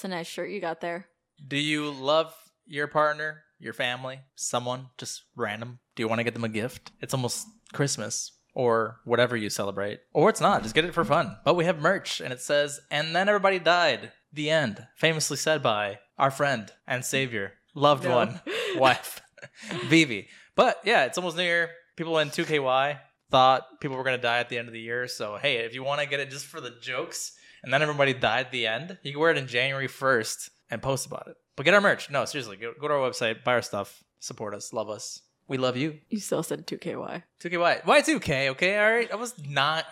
It's 0.00 0.04
a 0.06 0.08
nice 0.08 0.28
shirt 0.28 0.48
you 0.48 0.62
got 0.62 0.80
there. 0.80 1.08
Do 1.46 1.58
you 1.58 1.90
love 1.90 2.34
your 2.64 2.86
partner, 2.86 3.42
your 3.58 3.74
family, 3.74 4.20
someone, 4.34 4.86
just 4.96 5.24
random? 5.36 5.78
Do 5.94 6.02
you 6.02 6.08
want 6.08 6.20
to 6.20 6.24
get 6.24 6.32
them 6.32 6.42
a 6.42 6.48
gift? 6.48 6.90
It's 7.02 7.12
almost 7.12 7.46
Christmas 7.74 8.32
or 8.54 9.00
whatever 9.04 9.36
you 9.36 9.50
celebrate. 9.50 10.00
Or 10.14 10.30
it's 10.30 10.40
not, 10.40 10.62
just 10.62 10.74
get 10.74 10.86
it 10.86 10.94
for 10.94 11.04
fun. 11.04 11.36
But 11.44 11.54
we 11.54 11.66
have 11.66 11.82
merch 11.82 12.22
and 12.22 12.32
it 12.32 12.40
says, 12.40 12.80
and 12.90 13.14
then 13.14 13.28
everybody 13.28 13.58
died. 13.58 14.12
The 14.32 14.48
end. 14.48 14.86
Famously 14.96 15.36
said 15.36 15.62
by 15.62 15.98
our 16.16 16.30
friend 16.30 16.72
and 16.86 17.04
savior, 17.04 17.52
loved 17.74 18.04
No. 18.04 18.16
one, 18.16 18.40
wife, 18.76 19.20
Vivi. 19.88 20.28
But 20.56 20.78
yeah, 20.82 21.04
it's 21.04 21.18
almost 21.18 21.36
New 21.36 21.42
Year. 21.42 21.68
People 21.98 22.18
in 22.20 22.30
2KY 22.30 22.98
thought 23.30 23.66
people 23.82 23.98
were 23.98 24.04
going 24.04 24.16
to 24.16 24.22
die 24.22 24.38
at 24.38 24.48
the 24.48 24.56
end 24.56 24.66
of 24.66 24.72
the 24.72 24.80
year. 24.80 25.06
So, 25.08 25.36
hey, 25.36 25.56
if 25.58 25.74
you 25.74 25.84
want 25.84 26.00
to 26.00 26.06
get 26.08 26.20
it 26.20 26.30
just 26.30 26.46
for 26.46 26.62
the 26.62 26.72
jokes 26.80 27.32
and 27.62 27.72
then 27.72 27.82
everybody 27.82 28.14
died 28.14 28.46
at 28.46 28.52
the 28.52 28.66
end, 28.66 28.98
you 29.02 29.12
can 29.12 29.20
wear 29.20 29.30
it 29.30 29.38
in 29.38 29.46
January 29.46 29.88
1st 29.88 30.50
and 30.70 30.82
post 30.82 31.06
about 31.06 31.26
it. 31.28 31.36
But 31.56 31.64
get 31.64 31.74
our 31.74 31.80
merch. 31.80 32.10
No, 32.10 32.24
seriously, 32.24 32.56
go, 32.56 32.72
go 32.80 32.88
to 32.88 32.94
our 32.94 33.10
website, 33.10 33.44
buy 33.44 33.54
our 33.54 33.62
stuff, 33.62 34.02
support 34.18 34.54
us, 34.54 34.72
love 34.72 34.88
us. 34.88 35.22
We 35.48 35.58
love 35.58 35.76
you. 35.76 35.98
You 36.08 36.20
still 36.20 36.42
said 36.42 36.66
2KY. 36.66 37.22
2KY. 37.42 37.84
Why 37.84 38.02
2K? 38.02 38.50
Okay, 38.50 38.78
all 38.78 38.90
right. 38.90 39.10
I 39.12 39.16
was 39.16 39.34
not. 39.48 39.84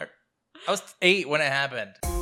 I 0.66 0.70
was 0.70 0.82
eight 1.02 1.28
when 1.28 1.40
it 1.40 1.50
happened. 1.52 2.17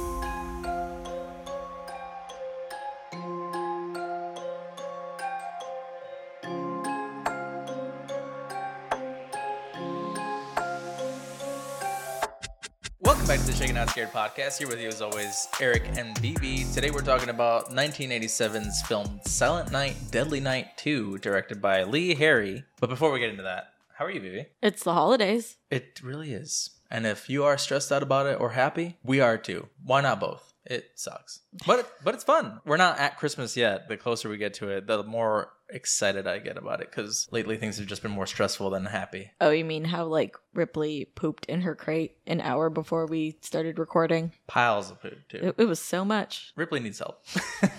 To 13.46 13.52
the 13.52 13.58
Shaken 13.58 13.76
Not 13.76 13.90
Scared 13.90 14.10
podcast. 14.10 14.58
Here 14.58 14.66
with 14.66 14.80
you 14.80 14.88
as 14.88 15.00
always, 15.00 15.46
Eric 15.60 15.84
and 15.96 16.16
BB. 16.16 16.74
Today 16.74 16.90
we're 16.90 17.00
talking 17.00 17.28
about 17.28 17.70
1987's 17.70 18.82
film 18.82 19.20
Silent 19.24 19.70
Night, 19.70 19.94
Deadly 20.10 20.40
Night 20.40 20.76
2, 20.78 21.18
directed 21.18 21.62
by 21.62 21.84
Lee 21.84 22.16
Harry. 22.16 22.64
But 22.80 22.90
before 22.90 23.12
we 23.12 23.20
get 23.20 23.30
into 23.30 23.44
that, 23.44 23.68
how 23.96 24.04
are 24.04 24.10
you, 24.10 24.20
BB? 24.20 24.46
It's 24.62 24.82
the 24.82 24.94
holidays. 24.94 25.58
It 25.70 26.00
really 26.02 26.32
is. 26.32 26.70
And 26.90 27.06
if 27.06 27.30
you 27.30 27.44
are 27.44 27.56
stressed 27.56 27.92
out 27.92 28.02
about 28.02 28.26
it 28.26 28.40
or 28.40 28.50
happy, 28.50 28.96
we 29.04 29.20
are 29.20 29.38
too. 29.38 29.68
Why 29.84 30.00
not 30.00 30.18
both? 30.18 30.52
It 30.64 30.90
sucks. 30.96 31.40
But 31.66 31.88
but 32.02 32.14
it's 32.14 32.24
fun. 32.24 32.60
We're 32.64 32.76
not 32.76 32.98
at 32.98 33.16
Christmas 33.16 33.56
yet. 33.56 33.88
The 33.88 33.96
closer 33.96 34.28
we 34.28 34.38
get 34.38 34.54
to 34.54 34.70
it, 34.70 34.88
the 34.88 35.04
more 35.04 35.50
excited 35.68 36.26
I 36.26 36.38
get 36.38 36.56
about 36.56 36.80
it 36.80 36.90
cuz 36.92 37.26
lately 37.30 37.56
things 37.56 37.78
have 37.78 37.86
just 37.86 38.02
been 38.02 38.12
more 38.12 38.26
stressful 38.26 38.70
than 38.70 38.86
happy. 38.86 39.30
Oh, 39.40 39.50
you 39.50 39.64
mean 39.64 39.84
how 39.84 40.04
like 40.04 40.36
Ripley 40.54 41.04
pooped 41.14 41.44
in 41.46 41.62
her 41.62 41.74
crate 41.74 42.16
an 42.26 42.40
hour 42.40 42.70
before 42.70 43.06
we 43.06 43.36
started 43.42 43.78
recording? 43.78 44.32
Piles 44.46 44.90
of 44.90 45.00
poop 45.00 45.18
too. 45.28 45.38
It, 45.42 45.54
it 45.58 45.64
was 45.64 45.80
so 45.80 46.04
much. 46.04 46.52
Ripley 46.56 46.80
needs 46.80 46.98
help. 46.98 47.24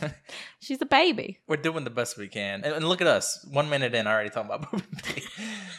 She's 0.60 0.82
a 0.82 0.86
baby. 0.86 1.40
We're 1.48 1.58
doing 1.58 1.84
the 1.84 1.90
best 1.90 2.18
we 2.18 2.28
can. 2.28 2.64
And, 2.64 2.74
and 2.74 2.88
look 2.88 3.02
at 3.02 3.08
us. 3.08 3.46
1 3.52 3.70
minute 3.70 3.96
in 3.96 4.06
already 4.08 4.30
talking 4.30 4.52
about 4.52 4.72
poop. 4.72 4.84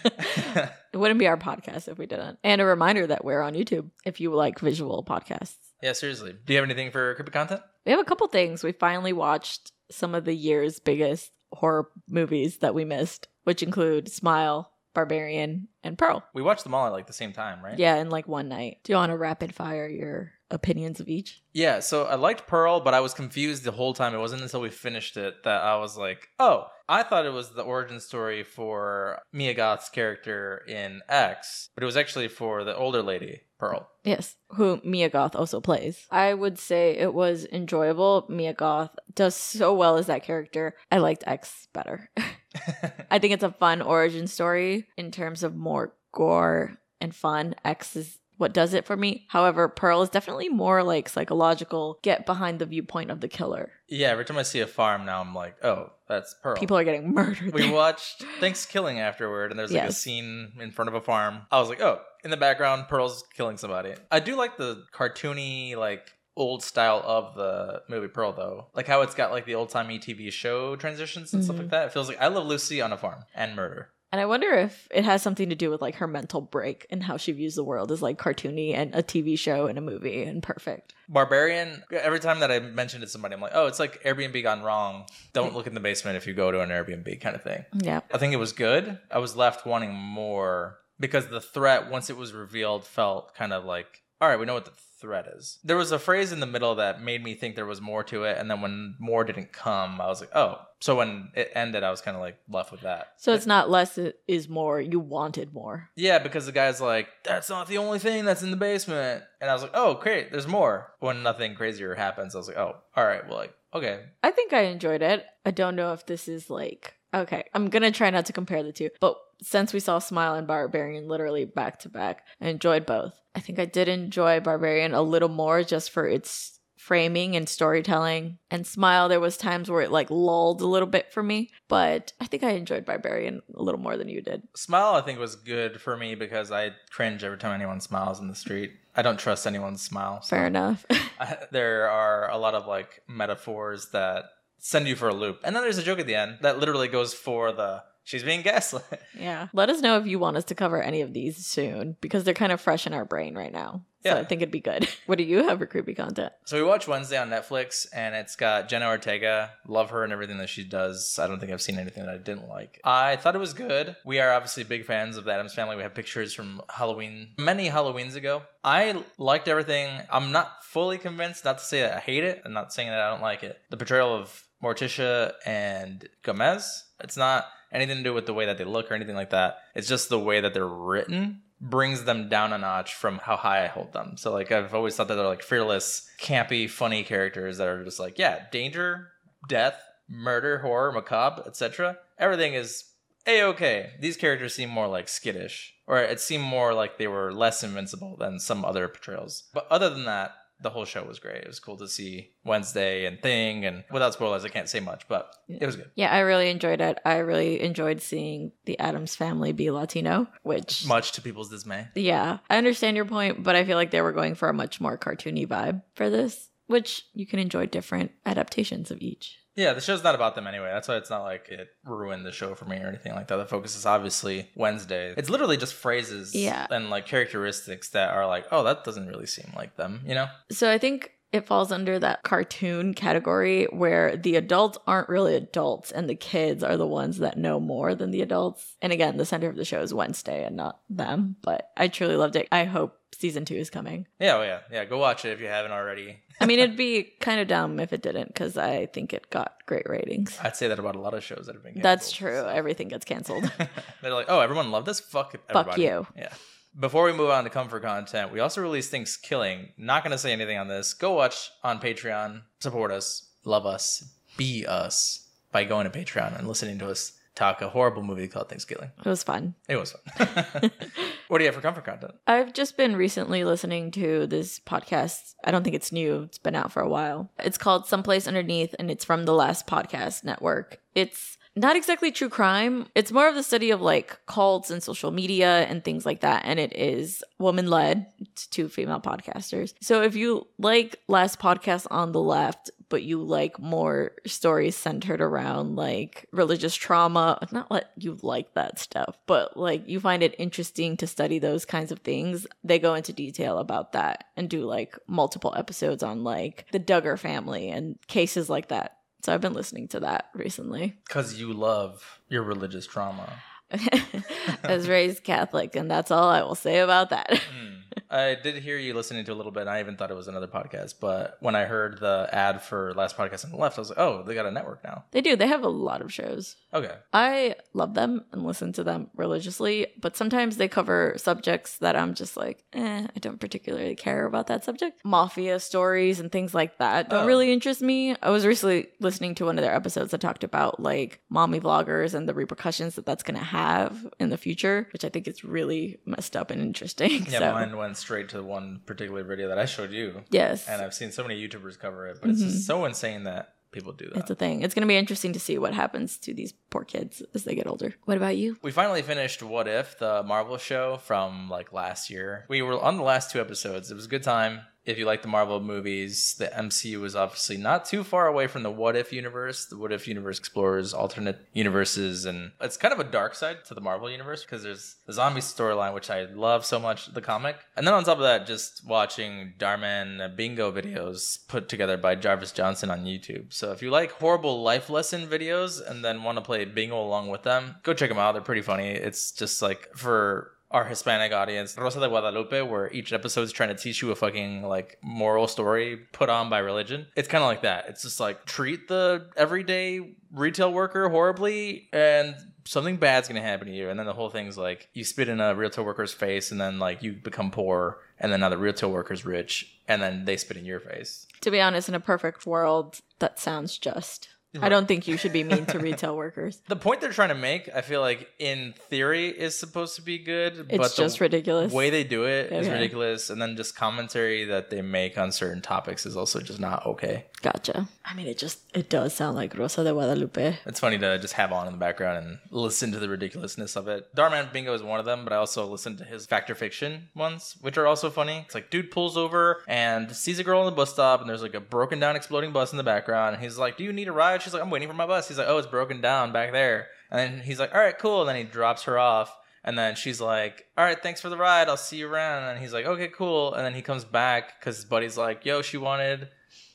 It 0.92 0.96
wouldn't 0.96 1.20
be 1.20 1.26
our 1.26 1.36
podcast 1.36 1.88
if 1.88 1.98
we 1.98 2.06
didn't. 2.06 2.38
And 2.42 2.60
a 2.60 2.64
reminder 2.64 3.06
that 3.06 3.24
we're 3.24 3.42
on 3.42 3.52
YouTube 3.54 3.90
if 4.06 4.20
you 4.20 4.32
like 4.34 4.58
visual 4.58 5.04
podcasts. 5.04 5.56
yeah, 5.82 5.92
seriously. 5.92 6.34
Do 6.44 6.52
you 6.52 6.58
have 6.58 6.64
anything 6.64 6.90
for 6.90 7.14
creepy 7.14 7.30
content? 7.30 7.60
We 7.84 7.92
have 7.92 8.00
a 8.00 8.04
couple 8.04 8.26
things. 8.28 8.64
We 8.64 8.72
finally 8.72 9.12
watched 9.12 9.72
some 9.90 10.14
of 10.14 10.24
the 10.24 10.34
year's 10.34 10.80
biggest 10.80 11.30
horror 11.52 11.90
movies 12.08 12.58
that 12.58 12.74
we 12.74 12.84
missed, 12.84 13.28
which 13.44 13.62
include 13.62 14.10
Smile, 14.10 14.72
Barbarian, 14.94 15.68
and 15.82 15.96
Pearl. 15.96 16.24
We 16.34 16.42
watched 16.42 16.64
them 16.64 16.74
all 16.74 16.86
at 16.86 16.92
like 16.92 17.06
the 17.06 17.12
same 17.12 17.32
time, 17.32 17.64
right? 17.64 17.78
Yeah, 17.78 17.96
in 17.96 18.10
like 18.10 18.26
one 18.28 18.48
night. 18.48 18.78
Do 18.84 18.92
you 18.92 18.96
want 18.96 19.10
to 19.10 19.16
rapid 19.16 19.54
fire 19.54 19.88
your 19.88 20.32
opinions 20.50 21.00
of 21.00 21.08
each? 21.08 21.42
Yeah, 21.52 21.80
so 21.80 22.04
I 22.04 22.16
liked 22.16 22.46
Pearl, 22.46 22.80
but 22.80 22.94
I 22.94 23.00
was 23.00 23.14
confused 23.14 23.64
the 23.64 23.70
whole 23.70 23.94
time. 23.94 24.14
It 24.14 24.18
wasn't 24.18 24.42
until 24.42 24.60
we 24.60 24.70
finished 24.70 25.16
it 25.16 25.44
that 25.44 25.62
I 25.62 25.76
was 25.76 25.96
like, 25.96 26.28
oh, 26.38 26.66
I 26.88 27.02
thought 27.02 27.26
it 27.26 27.32
was 27.32 27.50
the 27.50 27.62
origin 27.62 28.00
story 28.00 28.42
for 28.42 29.20
Mia 29.32 29.54
Goth's 29.54 29.90
character 29.90 30.64
in 30.66 31.02
X, 31.08 31.70
but 31.74 31.82
it 31.82 31.86
was 31.86 31.96
actually 31.96 32.28
for 32.28 32.64
the 32.64 32.76
older 32.76 33.02
lady, 33.02 33.42
Pearl. 33.58 33.88
Yes, 34.04 34.36
who 34.50 34.80
Mia 34.84 35.08
Goth 35.10 35.36
also 35.36 35.60
plays. 35.60 36.06
I 36.10 36.32
would 36.32 36.58
say 36.58 36.96
it 36.96 37.12
was 37.12 37.46
enjoyable. 37.52 38.24
Mia 38.28 38.54
Goth 38.54 38.96
does 39.14 39.34
so 39.34 39.74
well 39.74 39.96
as 39.96 40.06
that 40.06 40.24
character. 40.24 40.76
I 40.90 40.98
liked 40.98 41.24
X 41.26 41.68
better. 41.72 42.10
I 43.10 43.18
think 43.18 43.34
it's 43.34 43.44
a 43.44 43.52
fun 43.52 43.82
origin 43.82 44.26
story 44.26 44.88
in 44.96 45.10
terms 45.10 45.42
of 45.42 45.54
more 45.54 45.94
gore 46.12 46.78
and 47.00 47.14
fun. 47.14 47.54
X 47.64 47.96
is 47.96 48.18
what 48.36 48.54
does 48.54 48.72
it 48.72 48.86
for 48.86 48.96
me. 48.96 49.26
However, 49.28 49.68
Pearl 49.68 50.00
is 50.02 50.10
definitely 50.10 50.48
more 50.48 50.82
like 50.84 51.08
psychological, 51.08 51.98
get 52.02 52.24
behind 52.24 52.58
the 52.60 52.66
viewpoint 52.66 53.10
of 53.10 53.20
the 53.20 53.28
killer. 53.28 53.72
yeah, 53.88 54.08
every 54.08 54.24
time 54.24 54.38
I 54.38 54.42
see 54.42 54.60
a 54.60 54.66
farm 54.66 55.04
now, 55.04 55.20
I'm 55.20 55.34
like, 55.34 55.56
oh, 55.64 55.90
that's 56.08 56.34
Pearl. 56.42 56.56
People 56.56 56.76
are 56.78 56.84
getting 56.84 57.12
murdered. 57.14 57.52
we 57.52 57.62
there. 57.62 57.72
watched 57.72 58.22
Thanksgiving 58.40 58.98
afterward, 59.00 59.50
and 59.50 59.58
there's 59.58 59.72
like 59.72 59.88
a 59.88 59.92
scene 59.92 60.52
in 60.60 60.70
front 60.70 60.88
of 60.88 60.94
a 60.94 61.00
farm. 61.00 61.42
I 61.50 61.60
was 61.60 61.68
like, 61.68 61.80
oh, 61.80 62.00
in 62.24 62.30
the 62.30 62.36
background, 62.36 62.86
Pearl's 62.88 63.24
killing 63.36 63.56
somebody. 63.56 63.94
I 64.10 64.20
do 64.20 64.36
like 64.36 64.56
the 64.56 64.84
cartoony, 64.94 65.76
like 65.76 66.10
old 66.36 66.62
style 66.62 67.02
of 67.04 67.34
the 67.34 67.82
movie 67.88 68.08
Pearl, 68.08 68.32
though. 68.32 68.66
Like 68.74 68.86
how 68.86 69.02
it's 69.02 69.14
got 69.14 69.30
like 69.32 69.44
the 69.44 69.54
old 69.56 69.70
timey 69.70 69.98
TV 69.98 70.32
show 70.32 70.76
transitions 70.76 71.34
and 71.34 71.42
stuff 71.44 71.56
Mhm. 71.56 71.60
like 71.60 71.70
that. 71.70 71.86
It 71.86 71.92
feels 71.92 72.08
like 72.08 72.20
I 72.20 72.28
Love 72.28 72.46
Lucy 72.46 72.80
on 72.80 72.92
a 72.92 72.96
farm 72.96 73.24
and 73.34 73.56
murder. 73.56 73.90
And 74.10 74.20
I 74.20 74.26
wonder 74.26 74.50
if 74.52 74.88
it 74.90 75.04
has 75.04 75.22
something 75.22 75.50
to 75.50 75.54
do 75.54 75.70
with 75.70 75.82
like 75.82 75.96
her 75.96 76.06
mental 76.06 76.40
break 76.40 76.86
and 76.90 77.02
how 77.02 77.18
she 77.18 77.32
views 77.32 77.54
the 77.54 77.64
world 77.64 77.92
as 77.92 78.00
like 78.00 78.18
cartoony 78.18 78.74
and 78.74 78.94
a 78.94 79.02
TV 79.02 79.38
show 79.38 79.66
and 79.66 79.76
a 79.76 79.82
movie 79.82 80.22
and 80.22 80.42
perfect. 80.42 80.94
Barbarian. 81.08 81.82
Every 81.92 82.20
time 82.20 82.40
that 82.40 82.50
I 82.50 82.58
mention 82.58 83.02
it 83.02 83.06
to 83.06 83.10
somebody, 83.10 83.34
I'm 83.34 83.40
like, 83.40 83.52
oh, 83.54 83.66
it's 83.66 83.78
like 83.78 84.02
Airbnb 84.04 84.42
gone 84.42 84.62
wrong. 84.62 85.04
Don't 85.34 85.54
look 85.54 85.66
in 85.66 85.74
the 85.74 85.80
basement 85.80 86.16
if 86.16 86.26
you 86.26 86.32
go 86.32 86.50
to 86.50 86.60
an 86.60 86.70
Airbnb 86.70 87.20
kind 87.20 87.36
of 87.36 87.42
thing. 87.42 87.64
Yeah. 87.74 88.00
I 88.12 88.18
think 88.18 88.32
it 88.32 88.38
was 88.38 88.52
good. 88.52 88.98
I 89.10 89.18
was 89.18 89.36
left 89.36 89.66
wanting 89.66 89.92
more 89.92 90.78
because 90.98 91.28
the 91.28 91.40
threat, 91.40 91.90
once 91.90 92.08
it 92.08 92.16
was 92.16 92.32
revealed, 92.32 92.84
felt 92.84 93.34
kind 93.34 93.52
of 93.52 93.64
like, 93.64 94.02
all 94.20 94.28
right, 94.28 94.38
we 94.38 94.46
know 94.46 94.54
what 94.54 94.64
the 94.64 94.72
threat 95.00 95.26
is. 95.26 95.58
There 95.64 95.76
was 95.76 95.92
a 95.92 95.98
phrase 95.98 96.32
in 96.32 96.40
the 96.40 96.46
middle 96.46 96.74
that 96.76 97.02
made 97.02 97.22
me 97.22 97.34
think 97.34 97.56
there 97.56 97.66
was 97.66 97.80
more 97.80 98.02
to 98.04 98.24
it, 98.24 98.38
and 98.38 98.50
then 98.50 98.60
when 98.60 98.96
more 98.98 99.24
didn't 99.24 99.52
come, 99.52 100.00
I 100.00 100.06
was 100.06 100.20
like, 100.20 100.34
oh. 100.34 100.60
So 100.80 100.96
when 100.96 101.30
it 101.34 101.50
ended, 101.54 101.82
I 101.82 101.90
was 101.90 102.00
kind 102.00 102.16
of 102.16 102.20
like 102.20 102.38
left 102.48 102.70
with 102.70 102.82
that. 102.82 103.14
So 103.16 103.32
it's 103.32 103.46
not 103.46 103.68
less 103.68 103.98
it 103.98 104.20
is 104.28 104.48
more. 104.48 104.80
You 104.80 105.00
wanted 105.00 105.52
more. 105.52 105.90
Yeah, 105.96 106.20
because 106.20 106.46
the 106.46 106.52
guy's 106.52 106.80
like, 106.80 107.08
that's 107.24 107.50
not 107.50 107.66
the 107.66 107.78
only 107.78 107.98
thing 107.98 108.24
that's 108.24 108.42
in 108.42 108.52
the 108.52 108.56
basement. 108.56 109.24
And 109.40 109.50
I 109.50 109.54
was 109.54 109.62
like, 109.62 109.72
oh, 109.74 109.94
great, 109.94 110.30
there's 110.30 110.46
more. 110.46 110.92
When 111.00 111.22
nothing 111.22 111.54
crazier 111.54 111.94
happens, 111.94 112.34
I 112.34 112.38
was 112.38 112.48
like, 112.48 112.58
oh, 112.58 112.76
all 112.96 113.04
right, 113.04 113.26
well, 113.28 113.38
like, 113.38 113.54
okay. 113.74 114.04
I 114.22 114.30
think 114.30 114.52
I 114.52 114.62
enjoyed 114.62 115.02
it. 115.02 115.24
I 115.44 115.50
don't 115.50 115.76
know 115.76 115.92
if 115.92 116.06
this 116.06 116.28
is 116.28 116.48
like 116.48 116.94
okay. 117.14 117.44
I'm 117.54 117.70
gonna 117.70 117.90
try 117.90 118.10
not 118.10 118.26
to 118.26 118.32
compare 118.32 118.62
the 118.62 118.72
two, 118.72 118.90
but 119.00 119.16
since 119.42 119.72
we 119.72 119.80
saw 119.80 119.98
Smile 119.98 120.34
and 120.34 120.46
Barbarian 120.46 121.08
literally 121.08 121.44
back 121.44 121.78
to 121.80 121.88
back, 121.88 122.26
I 122.40 122.48
enjoyed 122.48 122.86
both. 122.86 123.14
I 123.34 123.40
think 123.40 123.58
I 123.58 123.64
did 123.66 123.88
enjoy 123.88 124.40
Barbarian 124.40 124.94
a 124.94 125.02
little 125.02 125.28
more 125.28 125.62
just 125.62 125.90
for 125.90 126.06
its 126.06 126.58
framing 126.76 127.36
and 127.36 127.48
storytelling. 127.48 128.38
And 128.50 128.66
Smile, 128.66 129.08
there 129.08 129.20
was 129.20 129.36
times 129.36 129.70
where 129.70 129.82
it 129.82 129.90
like 129.90 130.10
lulled 130.10 130.60
a 130.62 130.66
little 130.66 130.88
bit 130.88 131.12
for 131.12 131.22
me, 131.22 131.50
but 131.68 132.12
I 132.20 132.26
think 132.26 132.42
I 132.42 132.50
enjoyed 132.52 132.84
Barbarian 132.84 133.42
a 133.54 133.62
little 133.62 133.80
more 133.80 133.96
than 133.96 134.08
you 134.08 134.22
did. 134.22 134.42
Smile, 134.56 134.94
I 134.94 135.02
think, 135.02 135.18
was 135.18 135.36
good 135.36 135.80
for 135.80 135.96
me 135.96 136.14
because 136.14 136.50
I 136.50 136.70
cringe 136.90 137.22
every 137.24 137.38
time 137.38 137.52
anyone 137.52 137.80
smiles 137.80 138.20
in 138.20 138.28
the 138.28 138.34
street. 138.34 138.72
I 138.96 139.02
don't 139.02 139.18
trust 139.18 139.46
anyone's 139.46 139.82
smile. 139.82 140.22
so- 140.22 140.36
Fair 140.36 140.46
enough. 140.46 140.84
I, 141.20 141.36
there 141.50 141.90
are 141.90 142.30
a 142.30 142.38
lot 142.38 142.54
of 142.54 142.66
like 142.66 143.02
metaphors 143.08 143.88
that 143.92 144.24
send 144.58 144.88
you 144.88 144.96
for 144.96 145.08
a 145.08 145.14
loop. 145.14 145.40
And 145.44 145.54
then 145.54 145.62
there's 145.62 145.78
a 145.78 145.82
joke 145.82 145.98
at 146.00 146.06
the 146.06 146.14
end 146.14 146.38
that 146.42 146.58
literally 146.58 146.88
goes 146.88 147.12
for 147.14 147.52
the 147.52 147.82
she's 148.08 148.22
being 148.22 148.40
gaslit. 148.42 148.84
yeah. 149.18 149.48
Let 149.52 149.68
us 149.68 149.80
know 149.82 149.98
if 149.98 150.06
you 150.06 150.18
want 150.18 150.38
us 150.38 150.44
to 150.44 150.54
cover 150.54 150.82
any 150.82 151.02
of 151.02 151.12
these 151.12 151.36
soon 151.46 151.96
because 152.00 152.24
they're 152.24 152.32
kind 152.34 152.52
of 152.52 152.60
fresh 152.60 152.86
in 152.86 152.94
our 152.94 153.04
brain 153.04 153.34
right 153.34 153.52
now. 153.52 153.82
So 154.04 154.14
Yeah. 154.14 154.20
I 154.20 154.24
think 154.24 154.40
it'd 154.40 154.52
be 154.52 154.60
good. 154.60 154.88
What 155.06 155.18
do 155.18 155.24
you 155.24 155.42
have 155.48 155.58
for 155.58 155.66
creepy 155.66 155.94
content? 155.94 156.32
So 156.44 156.56
we 156.56 156.62
watched 156.62 156.86
Wednesday 156.88 157.18
on 157.18 157.30
Netflix 157.30 157.86
and 157.92 158.14
it's 158.14 158.36
got 158.36 158.68
Jenna 158.68 158.86
Ortega. 158.88 159.50
Love 159.66 159.90
her 159.90 160.04
and 160.04 160.12
everything 160.12 160.38
that 160.38 160.48
she 160.48 160.64
does. 160.64 161.18
I 161.18 161.26
don't 161.26 161.40
think 161.40 161.50
I've 161.52 161.62
seen 161.62 161.78
anything 161.78 162.04
that 162.06 162.14
I 162.14 162.18
didn't 162.18 162.48
like. 162.48 162.80
I 162.84 163.16
thought 163.16 163.34
it 163.34 163.38
was 163.40 163.54
good. 163.54 163.96
We 164.04 164.20
are 164.20 164.32
obviously 164.32 164.64
big 164.64 164.84
fans 164.86 165.16
of 165.16 165.24
the 165.24 165.32
Addams 165.32 165.54
family. 165.54 165.76
We 165.76 165.82
have 165.82 165.94
pictures 165.94 166.32
from 166.34 166.62
Halloween 166.70 167.30
many 167.38 167.68
Halloweens 167.68 168.16
ago. 168.16 168.42
I 168.62 169.02
liked 169.18 169.48
everything. 169.48 169.90
I'm 170.10 170.30
not 170.32 170.62
fully 170.64 170.98
convinced, 170.98 171.44
not 171.44 171.58
to 171.58 171.64
say 171.64 171.80
that 171.80 171.96
I 171.96 172.00
hate 172.00 172.24
it. 172.24 172.42
I'm 172.44 172.52
not 172.52 172.72
saying 172.72 172.88
that 172.88 173.00
I 173.00 173.10
don't 173.10 173.22
like 173.22 173.42
it. 173.42 173.58
The 173.70 173.76
portrayal 173.78 174.14
of 174.14 174.44
Morticia 174.62 175.32
and 175.46 176.06
Gomez, 176.22 176.84
it's 177.00 177.16
not 177.16 177.46
anything 177.72 177.98
to 177.98 178.02
do 178.02 178.14
with 178.14 178.26
the 178.26 178.34
way 178.34 178.46
that 178.46 178.58
they 178.58 178.64
look 178.64 178.90
or 178.90 178.94
anything 178.94 179.14
like 179.14 179.30
that. 179.30 179.58
It's 179.74 179.88
just 179.88 180.08
the 180.08 180.18
way 180.18 180.40
that 180.40 180.54
they're 180.54 180.66
written 180.66 181.42
brings 181.60 182.04
them 182.04 182.28
down 182.28 182.52
a 182.52 182.58
notch 182.58 182.94
from 182.94 183.18
how 183.18 183.36
high 183.36 183.64
I 183.64 183.68
hold 183.68 183.92
them. 183.92 184.16
So 184.16 184.32
like 184.32 184.52
I've 184.52 184.74
always 184.74 184.96
thought 184.96 185.08
that 185.08 185.16
they're 185.16 185.26
like 185.26 185.42
fearless, 185.42 186.08
campy, 186.20 186.70
funny 186.70 187.02
characters 187.02 187.58
that 187.58 187.68
are 187.68 187.84
just 187.84 187.98
like, 187.98 188.18
yeah, 188.18 188.46
danger, 188.50 189.08
death, 189.48 189.80
murder, 190.08 190.58
horror, 190.58 190.92
macabre, 190.92 191.42
etc. 191.46 191.98
Everything 192.18 192.54
is 192.54 192.84
a 193.26 193.42
okay. 193.42 193.92
These 194.00 194.16
characters 194.16 194.54
seem 194.54 194.70
more 194.70 194.88
like 194.88 195.08
skittish, 195.08 195.74
or 195.86 195.98
it 195.98 196.20
seemed 196.20 196.44
more 196.44 196.72
like 196.74 196.96
they 196.96 197.08
were 197.08 197.32
less 197.32 197.62
invincible 197.62 198.16
than 198.16 198.40
some 198.40 198.64
other 198.64 198.88
portrayals. 198.88 199.44
But 199.52 199.66
other 199.70 199.90
than 199.90 200.06
that, 200.06 200.32
the 200.60 200.70
whole 200.70 200.84
show 200.84 201.04
was 201.04 201.18
great. 201.18 201.42
It 201.42 201.46
was 201.46 201.60
cool 201.60 201.76
to 201.76 201.88
see 201.88 202.30
Wednesday 202.44 203.06
and 203.06 203.20
Thing, 203.22 203.64
and 203.64 203.84
without 203.90 204.12
spoilers, 204.14 204.44
I 204.44 204.48
can't 204.48 204.68
say 204.68 204.80
much, 204.80 205.06
but 205.08 205.32
it 205.48 205.64
was 205.64 205.76
good. 205.76 205.90
Yeah, 205.94 206.10
I 206.10 206.20
really 206.20 206.50
enjoyed 206.50 206.80
it. 206.80 206.98
I 207.04 207.18
really 207.18 207.60
enjoyed 207.60 208.00
seeing 208.00 208.52
the 208.64 208.78
Addams 208.78 209.14
family 209.16 209.52
be 209.52 209.70
Latino, 209.70 210.26
which 210.42 210.86
Much 210.86 211.12
to 211.12 211.22
people's 211.22 211.50
dismay. 211.50 211.88
yeah, 211.94 212.38
I 212.50 212.56
understand 212.58 212.96
your 212.96 213.06
point, 213.06 213.42
but 213.42 213.54
I 213.54 213.64
feel 213.64 213.76
like 213.76 213.90
they 213.90 214.02
were 214.02 214.12
going 214.12 214.34
for 214.34 214.48
a 214.48 214.54
much 214.54 214.80
more 214.80 214.98
cartoony 214.98 215.46
vibe 215.46 215.82
for 215.94 216.10
this, 216.10 216.48
which 216.66 217.04
you 217.14 217.26
can 217.26 217.38
enjoy 217.38 217.66
different 217.66 218.10
adaptations 218.26 218.90
of 218.90 219.00
each. 219.00 219.36
Yeah, 219.58 219.72
the 219.72 219.80
show's 219.80 220.04
not 220.04 220.14
about 220.14 220.36
them 220.36 220.46
anyway. 220.46 220.70
That's 220.72 220.86
why 220.86 220.96
it's 220.96 221.10
not 221.10 221.24
like 221.24 221.48
it 221.48 221.68
ruined 221.84 222.24
the 222.24 222.30
show 222.30 222.54
for 222.54 222.64
me 222.64 222.76
or 222.76 222.86
anything 222.86 223.12
like 223.12 223.26
that. 223.26 223.36
The 223.36 223.44
focus 223.44 223.74
is 223.76 223.84
obviously 223.86 224.48
Wednesday. 224.54 225.12
It's 225.16 225.28
literally 225.28 225.56
just 225.56 225.74
phrases 225.74 226.32
Yeah. 226.32 226.68
and 226.70 226.90
like 226.90 227.06
characteristics 227.06 227.88
that 227.90 228.10
are 228.10 228.24
like, 228.26 228.46
oh, 228.52 228.62
that 228.62 228.84
doesn't 228.84 229.08
really 229.08 229.26
seem 229.26 229.52
like 229.56 229.76
them, 229.76 230.02
you 230.06 230.14
know? 230.14 230.28
So 230.52 230.70
I 230.70 230.78
think 230.78 231.10
it 231.32 231.46
falls 231.46 231.70
under 231.70 231.98
that 231.98 232.22
cartoon 232.22 232.94
category 232.94 233.64
where 233.66 234.16
the 234.16 234.36
adults 234.36 234.78
aren't 234.86 235.08
really 235.10 235.34
adults 235.34 235.90
and 235.92 236.08
the 236.08 236.14
kids 236.14 236.62
are 236.64 236.76
the 236.76 236.86
ones 236.86 237.18
that 237.18 237.36
know 237.36 237.60
more 237.60 237.94
than 237.94 238.10
the 238.10 238.22
adults. 238.22 238.76
And 238.80 238.92
again, 238.92 239.18
the 239.18 239.26
center 239.26 239.48
of 239.48 239.56
the 239.56 239.64
show 239.64 239.80
is 239.82 239.92
Wednesday 239.92 240.44
and 240.44 240.56
not 240.56 240.80
them, 240.88 241.36
but 241.42 241.70
I 241.76 241.88
truly 241.88 242.16
loved 242.16 242.36
it. 242.36 242.48
I 242.50 242.64
hope 242.64 242.98
season 243.14 243.44
2 243.44 243.54
is 243.56 243.68
coming. 243.68 244.06
Yeah, 244.18 244.36
oh 244.36 244.42
yeah, 244.42 244.60
yeah. 244.72 244.84
Go 244.86 244.98
watch 244.98 245.24
it 245.24 245.32
if 245.32 245.40
you 245.40 245.48
haven't 245.48 245.72
already. 245.72 246.20
I 246.40 246.46
mean, 246.46 246.60
it'd 246.60 246.76
be 246.88 247.12
kind 247.20 247.40
of 247.40 247.48
dumb 247.48 247.78
if 247.78 247.92
it 247.92 248.00
didn't 248.00 248.34
cuz 248.34 248.56
I 248.56 248.86
think 248.86 249.12
it 249.12 249.28
got 249.28 249.54
great 249.66 249.88
ratings. 249.88 250.38
I'd 250.42 250.56
say 250.56 250.68
that 250.68 250.78
about 250.78 250.96
a 250.96 251.00
lot 251.00 251.12
of 251.12 251.22
shows 251.22 251.44
that 251.46 251.54
have 251.54 251.62
been. 251.62 251.74
canceled. 251.74 251.84
That's 251.84 252.10
true. 252.10 252.36
so. 252.40 252.48
Everything 252.48 252.88
gets 252.88 253.04
canceled. 253.04 253.50
They're 254.02 254.14
like, 254.14 254.26
oh, 254.30 254.40
everyone 254.40 254.70
loved 254.70 254.86
this. 254.86 255.00
Fuck, 255.00 255.34
Fuck 255.52 255.76
you. 255.76 256.06
Yeah. 256.16 256.32
Before 256.78 257.04
we 257.04 257.12
move 257.12 257.30
on 257.30 257.44
to 257.44 257.50
comfort 257.50 257.82
content, 257.82 258.32
we 258.32 258.40
also 258.40 258.62
released 258.62 258.92
ThanksKilling. 258.92 259.70
Not 259.76 260.04
going 260.04 260.12
to 260.12 260.18
say 260.18 260.32
anything 260.32 260.58
on 260.58 260.68
this. 260.68 260.94
Go 260.94 261.14
watch 261.14 261.50
on 261.64 261.80
Patreon. 261.80 262.42
Support 262.60 262.92
us. 262.92 263.28
Love 263.44 263.66
us. 263.66 264.04
Be 264.36 264.64
us 264.66 265.28
by 265.50 265.64
going 265.64 265.90
to 265.90 265.98
Patreon 265.98 266.38
and 266.38 266.46
listening 266.46 266.78
to 266.78 266.88
us 266.88 267.12
talk 267.38 267.62
a 267.62 267.68
horrible 267.68 268.02
movie 268.02 268.26
called 268.26 268.48
ThanksKilling. 268.48 268.90
it 268.98 269.08
was 269.08 269.22
fun. 269.22 269.54
It 269.68 269.76
was 269.76 269.92
fun. 269.92 270.70
what 271.28 271.38
do 271.38 271.44
you 271.44 271.48
have 271.48 271.54
for 271.54 271.60
comfort 271.60 271.84
content? 271.84 272.14
I've 272.26 272.52
just 272.52 272.76
been 272.76 272.96
recently 272.96 273.44
listening 273.44 273.92
to 273.92 274.26
this 274.26 274.58
podcast. 274.58 275.34
I 275.44 275.52
don't 275.52 275.62
think 275.62 275.76
it's 275.76 275.92
new. 275.92 276.22
It's 276.22 276.38
been 276.38 276.56
out 276.56 276.72
for 276.72 276.82
a 276.82 276.88
while. 276.88 277.30
It's 277.38 277.58
called 277.58 277.86
Some 277.86 278.02
Place 278.02 278.26
Under 278.26 278.42
Neith 278.42 278.74
and 278.78 278.90
it's 278.90 279.04
from 279.04 279.24
the 279.24 279.34
Last 279.34 279.66
Podcast 279.66 280.24
Network. 280.24 280.80
It's 280.96 281.37
not 281.58 281.76
exactly 281.76 282.10
true 282.10 282.28
crime. 282.28 282.86
It's 282.94 283.12
more 283.12 283.28
of 283.28 283.34
the 283.34 283.42
study 283.42 283.70
of 283.70 283.80
like 283.80 284.18
cults 284.26 284.70
and 284.70 284.82
social 284.82 285.10
media 285.10 285.66
and 285.68 285.84
things 285.84 286.06
like 286.06 286.20
that. 286.20 286.42
And 286.44 286.58
it 286.58 286.76
is 286.76 287.22
woman 287.38 287.68
led. 287.68 288.06
Two 288.50 288.68
female 288.68 289.00
podcasters. 289.00 289.74
So 289.80 290.02
if 290.02 290.14
you 290.14 290.46
like 290.58 290.96
Last 291.08 291.38
Podcast 291.38 291.86
on 291.90 292.12
the 292.12 292.20
left, 292.20 292.70
but 292.88 293.02
you 293.02 293.22
like 293.22 293.58
more 293.58 294.12
stories 294.26 294.76
centered 294.76 295.20
around 295.20 295.76
like 295.76 296.26
religious 296.32 296.74
trauma, 296.74 297.38
not 297.52 297.70
like 297.70 297.86
you 297.96 298.18
like 298.22 298.54
that 298.54 298.78
stuff, 298.78 299.18
but 299.26 299.56
like 299.56 299.86
you 299.88 300.00
find 300.00 300.22
it 300.22 300.34
interesting 300.38 300.96
to 300.96 301.06
study 301.06 301.38
those 301.38 301.64
kinds 301.64 301.92
of 301.92 302.00
things. 302.00 302.46
They 302.64 302.78
go 302.78 302.94
into 302.94 303.12
detail 303.12 303.58
about 303.58 303.92
that 303.92 304.24
and 304.36 304.48
do 304.48 304.64
like 304.64 304.96
multiple 305.06 305.54
episodes 305.56 306.02
on 306.02 306.24
like 306.24 306.66
the 306.72 306.80
Duggar 306.80 307.18
family 307.18 307.68
and 307.68 307.98
cases 308.06 308.48
like 308.48 308.68
that. 308.68 308.97
So 309.22 309.34
I've 309.34 309.40
been 309.40 309.54
listening 309.54 309.88
to 309.88 310.00
that 310.00 310.30
recently. 310.34 310.96
Because 311.06 311.38
you 311.40 311.52
love 311.52 312.20
your 312.28 312.42
religious 312.42 312.86
trauma. 312.86 313.28
I 313.72 314.22
was 314.68 314.88
raised 314.88 315.24
Catholic, 315.24 315.76
and 315.76 315.90
that's 315.90 316.10
all 316.10 316.28
I 316.28 316.42
will 316.42 316.54
say 316.54 316.78
about 316.78 317.10
that. 317.10 317.38
Hmm. 317.38 317.77
I 318.10 318.36
did 318.42 318.56
hear 318.62 318.78
you 318.78 318.94
listening 318.94 319.24
to 319.26 319.32
a 319.32 319.34
little 319.34 319.52
bit. 319.52 319.62
And 319.62 319.70
I 319.70 319.80
even 319.80 319.96
thought 319.96 320.10
it 320.10 320.16
was 320.16 320.28
another 320.28 320.46
podcast, 320.46 320.94
but 321.00 321.36
when 321.40 321.54
I 321.54 321.64
heard 321.64 322.00
the 322.00 322.28
ad 322.32 322.62
for 322.62 322.94
last 322.94 323.16
podcast 323.16 323.44
on 323.44 323.50
the 323.50 323.56
left, 323.56 323.78
I 323.78 323.80
was 323.82 323.90
like, 323.90 323.98
"Oh, 323.98 324.22
they 324.22 324.34
got 324.34 324.46
a 324.46 324.50
network 324.50 324.82
now." 324.84 325.04
They 325.10 325.20
do. 325.20 325.36
They 325.36 325.46
have 325.46 325.62
a 325.62 325.68
lot 325.68 326.00
of 326.00 326.12
shows. 326.12 326.56
Okay, 326.72 326.94
I 327.12 327.54
love 327.72 327.94
them 327.94 328.24
and 328.32 328.44
listen 328.44 328.72
to 328.74 328.84
them 328.84 329.10
religiously, 329.16 329.86
but 330.00 330.16
sometimes 330.16 330.56
they 330.56 330.68
cover 330.68 331.14
subjects 331.16 331.78
that 331.78 331.96
I'm 331.96 332.14
just 332.14 332.36
like, 332.36 332.64
eh, 332.74 333.06
I 333.14 333.18
don't 333.20 333.40
particularly 333.40 333.94
care 333.94 334.26
about 334.26 334.46
that 334.48 334.64
subject. 334.64 335.00
Mafia 335.04 335.60
stories 335.60 336.20
and 336.20 336.30
things 336.30 336.54
like 336.54 336.78
that 336.78 337.08
don't 337.10 337.24
Oh. 337.24 337.26
really 337.26 337.52
interest 337.52 337.80
me. 337.82 338.16
I 338.22 338.30
was 338.30 338.46
recently 338.46 338.88
listening 339.00 339.34
to 339.36 339.44
one 339.46 339.58
of 339.58 339.64
their 339.64 339.74
episodes 339.74 340.10
that 340.10 340.20
talked 340.20 340.44
about 340.44 340.80
like 340.80 341.20
mommy 341.30 341.60
vloggers 341.60 342.14
and 342.14 342.28
the 342.28 342.34
repercussions 342.34 342.94
that 342.96 343.06
that's 343.06 343.22
going 343.22 343.38
to 343.38 343.44
have 343.44 344.06
in 344.18 344.28
the 344.30 344.36
future, 344.38 344.88
which 344.92 345.04
I 345.04 345.08
think 345.08 345.26
is 345.26 345.44
really 345.44 345.98
messed 346.04 346.36
up 346.36 346.50
and 346.50 346.60
interesting. 346.60 347.26
yeah, 347.30 347.38
so, 347.38 347.52
mine 347.52 347.76
went 347.76 347.97
straight 347.98 348.28
to 348.30 348.36
the 348.36 348.44
one 348.44 348.80
particular 348.86 349.24
video 349.24 349.48
that 349.48 349.58
I 349.58 349.64
showed 349.64 349.92
you, 349.92 350.22
yes. 350.30 350.68
and 350.68 350.82
I've 350.82 350.94
seen 350.94 351.12
so 351.12 351.22
many 351.22 351.40
YouTubers 351.40 351.78
cover 351.78 352.06
it, 352.06 352.18
but 352.20 352.30
it's 352.30 352.40
just 352.40 352.56
mm-hmm. 352.56 352.62
so 352.62 352.84
insane 352.84 353.24
that 353.24 353.54
people 353.70 353.92
do 353.92 354.08
that. 354.10 354.20
it's 354.20 354.30
a 354.30 354.34
thing. 354.34 354.62
It's 354.62 354.74
going 354.74 354.82
to 354.82 354.88
be 354.88 354.96
interesting 354.96 355.32
to 355.34 355.40
see 355.40 355.58
what 355.58 355.74
happens 355.74 356.16
to 356.18 356.34
these 356.34 356.52
poor 356.70 356.84
kids 356.84 357.22
as 357.34 357.44
they 357.44 357.54
get 357.54 357.66
older. 357.66 357.94
What 358.04 358.16
about 358.16 358.36
you? 358.36 358.56
We 358.62 358.72
finally 358.72 359.02
finished 359.02 359.42
What 359.42 359.68
If, 359.68 359.98
the 359.98 360.22
Marvel 360.22 360.56
show 360.58 360.98
from 360.98 361.48
like 361.50 361.72
last 361.72 362.10
year. 362.10 362.44
We 362.48 362.62
were 362.62 362.80
on 362.80 362.96
the 362.96 363.02
last 363.02 363.30
two 363.30 363.40
episodes. 363.40 363.90
It 363.90 363.94
was 363.94 364.06
a 364.06 364.08
good 364.08 364.22
time. 364.22 364.60
If 364.88 364.98
you 364.98 365.04
like 365.04 365.20
the 365.20 365.28
Marvel 365.28 365.60
movies, 365.60 366.34
the 366.38 366.46
MCU 366.46 367.04
is 367.04 367.14
obviously 367.14 367.58
not 367.58 367.84
too 367.84 368.02
far 368.02 368.26
away 368.26 368.46
from 368.46 368.62
the 368.62 368.70
What 368.70 368.96
If 368.96 369.12
universe. 369.12 369.66
The 369.66 369.76
What 369.76 369.92
If 369.92 370.08
universe 370.08 370.38
explores 370.38 370.94
alternate 370.94 371.46
universes, 371.52 372.24
and 372.24 372.52
it's 372.58 372.78
kind 372.78 372.94
of 372.94 372.98
a 372.98 373.04
dark 373.04 373.34
side 373.34 373.66
to 373.66 373.74
the 373.74 373.82
Marvel 373.82 374.10
universe 374.10 374.44
because 374.44 374.62
there's 374.62 374.96
the 375.04 375.12
zombie 375.12 375.42
storyline, 375.42 375.92
which 375.92 376.08
I 376.08 376.22
love 376.24 376.64
so 376.64 376.78
much, 376.78 377.12
the 377.12 377.20
comic. 377.20 377.56
And 377.76 377.86
then 377.86 377.92
on 377.92 378.02
top 378.02 378.16
of 378.16 378.22
that, 378.22 378.46
just 378.46 378.82
watching 378.86 379.52
Dhar 379.58 379.78
Mann 379.78 380.32
bingo 380.34 380.72
videos 380.72 381.46
put 381.48 381.68
together 381.68 381.98
by 381.98 382.14
Jarvis 382.14 382.52
Johnson 382.52 382.90
on 382.90 383.04
YouTube. 383.04 383.52
So 383.52 383.72
if 383.72 383.82
you 383.82 383.90
like 383.90 384.12
horrible 384.12 384.62
life 384.62 384.88
lesson 384.88 385.26
videos 385.26 385.86
and 385.86 386.02
then 386.02 386.22
want 386.22 386.38
to 386.38 386.42
play 386.42 386.64
bingo 386.64 386.98
along 386.98 387.28
with 387.28 387.42
them, 387.42 387.76
go 387.82 387.92
check 387.92 388.08
them 388.08 388.16
out. 388.16 388.32
They're 388.32 388.40
pretty 388.40 388.62
funny. 388.62 388.88
It's 388.88 389.32
just 389.32 389.60
like 389.60 389.90
for 389.94 390.52
our 390.70 390.84
Hispanic 390.84 391.32
audience, 391.32 391.76
Rosa 391.78 392.00
de 392.00 392.08
Guadalupe, 392.08 392.60
where 392.62 392.92
each 392.92 393.12
episode 393.12 393.42
is 393.42 393.52
trying 393.52 393.70
to 393.70 393.74
teach 393.74 394.02
you 394.02 394.10
a 394.10 394.14
fucking 394.14 394.62
like 394.62 394.98
moral 395.02 395.46
story 395.48 395.96
put 396.12 396.28
on 396.28 396.50
by 396.50 396.58
religion. 396.58 397.06
It's 397.16 397.28
kind 397.28 397.42
of 397.42 397.48
like 397.48 397.62
that. 397.62 397.86
It's 397.88 398.02
just 398.02 398.20
like 398.20 398.44
treat 398.44 398.88
the 398.88 399.30
everyday 399.36 400.14
retail 400.32 400.72
worker 400.72 401.08
horribly 401.08 401.88
and 401.92 402.34
something 402.64 402.96
bad's 402.96 403.28
gonna 403.28 403.40
happen 403.40 403.66
to 403.68 403.74
you. 403.74 403.88
And 403.88 403.98
then 403.98 404.06
the 404.06 404.12
whole 404.12 404.28
thing's 404.28 404.58
like 404.58 404.88
you 404.92 405.04
spit 405.04 405.28
in 405.28 405.40
a 405.40 405.54
retail 405.54 405.84
worker's 405.84 406.12
face 406.12 406.50
and 406.50 406.60
then 406.60 406.78
like 406.78 407.02
you 407.02 407.12
become 407.14 407.50
poor 407.50 407.98
and 408.18 408.30
then 408.30 408.40
now 408.40 408.50
the 408.50 408.58
retail 408.58 408.90
worker's 408.90 409.24
rich 409.24 409.78
and 409.88 410.02
then 410.02 410.26
they 410.26 410.36
spit 410.36 410.58
in 410.58 410.66
your 410.66 410.80
face. 410.80 411.26
To 411.40 411.50
be 411.50 411.60
honest, 411.60 411.88
in 411.88 411.94
a 411.94 412.00
perfect 412.00 412.44
world, 412.46 413.00
that 413.20 413.38
sounds 413.38 413.78
just. 413.78 414.28
I 414.60 414.70
don't 414.70 414.88
think 414.88 415.06
you 415.06 415.16
should 415.18 415.32
be 415.34 415.44
mean 415.44 415.66
to 415.66 415.78
retail 415.78 416.16
workers. 416.16 416.60
The 416.68 416.76
point 416.76 417.00
they're 417.02 417.12
trying 417.12 417.28
to 417.28 417.34
make, 417.34 417.68
I 417.74 417.82
feel 417.82 418.00
like 418.00 418.28
in 418.38 418.74
theory 418.88 419.28
is 419.28 419.58
supposed 419.58 419.96
to 419.96 420.02
be 420.02 420.18
good, 420.18 420.66
It's 420.70 420.78
but 420.78 420.96
the 420.96 421.02
just 421.02 421.20
ridiculous. 421.20 421.70
way 421.72 421.90
they 421.90 422.02
do 422.04 422.24
it 422.24 422.50
is 422.50 422.66
Okay. 422.66 422.72
ridiculous 422.72 423.28
and 423.30 423.40
then 423.42 423.56
just 423.56 423.76
commentary 423.76 424.46
that 424.46 424.70
they 424.70 424.80
make 424.80 425.18
on 425.18 425.32
certain 425.32 425.60
topics 425.60 426.06
is 426.06 426.16
also 426.16 426.40
just 426.40 426.60
not 426.60 426.86
okay 426.86 427.26
Gotcha. 427.40 427.88
I 428.04 428.14
mean, 428.14 428.26
it 428.26 428.36
just 428.36 428.58
it 428.74 428.90
does 428.90 429.14
sound 429.14 429.36
like 429.36 429.56
Rosa 429.56 429.84
de 429.84 429.92
Guadalupe. 429.92 430.58
it's 430.66 430.80
funny 430.80 430.98
to 430.98 431.18
just 431.18 431.34
have 431.34 431.52
on 431.52 431.66
in 431.66 431.72
the 431.72 431.78
background 431.78 432.26
and 432.26 432.38
listen 432.50 432.90
to 432.92 432.98
the 432.98 433.08
ridiculousness 433.08 433.76
of 433.76 433.86
it 433.86 434.12
Dhar 434.14 434.30
Mann 434.30 434.48
bingo 434.52 434.74
is 434.74 434.82
one 434.82 434.98
of 434.98 435.06
them 435.06 435.24
but 435.24 435.32
i 435.32 435.36
also 435.36 435.66
listen 435.66 435.96
to 435.98 436.04
his 436.04 436.26
factor 436.26 436.54
fiction 436.54 437.08
ones 437.14 437.56
which 437.60 437.78
are 437.78 437.86
also 437.86 438.10
funny 438.10 438.42
it's 438.44 438.54
like 438.54 438.70
dude 438.70 438.90
pulls 438.90 439.16
over 439.16 439.62
and 439.68 440.14
sees 440.14 440.38
a 440.38 440.44
girl 440.44 440.60
on 440.60 440.66
the 440.66 440.72
bus 440.72 440.90
stop 440.90 441.20
and 441.20 441.28
there's 441.28 441.42
like 441.42 441.54
a 441.54 441.60
broken 441.60 442.00
down 442.00 442.16
exploding 442.16 442.52
bus 442.52 442.72
in 442.72 442.78
the 442.78 442.84
background 442.84 443.34
and 443.34 443.42
he's 443.42 443.58
like 443.58 443.76
do 443.76 443.84
you 443.84 443.92
need 443.92 444.08
a 444.08 444.12
ride 444.12 444.42
she's 444.42 444.52
like 444.52 444.62
i'm 444.62 444.70
waiting 444.70 444.88
for 444.88 444.94
my 444.94 445.06
bus 445.06 445.28
he's 445.28 445.38
like 445.38 445.48
oh 445.48 445.58
it's 445.58 445.66
broken 445.66 446.00
down 446.00 446.32
back 446.32 446.52
there 446.52 446.88
and 447.10 447.18
then 447.18 447.40
he's 447.40 447.58
like 447.60 447.72
all 447.74 447.80
right 447.80 447.98
cool 447.98 448.20
and 448.20 448.28
then 448.28 448.36
he 448.36 448.44
drops 448.44 448.84
her 448.84 448.98
off 448.98 449.34
and 449.64 449.76
then 449.76 449.96
she's 449.96 450.20
like, 450.20 450.66
"All 450.78 450.84
right, 450.84 451.02
thanks 451.02 451.20
for 451.20 451.28
the 451.28 451.36
ride. 451.36 451.68
I'll 451.68 451.76
see 451.76 451.98
you 451.98 452.08
around." 452.08 452.44
And 452.44 452.60
he's 452.60 452.72
like, 452.72 452.86
"Okay, 452.86 453.08
cool." 453.08 453.52
And 453.52 453.66
then 453.66 453.74
he 453.74 453.82
comes 453.82 454.04
back 454.04 454.58
because 454.58 454.76
his 454.76 454.84
buddy's 454.84 455.18
like, 455.18 455.44
"Yo, 455.44 455.62
she 455.62 455.76
wanted 455.76 456.28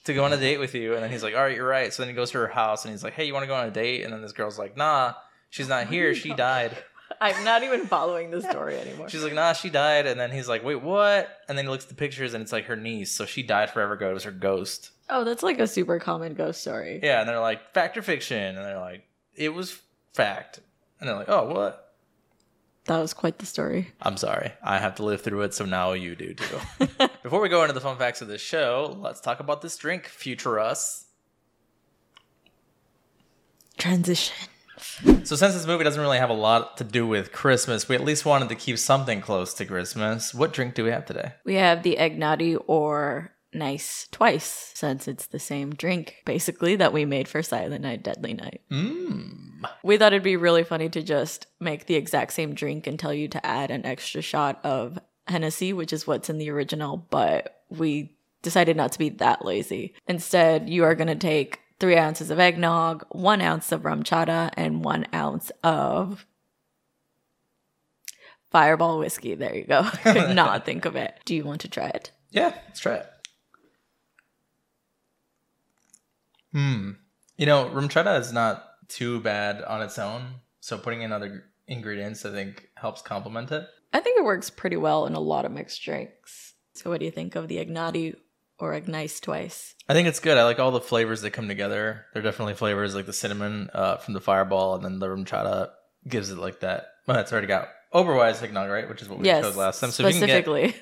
to 0.06 0.14
go 0.14 0.24
on 0.26 0.34
a 0.34 0.38
date 0.38 0.60
with 0.60 0.76
you." 0.76 0.94
And 0.94 1.04
then 1.04 1.12
he's 1.12 1.24
like, 1.24 1.36
"All 1.36 1.42
right, 1.44 1.56
you're 1.56 1.68
right." 1.68 1.94
So 1.94 2.02
then 2.04 2.10
he 2.10 2.16
goes 2.16 2.32
to 2.32 2.38
her 2.40 2.48
house 2.48 2.86
and 2.86 2.92
he's 2.94 3.04
like, 3.04 3.14
"Hey, 3.14 3.26
you 3.26 3.34
want 3.34 3.44
to 3.44 3.48
go 3.48 3.56
on 3.56 3.68
a 3.68 3.72
date?" 3.72 4.04
And 4.04 4.14
then 4.14 4.22
this 4.22 4.32
girl's 4.34 4.58
like, 4.60 4.76
"Nah, 4.78 5.14
she's 5.50 5.68
not 5.68 5.88
here. 5.88 6.14
She 6.16 6.34
died." 6.36 6.76
I'm 7.22 7.44
not 7.44 7.64
even 7.64 7.86
following 7.86 8.32
the 8.32 8.42
story 8.50 8.76
anymore. 8.78 9.08
She's 9.10 9.24
like, 9.24 9.34
"Nah, 9.34 9.54
she 9.54 9.70
died." 9.70 10.08
And 10.08 10.20
then 10.20 10.32
he's 10.32 10.48
like, 10.50 10.64
"Wait, 10.64 10.82
what?" 10.82 11.30
And 11.48 11.58
then 11.58 11.66
he 11.66 11.70
looks 11.70 11.84
at 11.86 11.90
the 11.90 11.96
pictures 11.96 12.34
and 12.34 12.42
it's 12.42 12.52
like 12.52 12.66
her 12.66 12.76
niece. 12.76 13.12
So 13.12 13.26
she 13.26 13.44
died 13.44 13.70
forever 13.70 13.94
ago. 13.94 14.10
It 14.10 14.14
was 14.14 14.24
her 14.24 14.32
ghost. 14.32 14.90
oh, 15.10 15.24
that's 15.24 15.44
like 15.44 15.60
a 15.60 15.68
super 15.68 16.00
common 16.00 16.34
ghost 16.34 16.62
story. 16.62 17.00
Yeah, 17.04 17.20
and 17.20 17.30
they're 17.30 17.40
like, 17.40 17.74
"Fact 17.74 17.98
or 17.98 18.02
fiction?" 18.02 18.38
And 18.38 18.58
they're 18.58 18.80
like, 18.80 19.04
"It 19.36 19.50
was 19.50 19.80
fact." 20.14 20.60
And 21.00 21.08
they're 21.10 21.16
like, 21.18 21.30
"Oh, 21.30 21.54
what?" 21.54 21.83
That 22.86 23.00
was 23.00 23.14
quite 23.14 23.38
the 23.38 23.46
story. 23.46 23.94
I'm 24.02 24.18
sorry. 24.18 24.52
I 24.62 24.78
have 24.78 24.96
to 24.96 25.04
live 25.04 25.22
through 25.22 25.42
it, 25.44 25.54
so 25.54 25.64
now 25.64 25.94
you 25.94 26.16
do 26.16 26.34
too. 26.34 26.60
Before 27.24 27.40
we 27.40 27.48
go 27.48 27.62
into 27.62 27.74
the 27.74 27.82
fun 27.82 27.98
facts 27.98 28.22
of 28.22 28.28
this 28.28 28.42
show, 28.42 28.98
let's 29.00 29.22
talk 29.22 29.40
about 29.40 29.62
this 29.62 29.78
drink, 29.78 30.06
Future 30.08 30.60
Us. 30.60 31.06
Transition. 33.78 34.36
So, 35.24 35.36
since 35.38 35.54
this 35.54 35.66
movie 35.66 35.86
doesn't 35.86 36.02
really 36.02 36.18
have 36.18 36.30
a 36.30 36.34
lot 36.34 36.78
to 36.78 36.84
do 36.84 37.08
with 37.08 37.32
Christmas, 37.32 37.88
we 37.88 37.96
at 37.96 38.04
least 38.04 38.26
wanted 38.26 38.50
to 38.50 38.56
keep 38.56 38.78
something 38.78 39.22
close 39.22 39.54
to 39.56 39.66
Christmas. 39.66 40.34
What 40.34 40.52
drink 40.52 40.76
do 40.76 40.84
we 40.84 40.92
have 40.92 41.06
today? 41.06 41.34
We 41.46 41.56
have 41.56 41.84
the 41.84 41.96
Eggnotti 41.98 42.62
or 42.68 43.33
nice 43.56 44.08
twice 44.12 44.72
since 44.74 45.08
it's 45.08 45.28
the 45.28 45.40
same 45.40 45.74
drink 45.74 46.22
basically 46.26 46.76
that 46.78 46.94
we 46.94 47.06
made 47.06 47.28
for 47.28 47.42
Silent 47.42 47.84
Night 47.84 48.04
Deadly 48.04 48.34
Night. 48.34 48.62
Mmm. 48.72 49.68
We 49.84 49.98
thought 49.98 50.14
it'd 50.14 50.24
be 50.24 50.36
really 50.36 50.64
funny 50.64 50.90
to 50.90 51.02
just 51.02 51.48
make 51.60 51.86
the 51.86 51.96
exact 51.96 52.34
same 52.34 52.54
drink 52.54 52.88
and 52.88 53.00
tell 53.00 53.14
you 53.14 53.28
to 53.30 53.46
add 53.46 53.72
an 53.72 53.86
extra 53.86 54.22
shot 54.22 54.60
of 54.64 55.00
Hennessy, 55.28 55.72
which 55.74 55.94
is 55.94 56.06
what's 56.06 56.30
in 56.30 56.38
the 56.38 56.50
original, 56.50 56.98
but 56.98 57.64
we 57.70 58.16
decided 58.42 58.76
not 58.76 58.92
to 58.92 59.00
be 59.00 59.10
that 59.10 59.46
lazy. 59.46 59.94
Instead, 60.08 60.70
you 60.70 60.84
are 60.84 60.96
going 60.96 61.08
to 61.08 61.16
take 61.16 61.60
three 61.80 61.98
ounces 61.98 62.30
of 62.30 62.40
eggnog, 62.40 63.06
one 63.10 63.42
ounce 63.42 63.72
of 63.72 63.82
RumChata, 63.82 64.52
and 64.56 64.84
one 64.84 65.06
ounce 65.14 65.52
of 65.64 66.26
fireball 68.52 69.00
whiskey. 69.00 69.36
There 69.36 69.56
you 69.56 69.66
go. 69.66 69.84
Could 70.04 70.36
not 70.36 70.66
think 70.66 70.86
of 70.86 70.96
it. 70.96 71.20
Do 71.26 71.36
you 71.36 71.44
want 71.44 71.62
to 71.62 71.68
try 71.70 71.88
it? 71.88 72.12
Yeah, 72.30 72.54
let's 72.68 72.80
try 72.80 72.96
it. 72.96 73.13
Hmm. 76.54 76.92
You 77.36 77.46
know, 77.46 77.66
RumChata 77.66 78.20
is 78.20 78.32
not 78.32 78.64
too 78.88 79.20
bad 79.20 79.62
on 79.64 79.82
its 79.82 80.00
own. 80.00 80.36
So 80.60 80.78
putting 80.78 81.02
in 81.02 81.12
other 81.12 81.44
ingredients, 81.68 82.26
I 82.26 82.32
think, 82.32 82.70
helps 82.76 83.02
complement 83.02 83.52
it. 83.52 83.68
I 83.92 84.00
think 84.00 84.18
it 84.18 84.26
works 84.26 84.50
pretty 84.50 84.78
well 84.78 85.06
in 85.06 85.14
a 85.14 85.20
lot 85.20 85.46
of 85.46 85.52
mixed 85.52 85.84
drinks. 85.84 86.54
So, 86.74 86.90
what 86.90 87.00
do 87.00 87.06
you 87.06 87.12
think 87.12 87.36
of 87.36 87.48
the 87.48 87.64
Ignati 87.64 88.16
or 88.58 88.74
Ignice 88.74 89.22
twice? 89.22 89.76
I 89.88 89.94
think 89.94 90.08
it's 90.08 90.20
good. 90.20 90.38
I 90.38 90.44
like 90.44 90.60
all 90.60 90.72
the 90.72 90.82
flavors 90.82 91.22
that 91.22 91.32
come 91.32 91.48
together. 91.48 92.06
They're 92.14 92.24
definitely 92.24 92.56
flavors 92.56 92.96
like 92.96 93.06
the 93.06 93.14
cinnamon 93.14 93.70
uh, 93.74 93.98
from 93.98 94.16
the 94.16 94.22
Fireball, 94.22 94.76
and 94.76 94.84
then 94.84 95.00
the 95.00 95.08
RumChata 95.08 95.70
gives 96.08 96.32
it 96.32 96.40
like 96.40 96.62
that. 96.62 96.88
Well, 97.06 97.20
it's 97.20 97.32
already 97.32 97.48
got 97.48 97.70
Oberweis 97.94 98.42
eggnog, 98.42 98.72
right? 98.72 98.90
Which 98.90 99.04
is 99.04 99.10
what 99.10 99.20
we 99.20 99.26
yes, 99.26 99.44
chose 99.44 99.56
last 99.56 99.80
time. 99.80 99.92
So 99.92 100.08
if 100.08 100.16
you 100.16 100.22
can 100.22 100.28
get 100.28 100.44
specifically. 100.44 100.76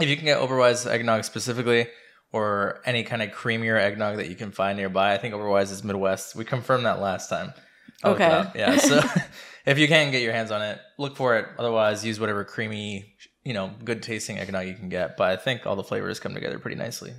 if 0.00 0.08
you 0.08 0.16
can 0.16 0.24
get 0.24 0.38
Oberweis 0.38 0.90
eggnog 0.90 1.24
specifically, 1.24 1.88
or 2.34 2.80
any 2.84 3.04
kind 3.04 3.22
of 3.22 3.30
creamier 3.30 3.80
eggnog 3.80 4.16
that 4.16 4.28
you 4.28 4.34
can 4.34 4.50
find 4.50 4.76
nearby, 4.76 5.14
I 5.14 5.18
think 5.18 5.34
Oberweis 5.34 5.70
is 5.70 5.84
Midwest. 5.84 6.34
We 6.34 6.44
confirmed 6.44 6.84
that 6.84 7.00
last 7.00 7.30
time. 7.30 7.54
I 8.02 8.08
Okay. 8.08 8.50
Yeah. 8.56 8.76
So 8.76 9.00
if 9.66 9.78
you 9.78 9.86
can 9.86 10.10
get 10.10 10.20
your 10.20 10.32
hands 10.32 10.50
on 10.50 10.60
it, 10.60 10.80
look 10.98 11.16
for 11.16 11.36
it. 11.36 11.46
Otherwise, 11.60 12.04
use 12.04 12.18
whatever 12.18 12.42
creamy, 12.42 13.14
you 13.44 13.52
know, 13.52 13.70
good 13.84 14.02
tasting 14.02 14.36
eggnog 14.36 14.66
you 14.66 14.74
can 14.74 14.88
get. 14.88 15.16
But 15.16 15.30
I 15.30 15.36
think 15.36 15.64
all 15.64 15.76
the 15.76 15.84
flavors 15.84 16.18
come 16.18 16.34
together 16.34 16.58
pretty 16.58 16.76
nicely. 16.76 17.12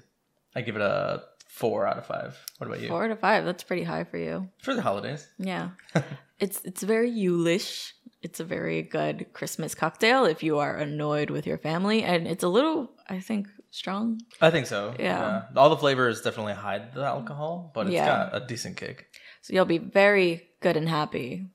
I 0.54 0.60
give 0.60 0.76
it 0.76 0.82
a 0.82 1.24
four 1.48 1.88
out 1.88 1.98
of 1.98 2.06
five. 2.06 2.38
What 2.58 2.68
about 2.68 2.82
you? 2.82 2.90
Four 2.90 3.08
to 3.08 3.16
five. 3.16 3.46
That's 3.46 3.64
pretty 3.64 3.84
high 3.84 4.04
for 4.04 4.18
you. 4.18 4.50
For 4.64 4.74
the 4.74 4.82
holidays. 4.82 5.30
Yeah. 5.40 5.70
it's 6.40 6.60
it's 6.66 6.84
very 6.84 7.10
Yulish. 7.10 7.94
It's 8.22 8.42
a 8.42 8.44
very 8.44 8.82
good 8.82 9.28
Christmas 9.32 9.76
cocktail 9.76 10.26
if 10.26 10.44
you 10.44 10.58
are 10.58 10.76
annoyed 10.76 11.30
with 11.30 11.48
your 11.48 11.58
family. 11.58 12.04
And 12.04 12.28
it's 12.28 12.44
a 12.44 12.50
little, 12.50 12.92
I 13.08 13.22
think, 13.22 13.48
strong. 13.75 14.20
I 14.41 14.50
think 14.51 14.65
so. 14.67 14.96
Yeah. 15.00 15.44
All 15.55 15.70
the 15.70 15.77
flavors 15.77 16.22
definitely 16.22 16.53
hide 16.53 16.94
the 16.94 17.03
alcohol, 17.03 17.72
but 17.74 17.88
it's 17.88 17.94
Yeah. 17.94 18.29
got 18.32 18.41
a 18.44 18.46
decent 18.46 18.77
kick. 18.77 19.08
So 19.41 19.53
you'll 19.53 19.65
be 19.65 19.77
very 19.77 20.48
good 20.62 20.77
and 20.77 20.88
happy 20.89 21.48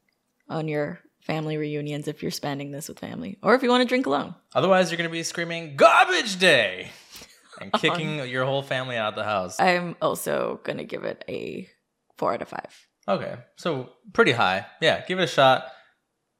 on 0.48 0.68
your 0.68 1.00
family 1.20 1.56
reunions 1.56 2.08
if 2.08 2.22
you're 2.22 2.30
spending 2.30 2.70
this 2.70 2.88
with 2.88 2.98
family. 2.98 3.38
Or 3.42 3.54
if 3.54 3.62
you 3.62 3.68
want 3.68 3.82
to 3.82 3.88
drink 3.88 4.06
alone. 4.06 4.34
Otherwise, 4.54 4.90
you're 4.90 4.96
going 4.98 5.10
to 5.10 5.12
be 5.12 5.22
screaming 5.22 5.76
garbage 5.76 6.38
day 6.38 6.90
and 7.60 7.72
kicking 7.72 8.26
your 8.28 8.44
whole 8.44 8.62
family 8.62 8.96
out 8.96 9.10
of 9.12 9.16
the 9.16 9.24
house. 9.24 9.58
I'm 9.60 9.96
also 10.00 10.60
gonna 10.64 10.84
give 10.84 11.04
it 11.04 11.24
a 11.28 11.68
four 12.16 12.32
out 12.32 12.42
of 12.42 12.48
five. 12.48 12.86
Okay, 13.08 13.34
so 13.56 13.90
pretty 14.12 14.32
high. 14.32 14.66
Yeah, 14.80 15.04
give 15.06 15.18
it 15.18 15.24
a 15.24 15.26
shot. 15.26 15.66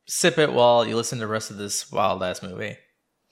Sip 0.07 0.39
it 0.39 0.53
while 0.53 0.87
you 0.87 0.97
listen 0.97 1.19
to 1.19 1.25
the 1.27 1.31
rest 1.31 1.51
of 1.51 1.57
this 1.57 1.91
wild 1.93 2.23
ass 2.23 2.43
movie. 2.43 2.77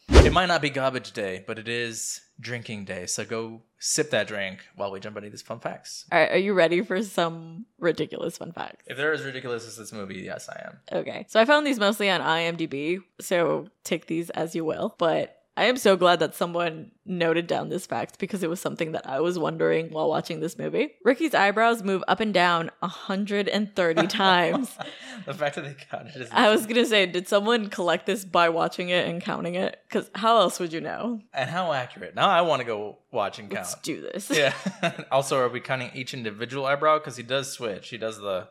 It 0.09 0.33
might 0.33 0.47
not 0.47 0.61
be 0.63 0.71
garbage 0.71 1.13
day, 1.13 1.45
but 1.47 1.59
it 1.59 1.69
is 1.69 2.21
drinking 2.41 2.85
day. 2.85 3.07
So 3.07 3.25
go 3.25 3.63
sip 3.79 4.11
that 4.11 4.29
drink 4.29 4.61
while 4.77 4.91
we 4.91 5.01
jump 5.01 5.17
into 5.17 5.31
these 5.31 5.43
fun 5.43 5.61
facts. 5.61 6.05
All 6.13 6.19
right, 6.19 6.33
are 6.33 6.39
you 6.39 6.53
ready 6.55 6.83
for 6.83 7.03
some 7.03 7.67
ridiculous 7.79 8.39
fun 8.39 8.53
facts? 8.53 8.85
If 8.87 8.97
they're 8.97 9.13
as 9.13 9.25
ridiculous 9.25 9.67
as 9.67 9.77
this 9.77 9.93
movie, 9.93 10.23
yes, 10.25 10.49
I 10.49 10.67
am. 10.67 11.01
Okay. 11.01 11.27
So 11.29 11.41
I 11.41 11.45
found 11.45 11.67
these 11.67 11.79
mostly 11.79 12.11
on 12.11 12.21
IMDb, 12.21 12.99
so 13.21 13.69
take 13.85 14.07
these 14.07 14.31
as 14.31 14.55
you 14.55 14.65
will. 14.65 14.95
But 14.99 15.38
I 15.59 15.65
am 15.65 15.77
so 15.77 15.97
glad 15.97 16.21
that 16.21 16.37
someone 16.37 16.93
noted 17.05 17.49
down 17.49 17.69
this 17.69 17.85
fact 17.85 18.21
because 18.21 18.45
it 18.45 18.49
was 18.49 18.61
something 18.61 18.93
that 18.93 19.09
I 19.09 19.19
was 19.19 19.41
wondering 19.41 19.91
while 19.91 20.09
watching 20.09 20.39
this 20.39 20.57
movie. 20.57 20.95
Ricky's 21.03 21.35
eyebrows 21.35 21.83
move 21.83 22.05
up 22.07 22.21
and 22.21 22.33
down 22.33 22.71
130 22.79 24.07
times. 24.07 24.79
the 25.27 25.35
fact 25.35 25.57
that 25.57 25.63
they 25.63 25.75
counted 25.91 26.15
is 26.15 26.29
I 26.31 26.49
was 26.51 26.65
gonna 26.65 26.87
say, 26.87 27.07
did 27.07 27.27
someone 27.27 27.71
collect 27.71 28.07
this 28.07 28.25
by 28.25 28.51
watching 28.51 28.91
it 28.91 29.09
and 29.09 29.21
counting 29.21 29.57
it? 29.57 29.81
Because 29.89 30.09
how 30.15 30.39
else 30.39 30.61
would 30.61 30.73
you 30.73 30.81
know? 30.81 31.23
and 31.35 31.51
how 31.51 31.73
accurate. 31.73 32.15
Now 32.15 32.29
I 32.29 32.43
want 32.43 32.61
to 32.61 32.65
go 32.65 32.99
watch 33.11 33.41
and 33.41 33.51
count. 33.51 33.67
Let's 33.67 33.75
do 33.83 34.01
this. 34.01 34.31
Yeah. 34.31 34.55
also, 35.11 35.41
are 35.41 35.49
we 35.49 35.59
counting 35.59 35.91
each 35.93 36.15
individual 36.15 36.67
eyebrow? 36.67 37.01
Because 37.01 37.17
he 37.17 37.25
does 37.25 37.51
switch. 37.51 37.89
He 37.89 37.99
does 37.99 38.19
the 38.19 38.47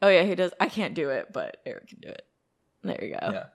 Oh 0.00 0.08
yeah, 0.08 0.22
he 0.22 0.36
does. 0.36 0.52
I 0.60 0.68
can't 0.68 0.94
do 0.94 1.10
it, 1.10 1.32
but 1.32 1.56
Eric 1.66 1.88
can 1.88 1.98
do 1.98 2.08
it. 2.08 2.22
There 2.84 3.02
you 3.02 3.16
go. 3.20 3.32
yeah. 3.32 3.46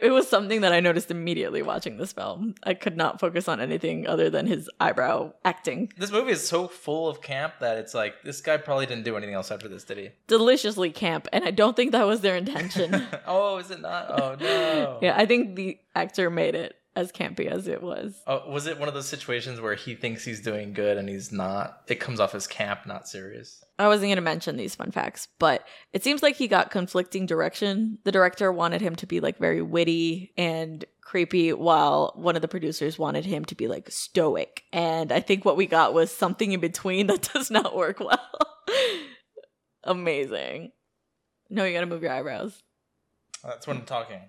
It 0.00 0.10
was 0.10 0.28
something 0.28 0.62
that 0.62 0.72
I 0.72 0.80
noticed 0.80 1.10
immediately 1.10 1.62
watching 1.62 1.98
this 1.98 2.12
film. 2.12 2.54
I 2.62 2.74
could 2.74 2.96
not 2.96 3.20
focus 3.20 3.48
on 3.48 3.60
anything 3.60 4.06
other 4.06 4.30
than 4.30 4.46
his 4.46 4.70
eyebrow 4.80 5.32
acting. 5.44 5.92
This 5.96 6.10
movie 6.10 6.32
is 6.32 6.46
so 6.46 6.68
full 6.68 7.08
of 7.08 7.20
camp 7.20 7.54
that 7.60 7.76
it's 7.76 7.92
like 7.92 8.22
this 8.24 8.40
guy 8.40 8.56
probably 8.56 8.86
didn't 8.86 9.04
do 9.04 9.16
anything 9.16 9.34
else 9.34 9.50
after 9.50 9.68
this, 9.68 9.84
did 9.84 9.98
he? 9.98 10.10
Deliciously 10.26 10.90
camp, 10.90 11.28
and 11.32 11.44
I 11.44 11.50
don't 11.50 11.76
think 11.76 11.92
that 11.92 12.06
was 12.06 12.22
their 12.22 12.36
intention. 12.36 13.06
oh, 13.26 13.58
is 13.58 13.70
it 13.70 13.80
not? 13.80 14.06
Oh 14.10 14.36
no. 14.40 14.98
yeah, 15.02 15.14
I 15.16 15.26
think 15.26 15.56
the 15.56 15.78
actor 15.94 16.30
made 16.30 16.54
it 16.54 16.76
as 16.96 17.12
campy 17.12 17.46
as 17.46 17.68
it 17.68 17.82
was. 17.82 18.20
Oh, 18.26 18.50
was 18.50 18.66
it 18.66 18.78
one 18.78 18.88
of 18.88 18.94
those 18.94 19.08
situations 19.08 19.60
where 19.60 19.74
he 19.74 19.94
thinks 19.94 20.24
he's 20.24 20.40
doing 20.40 20.72
good 20.72 20.98
and 20.98 21.08
he's 21.08 21.30
not? 21.30 21.82
It 21.86 22.00
comes 22.00 22.20
off 22.20 22.34
as 22.34 22.46
camp, 22.46 22.86
not 22.86 23.08
serious. 23.08 23.62
I 23.78 23.88
wasn't 23.88 24.08
going 24.08 24.16
to 24.16 24.22
mention 24.22 24.56
these 24.56 24.74
fun 24.74 24.90
facts, 24.90 25.28
but 25.38 25.66
it 25.92 26.02
seems 26.02 26.22
like 26.22 26.36
he 26.36 26.48
got 26.48 26.70
conflicting 26.70 27.26
direction. 27.26 27.98
The 28.04 28.12
director 28.12 28.52
wanted 28.52 28.80
him 28.80 28.96
to 28.96 29.06
be 29.06 29.20
like 29.20 29.38
very 29.38 29.62
witty 29.62 30.32
and 30.36 30.84
creepy, 31.00 31.52
while 31.52 32.12
one 32.14 32.36
of 32.36 32.42
the 32.42 32.48
producers 32.48 32.98
wanted 32.98 33.24
him 33.24 33.44
to 33.46 33.54
be 33.56 33.66
like 33.66 33.90
stoic. 33.90 34.62
And 34.72 35.10
I 35.10 35.20
think 35.20 35.44
what 35.44 35.56
we 35.56 35.66
got 35.66 35.92
was 35.92 36.10
something 36.10 36.52
in 36.52 36.60
between 36.60 37.08
that 37.08 37.22
does 37.34 37.50
not 37.50 37.76
work 37.76 38.00
well. 38.00 38.30
Amazing. 39.84 40.72
No, 41.48 41.64
you 41.64 41.72
got 41.72 41.80
to 41.80 41.86
move 41.86 42.02
your 42.02 42.12
eyebrows. 42.12 42.62
That's 43.42 43.66
when 43.66 43.78
I'm 43.78 43.84
talking. 43.86 44.20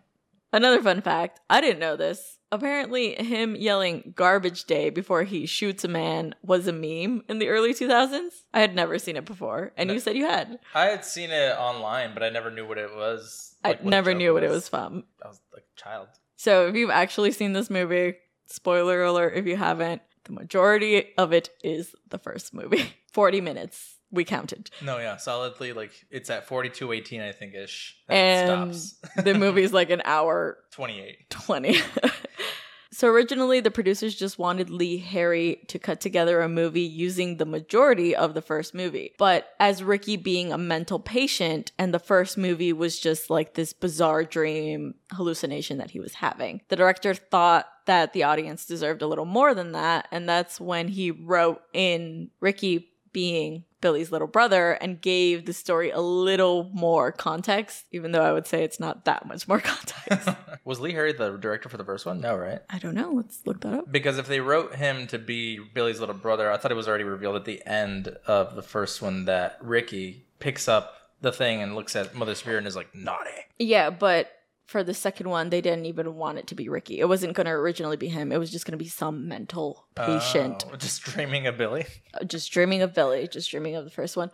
Another 0.54 0.82
fun 0.82 1.02
fact 1.02 1.40
I 1.50 1.62
didn't 1.62 1.80
know 1.80 1.96
this. 1.96 2.38
Apparently, 2.54 3.16
him 3.16 3.56
yelling 3.56 4.14
garbage 4.16 4.66
day 4.66 4.90
before 4.90 5.24
he 5.24 5.46
shoots 5.46 5.86
a 5.86 5.88
man 5.88 6.36
was 6.44 6.68
a 6.68 6.74
meme 6.74 7.24
in 7.30 7.40
the 7.40 7.48
early 7.48 7.74
2000s. 7.74 8.30
I 8.54 8.60
had 8.60 8.76
never 8.76 9.00
seen 9.00 9.16
it 9.16 9.24
before, 9.24 9.72
and 9.78 9.88
No. 9.88 9.94
you 9.94 10.02
said 10.02 10.18
you 10.18 10.26
had. 10.26 10.60
I 10.76 10.88
had 10.88 11.06
seen 11.06 11.32
it 11.32 11.58
online, 11.58 12.14
but 12.14 12.24
I 12.24 12.30
never 12.30 12.52
knew 12.52 12.68
what 12.68 12.78
it 12.78 12.94
was. 12.94 13.56
like, 13.64 13.80
I 13.86 13.88
never 13.88 14.14
knew 14.14 14.34
what 14.34 14.44
it 14.44 14.50
was 14.50 14.68
from. 14.68 15.06
I 15.24 15.30
was 15.30 15.40
like 15.54 15.64
a 15.64 15.80
child. 15.82 16.08
So, 16.36 16.68
if 16.68 16.76
you've 16.76 16.90
actually 16.90 17.32
seen 17.32 17.54
this 17.54 17.70
movie, 17.70 18.16
spoiler 18.48 19.02
alert 19.04 19.38
if 19.38 19.46
you 19.46 19.56
haven't, 19.56 20.02
the 20.26 20.34
majority 20.34 21.14
of 21.18 21.32
it 21.32 21.52
is 21.64 21.96
the 22.10 22.18
first 22.20 22.54
movie. 22.54 22.94
40 23.14 23.40
minutes, 23.40 23.96
we 24.12 24.26
counted. 24.26 24.70
No, 24.82 24.98
yeah, 24.98 25.18
solidly 25.18 25.74
like 25.74 25.92
it's 26.10 26.30
at 26.30 26.48
42.18, 26.48 27.28
I 27.28 27.32
think 27.32 27.54
ish. 27.54 27.98
And 28.08 28.76
stops. 28.76 28.96
the 29.24 29.34
movie's 29.34 29.74
like 29.74 29.90
an 29.90 30.02
hour 30.06 30.58
28. 30.72 31.30
20. 31.30 31.78
so 32.92 33.08
originally 33.08 33.62
the 33.62 33.72
producers 33.72 34.16
just 34.16 34.38
wanted 34.38 34.70
Lee 34.70 34.98
Harry 34.98 35.62
to 35.68 35.80
cut 35.80 36.02
together 36.02 36.42
a 36.42 36.50
movie 36.50 36.82
using 36.82 37.38
the 37.38 37.46
majority 37.46 38.16
of 38.16 38.34
the 38.34 38.42
first 38.42 38.74
movie. 38.74 39.14
But 39.18 39.50
as 39.60 39.84
Ricky 39.84 40.18
being 40.18 40.52
a 40.52 40.58
mental 40.58 41.00
patient 41.00 41.72
and 41.78 41.94
the 41.94 42.00
first 42.00 42.38
movie 42.38 42.74
was 42.74 43.00
just 43.00 43.30
like 43.30 43.54
this 43.54 43.72
bizarre 43.74 44.24
dream 44.24 44.96
hallucination 45.14 45.78
that 45.78 45.92
he 45.92 46.00
was 46.00 46.16
having, 46.16 46.62
the 46.68 46.76
director 46.76 47.14
thought 47.14 47.68
that 47.86 48.14
the 48.14 48.24
audience 48.24 48.66
deserved 48.66 49.02
a 49.02 49.08
little 49.08 49.26
more 49.26 49.54
than 49.54 49.72
that 49.72 50.08
and 50.12 50.28
that's 50.28 50.60
when 50.60 50.88
he 50.88 51.12
wrote 51.12 51.62
in 51.74 52.30
Ricky 52.40 52.90
being 53.12 53.66
Billy's 53.82 54.12
little 54.12 54.28
brother 54.28 54.74
and 54.74 55.02
gave 55.02 55.46
the 55.46 55.54
story 55.54 55.90
a 55.90 56.00
little 56.00 56.70
more 56.74 57.12
context, 57.12 57.86
even 57.92 58.12
though 58.12 58.22
I 58.22 58.32
would 58.32 58.48
say 58.48 58.64
it's 58.64 58.80
not 58.80 59.06
that 59.06 59.28
much 59.28 59.48
more 59.48 59.60
context. 59.62 60.30
was 60.64 60.80
Lee 60.80 60.94
Harry 60.94 61.14
the 61.14 61.38
director 61.38 61.68
for 61.68 61.78
the 61.78 61.84
first 61.84 62.06
one? 62.06 62.22
No, 62.22 62.36
right? 62.36 62.60
I 62.70 62.80
don't 62.80 62.96
know. 62.96 63.12
Let's 63.12 63.42
look 63.46 63.62
that 63.62 63.74
up. 63.74 63.92
Because 63.92 64.18
if 64.18 64.28
they 64.28 64.40
wrote 64.40 64.76
him 64.76 65.08
to 65.08 65.20
be 65.20 65.60
Billy's 65.60 66.00
little 66.00 66.16
brother, 66.16 66.52
I 66.52 66.58
thought 66.58 66.72
it 66.72 66.76
was 66.76 66.88
already 66.88 67.04
revealed 67.04 67.36
at 67.36 67.46
the 67.46 67.62
end 67.66 68.16
of 68.28 68.56
the 68.56 68.62
first 68.62 69.02
one 69.02 69.26
that 69.26 69.58
Ricky 69.62 70.26
picks 70.40 70.68
up 70.68 70.96
the 71.22 71.32
thing 71.32 71.62
and 71.62 71.76
looks 71.76 71.96
at 71.96 72.16
Mother 72.16 72.36
Superior 72.36 72.58
and 72.58 72.68
is 72.68 72.76
like, 72.76 72.94
naughty. 72.96 73.30
Yeah, 73.60 73.90
but 73.90 74.32
for 74.72 74.84
the 74.84 74.94
second 74.94 75.30
one, 75.30 75.50
they 75.50 75.62
didn't 75.62 75.86
even 75.86 76.16
want 76.16 76.38
it 76.40 76.48
to 76.48 76.56
be 76.56 76.70
Ricky. 76.70 77.00
It 77.00 77.08
wasn't 77.10 77.34
going 77.36 77.46
to 77.46 77.52
originally 77.52 77.98
be 77.98 78.08
him. 78.08 78.32
It 78.32 78.40
was 78.40 78.52
just 78.52 78.66
going 78.66 78.78
to 78.78 78.84
be 78.84 78.90
some 78.90 79.28
mental 79.28 79.86
patient 79.96 80.66
Oh, 80.72 80.76
just 80.78 81.04
dreaming 81.04 81.46
of 81.48 81.58
Billy. 81.58 81.86
uh, 82.14 82.24
just 82.24 82.52
dreaming 82.52 82.82
of 82.82 82.94
Billy, 82.94 83.28
just 83.28 83.52
dreaming 83.52 83.76
of 83.76 83.84
the 83.84 83.92
first 83.92 84.16
one. 84.16 84.32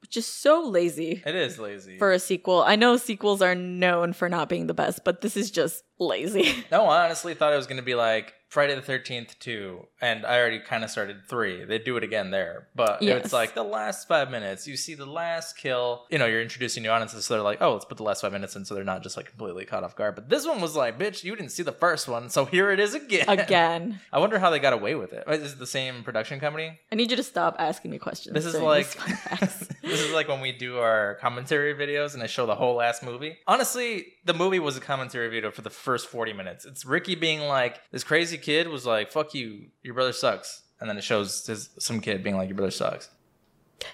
which 0.00 0.16
is 0.16 0.26
so 0.26 0.62
lazy 0.62 1.22
It 1.26 1.34
is 1.34 1.58
lazy. 1.58 1.98
for 1.98 2.12
a 2.12 2.18
sequel. 2.18 2.62
I 2.62 2.76
know 2.76 2.96
sequels 2.96 3.42
are 3.42 3.54
known 3.54 4.12
for 4.12 4.28
not 4.28 4.48
being 4.48 4.66
the 4.68 4.74
best, 4.74 5.04
but 5.04 5.20
this 5.20 5.36
is 5.36 5.50
just 5.50 5.82
lazy. 5.98 6.64
no, 6.70 6.86
I 6.86 7.04
honestly 7.04 7.34
thought 7.34 7.52
it 7.52 7.56
was 7.56 7.66
going 7.66 7.76
to 7.78 7.82
be 7.82 7.94
like 7.94 8.34
Friday 8.48 8.74
the 8.74 8.80
13th 8.80 9.38
2, 9.40 9.86
and 10.00 10.24
I 10.24 10.38
already 10.38 10.58
kind 10.60 10.82
of 10.82 10.88
started 10.90 11.18
3. 11.28 11.64
They 11.64 11.78
do 11.78 11.98
it 11.98 12.02
again 12.02 12.30
there. 12.30 12.66
But 12.74 13.02
Yes. 13.02 13.24
it's 13.26 13.32
like 13.32 13.54
the 13.54 13.62
last 13.62 14.08
five 14.08 14.30
minutes, 14.30 14.66
you 14.66 14.74
see 14.78 14.94
the 14.94 15.04
last 15.04 15.58
kill. 15.58 16.06
You 16.08 16.16
know, 16.16 16.24
you're 16.24 16.40
introducing 16.40 16.82
new 16.82 16.88
audiences, 16.88 17.26
so 17.26 17.34
they're 17.34 17.42
like, 17.42 17.60
oh, 17.60 17.74
let's 17.74 17.84
put 17.84 17.98
the 17.98 18.04
last 18.04 18.22
five 18.22 18.32
minutes 18.32 18.56
in 18.56 18.64
so 18.64 18.74
they're 18.74 18.84
not 18.84 19.02
just 19.02 19.18
like 19.18 19.26
completely 19.28 19.66
caught 19.66 19.84
off 19.84 19.96
guard. 19.96 20.14
But 20.14 20.30
this 20.30 20.46
one 20.46 20.62
was 20.62 20.74
like, 20.74 20.98
bitch, 20.98 21.24
you 21.24 21.36
didn't 21.36 21.50
see 21.50 21.62
the 21.62 21.72
first 21.72 22.08
one, 22.08 22.30
so 22.30 22.46
here 22.46 22.70
it 22.70 22.80
is 22.80 22.94
again. 22.94 23.28
Again. 23.28 24.00
I 24.14 24.18
wonder 24.18 24.38
how 24.38 24.48
they 24.48 24.60
got 24.60 24.72
away 24.72 24.94
with 24.94 25.12
it. 25.12 25.24
Is 25.28 25.52
it 25.52 25.58
the 25.58 25.66
same 25.66 26.02
production 26.02 26.40
company? 26.40 26.78
I 26.90 26.94
need 26.94 27.10
you 27.10 27.18
to 27.18 27.22
stop 27.22 27.56
asking 27.58 27.90
me 27.90 27.98
questions. 27.98 28.32
This 28.32 28.46
is 28.46 28.54
like 28.58 28.86
fun 28.86 29.18
this 29.82 30.00
is 30.00 30.12
like 30.12 30.28
when 30.28 30.40
we 30.40 30.52
do 30.52 30.78
our 30.78 31.16
commentary 31.16 31.74
videos 31.74 32.14
and 32.14 32.22
I 32.22 32.26
show 32.26 32.46
the 32.46 32.54
whole 32.54 32.76
last 32.76 33.02
movie. 33.02 33.36
Honestly, 33.46 34.06
the 34.28 34.34
movie 34.34 34.58
was 34.58 34.76
a 34.76 34.80
commentary 34.80 35.28
video 35.28 35.50
for 35.50 35.62
the 35.62 35.70
first 35.70 36.06
40 36.06 36.34
minutes. 36.34 36.66
It's 36.66 36.84
Ricky 36.84 37.14
being 37.14 37.40
like, 37.40 37.80
this 37.90 38.04
crazy 38.04 38.36
kid 38.36 38.68
was 38.68 38.84
like, 38.84 39.10
fuck 39.10 39.34
you, 39.34 39.68
your 39.82 39.94
brother 39.94 40.12
sucks. 40.12 40.62
And 40.80 40.88
then 40.88 40.98
it 40.98 41.02
shows 41.02 41.46
his, 41.46 41.70
some 41.78 42.00
kid 42.00 42.22
being 42.22 42.36
like, 42.36 42.48
your 42.48 42.56
brother 42.56 42.70
sucks. 42.70 43.08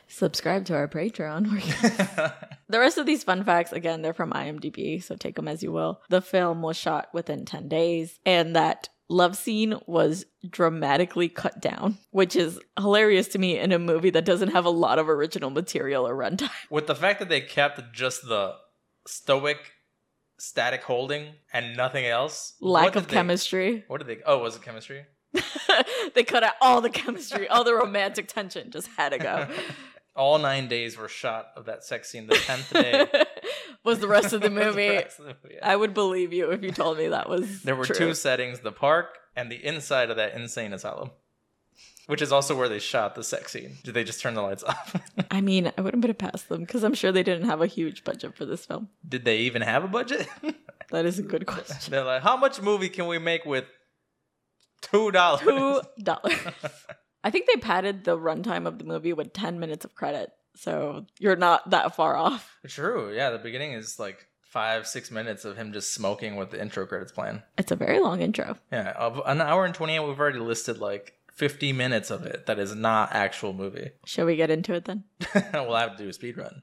Subscribe 0.09 0.65
to 0.67 0.75
our 0.75 0.89
Patreon. 0.89 1.45
the 2.69 2.81
rest 2.81 2.99
of 2.99 3.07
these 3.07 3.23
fun 3.23 3.45
facts, 3.45 3.73
again, 3.73 4.03
they're 4.03 4.13
from 4.13 4.33
IMDb, 4.33 5.01
so 5.03 5.15
take 5.15 5.37
them 5.37 5.47
as 5.47 5.63
you 5.63 5.71
will. 5.71 6.01
The 6.09 6.21
film 6.21 6.63
was 6.63 6.77
shot 6.77 7.09
within 7.15 7.45
10 7.45 7.69
days, 7.69 8.19
and 8.27 8.57
that 8.57 8.89
love 9.09 9.37
scene 9.37 9.79
was 9.87 10.27
dramatically 10.51 11.29
cut 11.29 11.61
down, 11.61 11.99
which 12.11 12.35
is 12.35 12.59
hilarious 12.77 13.29
to 13.29 13.39
me 13.39 13.57
in 13.57 13.71
a 13.71 13.79
movie 13.79 14.11
that 14.11 14.25
doesn't 14.25 14.49
have 14.49 14.65
a 14.65 14.71
lot 14.71 14.99
of 14.99 15.09
original 15.09 15.51
material 15.51 16.09
or 16.09 16.17
runtime. 16.17 16.51
With 16.71 16.89
the 16.89 16.97
fact 16.97 17.21
that 17.21 17.29
they 17.29 17.41
kept 17.41 17.81
just 17.93 18.27
the 18.27 18.57
stoic 19.07 19.74
static 20.39 20.83
holding 20.83 21.29
and 21.53 21.77
nothing 21.77 22.07
else. 22.07 22.55
Lack 22.61 22.97
of 22.97 23.07
they- 23.09 23.15
chemistry. 23.15 23.85
What 23.89 23.99
did 23.99 24.07
they? 24.09 24.23
Oh, 24.25 24.39
was 24.39 24.57
it 24.57 24.63
chemistry? 24.63 25.05
they 26.15 26.23
cut 26.23 26.45
out 26.45 26.55
all 26.61 26.81
the 26.81 26.91
chemistry, 26.91 27.49
all 27.49 27.65
the 27.65 27.75
romantic 27.75 28.29
tension 28.29 28.71
just 28.71 28.89
had 28.97 29.11
to 29.11 29.19
go. 29.19 29.49
All 30.17 30.39
nine 30.39 30.69
days 30.69 30.97
were 30.97 31.09
shot 31.09 31.49
of 31.57 31.65
that 31.65 31.83
sex 31.83 32.09
scene. 32.09 32.29
The 32.29 32.37
tenth 32.37 32.73
day 32.73 33.05
was 33.85 33.99
the 33.99 34.07
rest 34.07 34.33
of 34.33 34.43
the 34.43 34.49
movie. 34.49 34.95
of 34.99 35.17
the 35.17 35.25
movie, 35.25 35.55
yeah. 35.55 35.59
I 35.61 35.75
would 35.75 35.93
believe 35.93 36.33
you 36.33 36.53
if 36.53 36.63
you 36.63 36.71
told 36.71 36.99
me 36.99 37.09
that 37.09 37.29
was 37.29 37.63
There 37.63 37.75
were 37.75 37.85
true. 37.85 37.97
two 37.97 38.15
settings: 38.15 38.61
the 38.61 38.71
park 38.71 39.19
and 39.35 39.51
the 39.51 39.57
inside 39.57 40.11
of 40.11 40.17
that 40.19 40.35
insane 40.37 40.73
asylum, 40.73 41.11
which 42.07 42.23
is 42.23 42.33
also 42.33 42.57
where 42.57 42.69
they 42.69 42.79
shot 42.79 43.15
the 43.15 43.25
sex 43.25 43.53
scene. 43.53 43.79
Did 43.83 43.95
they 43.95 44.05
just 44.05 44.21
turn 44.21 44.35
the 44.35 44.43
lights 44.43 44.63
off? 44.69 44.97
I 45.31 45.41
mean, 45.41 45.73
I 45.77 45.81
wouldn't 45.81 46.03
put 46.03 46.11
it 46.11 46.19
past 46.19 46.49
them 46.49 46.61
because 46.61 46.85
I'm 46.85 46.95
sure 46.95 47.13
they 47.13 47.23
didn't 47.23 47.49
have 47.49 47.61
a 47.63 47.67
huge 47.67 48.05
budget 48.05 48.37
for 48.37 48.45
this 48.45 48.65
film. 48.67 48.89
Did 49.09 49.25
they 49.25 49.39
even 49.39 49.63
have 49.63 49.85
a 49.85 49.89
budget? 49.89 50.29
That 50.91 51.07
is 51.07 51.19
a 51.19 51.23
good 51.23 51.47
question. 51.47 51.91
They're 51.91 52.05
like, 52.05 52.23
how 52.23 52.37
much 52.37 52.61
movie 52.61 52.91
can 52.91 53.07
we 53.09 53.19
make 53.19 53.45
with 53.47 53.65
two 54.83 55.11
dollars? 55.11 55.41
Two 55.41 55.81
dollars. 56.01 56.37
I 57.25 57.31
think 57.31 57.47
they 57.47 57.59
padded 57.59 58.05
the 58.05 58.19
runtime 58.19 58.67
of 58.67 58.79
the 58.79 58.85
movie 58.85 59.13
with 59.15 59.33
ten 59.33 59.59
minutes 59.59 59.85
of 59.85 59.95
credit, 59.95 60.31
so 60.55 61.07
you're 61.19 61.37
not 61.37 61.71
that 61.71 61.97
far 61.97 62.15
off. 62.17 62.59
True. 62.69 63.13
Yeah, 63.13 63.31
the 63.31 63.39
beginning 63.39 63.73
is 63.73 63.99
like 63.99 64.27
five, 64.43 64.87
six 64.87 65.11
minutes 65.11 65.45
of 65.45 65.57
him 65.57 65.73
just 65.73 65.95
smoking 65.95 66.37
with 66.37 66.51
the 66.51 66.61
intro 66.61 66.87
credits 66.87 67.13
playing. 67.13 67.43
It's 67.59 67.73
a 67.73 67.77
very 67.77 67.99
long 67.99 68.21
intro. 68.21 68.57
Yeah, 68.71 68.91
of 68.91 69.21
an 69.27 69.41
hour 69.41 69.65
and 69.65 69.75
twenty-eight, 69.75 70.01
we've 70.01 70.21
already 70.21 70.39
listed 70.39 70.79
like 70.79 71.15
fifty 71.35 71.73
minutes 71.73 72.11
of 72.11 72.25
it 72.25 72.47
that 72.47 72.59
is 72.59 72.75
not 72.75 73.13
actual 73.13 73.53
movie. 73.53 73.91
Shall 74.07 74.27
we 74.27 74.37
get 74.37 74.51
into 74.51 74.75
it 74.75 74.85
then? 74.85 75.05
we'll 75.55 75.75
have 75.77 75.97
to 75.97 76.03
do 76.03 76.09
a 76.09 76.13
speed 76.13 76.37
run. 76.37 76.63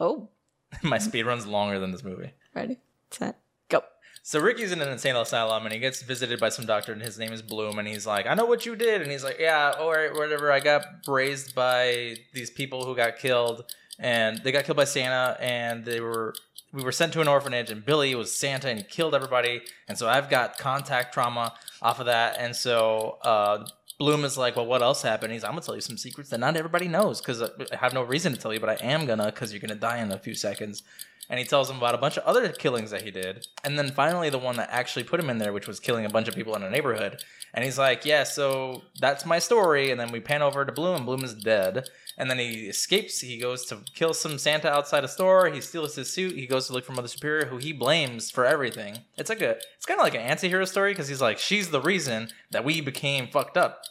Oh, 0.00 0.30
My 0.82 0.98
speed 0.98 1.24
run's 1.24 1.46
longer 1.46 1.78
than 1.78 1.92
this 1.92 2.02
movie. 2.04 2.32
ready, 2.54 2.78
set, 3.10 3.38
go. 3.68 3.82
So 4.22 4.40
Ricky's 4.40 4.72
in 4.72 4.80
an 4.80 4.88
insane 4.88 5.14
asylum 5.16 5.64
and 5.64 5.72
he 5.72 5.78
gets 5.78 6.02
visited 6.02 6.40
by 6.40 6.48
some 6.48 6.66
doctor 6.66 6.92
and 6.92 7.02
his 7.02 7.18
name 7.18 7.32
is 7.32 7.42
Bloom 7.42 7.78
and 7.78 7.86
he's 7.86 8.06
like, 8.06 8.26
I 8.26 8.34
know 8.34 8.46
what 8.46 8.64
you 8.66 8.74
did. 8.74 9.02
And 9.02 9.10
he's 9.10 9.22
like, 9.22 9.36
yeah, 9.38 9.74
or 9.80 10.10
whatever. 10.14 10.50
I 10.50 10.60
got 10.60 10.84
raised 11.06 11.54
by 11.54 12.16
these 12.32 12.50
people 12.50 12.84
who 12.86 12.96
got 12.96 13.18
killed 13.18 13.64
and 13.98 14.38
they 14.42 14.50
got 14.50 14.64
killed 14.64 14.76
by 14.78 14.84
Santa 14.84 15.36
and 15.40 15.84
they 15.84 16.00
were, 16.00 16.34
we 16.72 16.82
were 16.82 16.90
sent 16.90 17.12
to 17.12 17.20
an 17.20 17.28
orphanage 17.28 17.70
and 17.70 17.84
Billy 17.84 18.14
was 18.14 18.34
Santa 18.34 18.68
and 18.68 18.78
he 18.78 18.84
killed 18.84 19.14
everybody. 19.14 19.60
And 19.88 19.96
so 19.96 20.08
I've 20.08 20.28
got 20.30 20.58
contact 20.58 21.12
trauma 21.14 21.52
off 21.82 22.00
of 22.00 22.06
that. 22.06 22.36
And 22.40 22.56
so, 22.56 23.18
uh, 23.22 23.66
Bloom 23.98 24.24
is 24.24 24.36
like, 24.36 24.56
well, 24.56 24.66
what 24.66 24.82
else 24.82 25.02
happened? 25.02 25.32
He's, 25.32 25.44
I'm 25.44 25.52
gonna 25.52 25.62
tell 25.62 25.76
you 25.76 25.80
some 25.80 25.96
secrets 25.96 26.30
that 26.30 26.40
not 26.40 26.56
everybody 26.56 26.88
knows 26.88 27.20
because 27.20 27.42
I 27.42 27.76
have 27.76 27.94
no 27.94 28.02
reason 28.02 28.32
to 28.32 28.38
tell 28.38 28.52
you, 28.52 28.60
but 28.60 28.68
I 28.70 28.84
am 28.84 29.06
gonna 29.06 29.26
because 29.26 29.52
you're 29.52 29.60
gonna 29.60 29.76
die 29.76 29.98
in 29.98 30.10
a 30.10 30.18
few 30.18 30.34
seconds 30.34 30.82
and 31.30 31.38
he 31.38 31.44
tells 31.44 31.70
him 31.70 31.78
about 31.78 31.94
a 31.94 31.98
bunch 31.98 32.16
of 32.16 32.24
other 32.24 32.48
killings 32.50 32.90
that 32.90 33.02
he 33.02 33.10
did. 33.10 33.46
And 33.64 33.78
then 33.78 33.90
finally, 33.90 34.28
the 34.28 34.38
one 34.38 34.56
that 34.56 34.68
actually 34.70 35.04
put 35.04 35.20
him 35.20 35.30
in 35.30 35.38
there, 35.38 35.52
which 35.52 35.66
was 35.66 35.80
killing 35.80 36.04
a 36.04 36.10
bunch 36.10 36.28
of 36.28 36.34
people 36.34 36.54
in 36.54 36.62
a 36.62 36.70
neighborhood. 36.70 37.22
And 37.54 37.64
he's 37.64 37.78
like, 37.78 38.04
Yeah, 38.04 38.24
so 38.24 38.82
that's 39.00 39.24
my 39.24 39.38
story. 39.38 39.90
And 39.90 39.98
then 39.98 40.12
we 40.12 40.20
pan 40.20 40.42
over 40.42 40.64
to 40.64 40.72
Bloom, 40.72 40.96
and 40.96 41.06
Bloom 41.06 41.24
is 41.24 41.34
dead. 41.34 41.88
And 42.18 42.30
then 42.30 42.38
he 42.38 42.66
escapes. 42.66 43.20
He 43.20 43.38
goes 43.38 43.64
to 43.66 43.78
kill 43.94 44.14
some 44.14 44.38
Santa 44.38 44.70
outside 44.70 45.02
a 45.02 45.08
store. 45.08 45.48
He 45.48 45.60
steals 45.60 45.96
his 45.96 46.12
suit. 46.12 46.36
He 46.36 46.46
goes 46.46 46.66
to 46.66 46.72
look 46.72 46.84
for 46.84 46.92
Mother 46.92 47.08
Superior, 47.08 47.46
who 47.46 47.56
he 47.56 47.72
blames 47.72 48.30
for 48.30 48.44
everything. 48.44 48.98
It's 49.16 49.30
like 49.30 49.40
a, 49.40 49.56
it's 49.76 49.86
kind 49.86 49.98
of 49.98 50.04
like 50.04 50.14
an 50.14 50.20
anti-hero 50.20 50.64
story 50.64 50.92
because 50.92 51.08
he's 51.08 51.20
like, 51.20 51.38
she's 51.38 51.70
the 51.70 51.80
reason 51.80 52.28
that 52.50 52.64
we 52.64 52.80
became 52.80 53.28
fucked 53.28 53.56
up. 53.56 53.82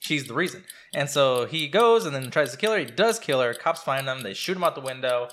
She's 0.00 0.26
the 0.26 0.34
reason. 0.34 0.64
And 0.94 1.08
so 1.08 1.46
he 1.46 1.66
goes 1.66 2.06
and 2.06 2.14
then 2.14 2.30
tries 2.30 2.52
to 2.52 2.58
kill 2.58 2.72
her. 2.72 2.78
He 2.78 2.84
does 2.84 3.18
kill 3.18 3.40
her. 3.40 3.54
Cops 3.54 3.82
find 3.82 4.06
him. 4.06 4.22
They 4.22 4.34
shoot 4.34 4.56
him 4.56 4.64
out 4.64 4.74
the 4.74 4.80
window 4.82 5.28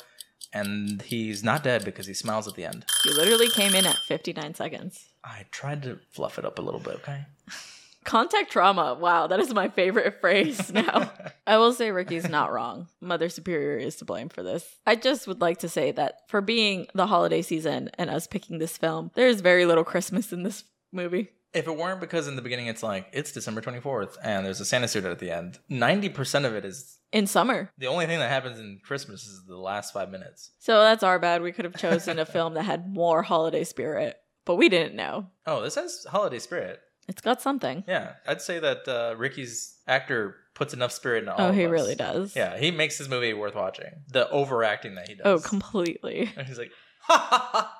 and 0.53 1.01
he's 1.01 1.43
not 1.43 1.63
dead 1.63 1.85
because 1.85 2.07
he 2.07 2.13
smiles 2.13 2.47
at 2.47 2.55
the 2.55 2.65
end. 2.65 2.85
You 3.05 3.13
literally 3.13 3.49
came 3.49 3.75
in 3.75 3.85
at 3.85 3.97
59 4.07 4.53
seconds. 4.55 5.05
I 5.23 5.45
tried 5.51 5.83
to 5.83 5.99
fluff 6.11 6.37
it 6.39 6.45
up 6.45 6.59
a 6.59 6.61
little 6.61 6.79
bit, 6.79 6.95
okay? 6.95 7.25
Contact 8.03 8.51
trauma. 8.51 8.95
Wow, 8.95 9.27
that 9.27 9.39
is 9.39 9.53
my 9.53 9.69
favorite 9.69 10.17
phrase 10.21 10.73
now. 10.73 11.11
I 11.47 11.57
will 11.57 11.71
say 11.73 11.91
Ricky's 11.91 12.27
not 12.27 12.51
wrong. 12.51 12.87
Mother 12.99 13.29
Superior 13.29 13.77
is 13.77 13.97
to 13.97 14.05
blame 14.05 14.29
for 14.29 14.41
this. 14.41 14.79
I 14.87 14.95
just 14.95 15.27
would 15.27 15.39
like 15.39 15.59
to 15.59 15.69
say 15.69 15.91
that 15.91 16.27
for 16.27 16.41
being 16.41 16.87
the 16.95 17.07
holiday 17.07 17.43
season 17.43 17.91
and 17.99 18.09
us 18.09 18.25
picking 18.25 18.57
this 18.57 18.75
film, 18.77 19.11
there 19.13 19.27
is 19.27 19.41
very 19.41 19.65
little 19.65 19.83
Christmas 19.83 20.33
in 20.33 20.41
this 20.43 20.63
movie. 20.91 21.29
If 21.53 21.67
it 21.67 21.75
weren't 21.75 21.99
because 21.99 22.27
in 22.27 22.35
the 22.37 22.41
beginning 22.41 22.67
it's 22.67 22.81
like, 22.83 23.07
it's 23.11 23.31
December 23.31 23.59
24th 23.61 24.15
and 24.23 24.45
there's 24.45 24.61
a 24.61 24.65
Santa 24.65 24.87
suit 24.87 25.03
at 25.05 25.19
the 25.19 25.31
end, 25.31 25.59
90% 25.69 26.45
of 26.45 26.55
it 26.55 26.63
is 26.63 26.97
In 27.11 27.27
summer. 27.27 27.71
the 27.77 27.87
only 27.87 28.05
thing 28.05 28.19
that 28.19 28.29
happens 28.29 28.57
in 28.59 28.79
Christmas 28.85 29.25
is 29.25 29.43
the 29.45 29.57
last 29.57 29.93
five 29.93 30.09
minutes. 30.09 30.51
So 30.59 30.81
that's 30.81 31.03
our 31.03 31.19
bad. 31.19 31.41
We 31.41 31.51
could 31.51 31.65
have 31.65 31.75
chosen 31.77 32.19
a 32.19 32.25
film 32.25 32.53
that 32.53 32.63
had 32.63 32.87
more 32.93 33.21
holiday 33.23 33.65
spirit, 33.65 34.15
but 34.45 34.55
we 34.55 34.69
didn't 34.69 34.95
know. 34.95 35.27
Oh, 35.45 35.61
this 35.61 35.75
has 35.75 36.05
holiday 36.09 36.39
spirit. 36.39 36.79
It's 37.09 37.21
got 37.21 37.41
something. 37.41 37.83
Yeah, 37.87 38.13
I'd 38.25 38.41
say 38.41 38.59
that 38.59 38.87
uh, 38.87 39.15
Ricky's 39.17 39.75
actor 39.87 40.37
puts 40.53 40.73
enough 40.73 40.91
spirit 40.93 41.23
in 41.23 41.29
all 41.29 41.35
Oh, 41.47 41.51
he 41.51 41.65
us. 41.65 41.71
really 41.71 41.95
does. 41.95 42.33
Yeah, 42.35 42.57
he 42.57 42.71
makes 42.71 42.97
his 42.97 43.09
movie 43.09 43.33
worth 43.33 43.55
watching. 43.55 43.91
The 44.13 44.29
overacting 44.29 44.95
that 44.95 45.09
he 45.09 45.15
does. 45.15 45.25
Oh, 45.25 45.39
completely. 45.39 46.31
And 46.37 46.47
he's 46.47 46.57
like, 46.59 46.71
ha 47.01 47.17
ha 47.17 47.49
ha. 47.51 47.77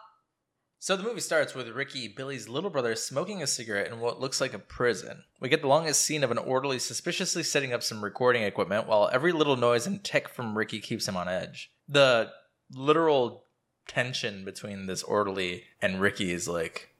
So 0.84 0.98
the 0.98 1.04
movie 1.04 1.22
starts 1.22 1.54
with 1.54 1.68
Ricky, 1.68 2.08
Billy's 2.08 2.50
little 2.50 2.72
brother, 2.72 2.96
smoking 2.96 3.44
a 3.44 3.46
cigarette 3.46 3.92
in 3.92 4.00
what 4.00 4.20
looks 4.20 4.42
like 4.42 4.56
a 4.56 4.58
prison. 4.58 5.26
We 5.40 5.48
get 5.48 5.62
the 5.62 5.68
longest 5.68 6.02
scene 6.02 6.24
of 6.24 6.32
an 6.32 6.40
orderly 6.40 6.80
suspiciously 6.80 7.44
setting 7.44 7.72
up 7.72 7.84
some 7.84 8.04
recording 8.04 8.42
equipment 8.42 8.88
while 8.88 9.08
every 9.14 9.32
little 9.32 9.56
noise 9.56 9.86
and 9.86 10.04
tick 10.04 10.28
from 10.28 10.58
Ricky 10.58 10.80
keeps 10.80 11.08
him 11.08 11.16
on 11.16 11.28
edge. 11.28 11.72
The 11.88 12.32
literal 12.74 13.44
tension 13.86 14.44
between 14.44 14.88
this 14.88 15.04
orderly 15.04 15.66
and 15.84 16.02
Ricky 16.02 16.32
is 16.32 16.48
like, 16.48 16.96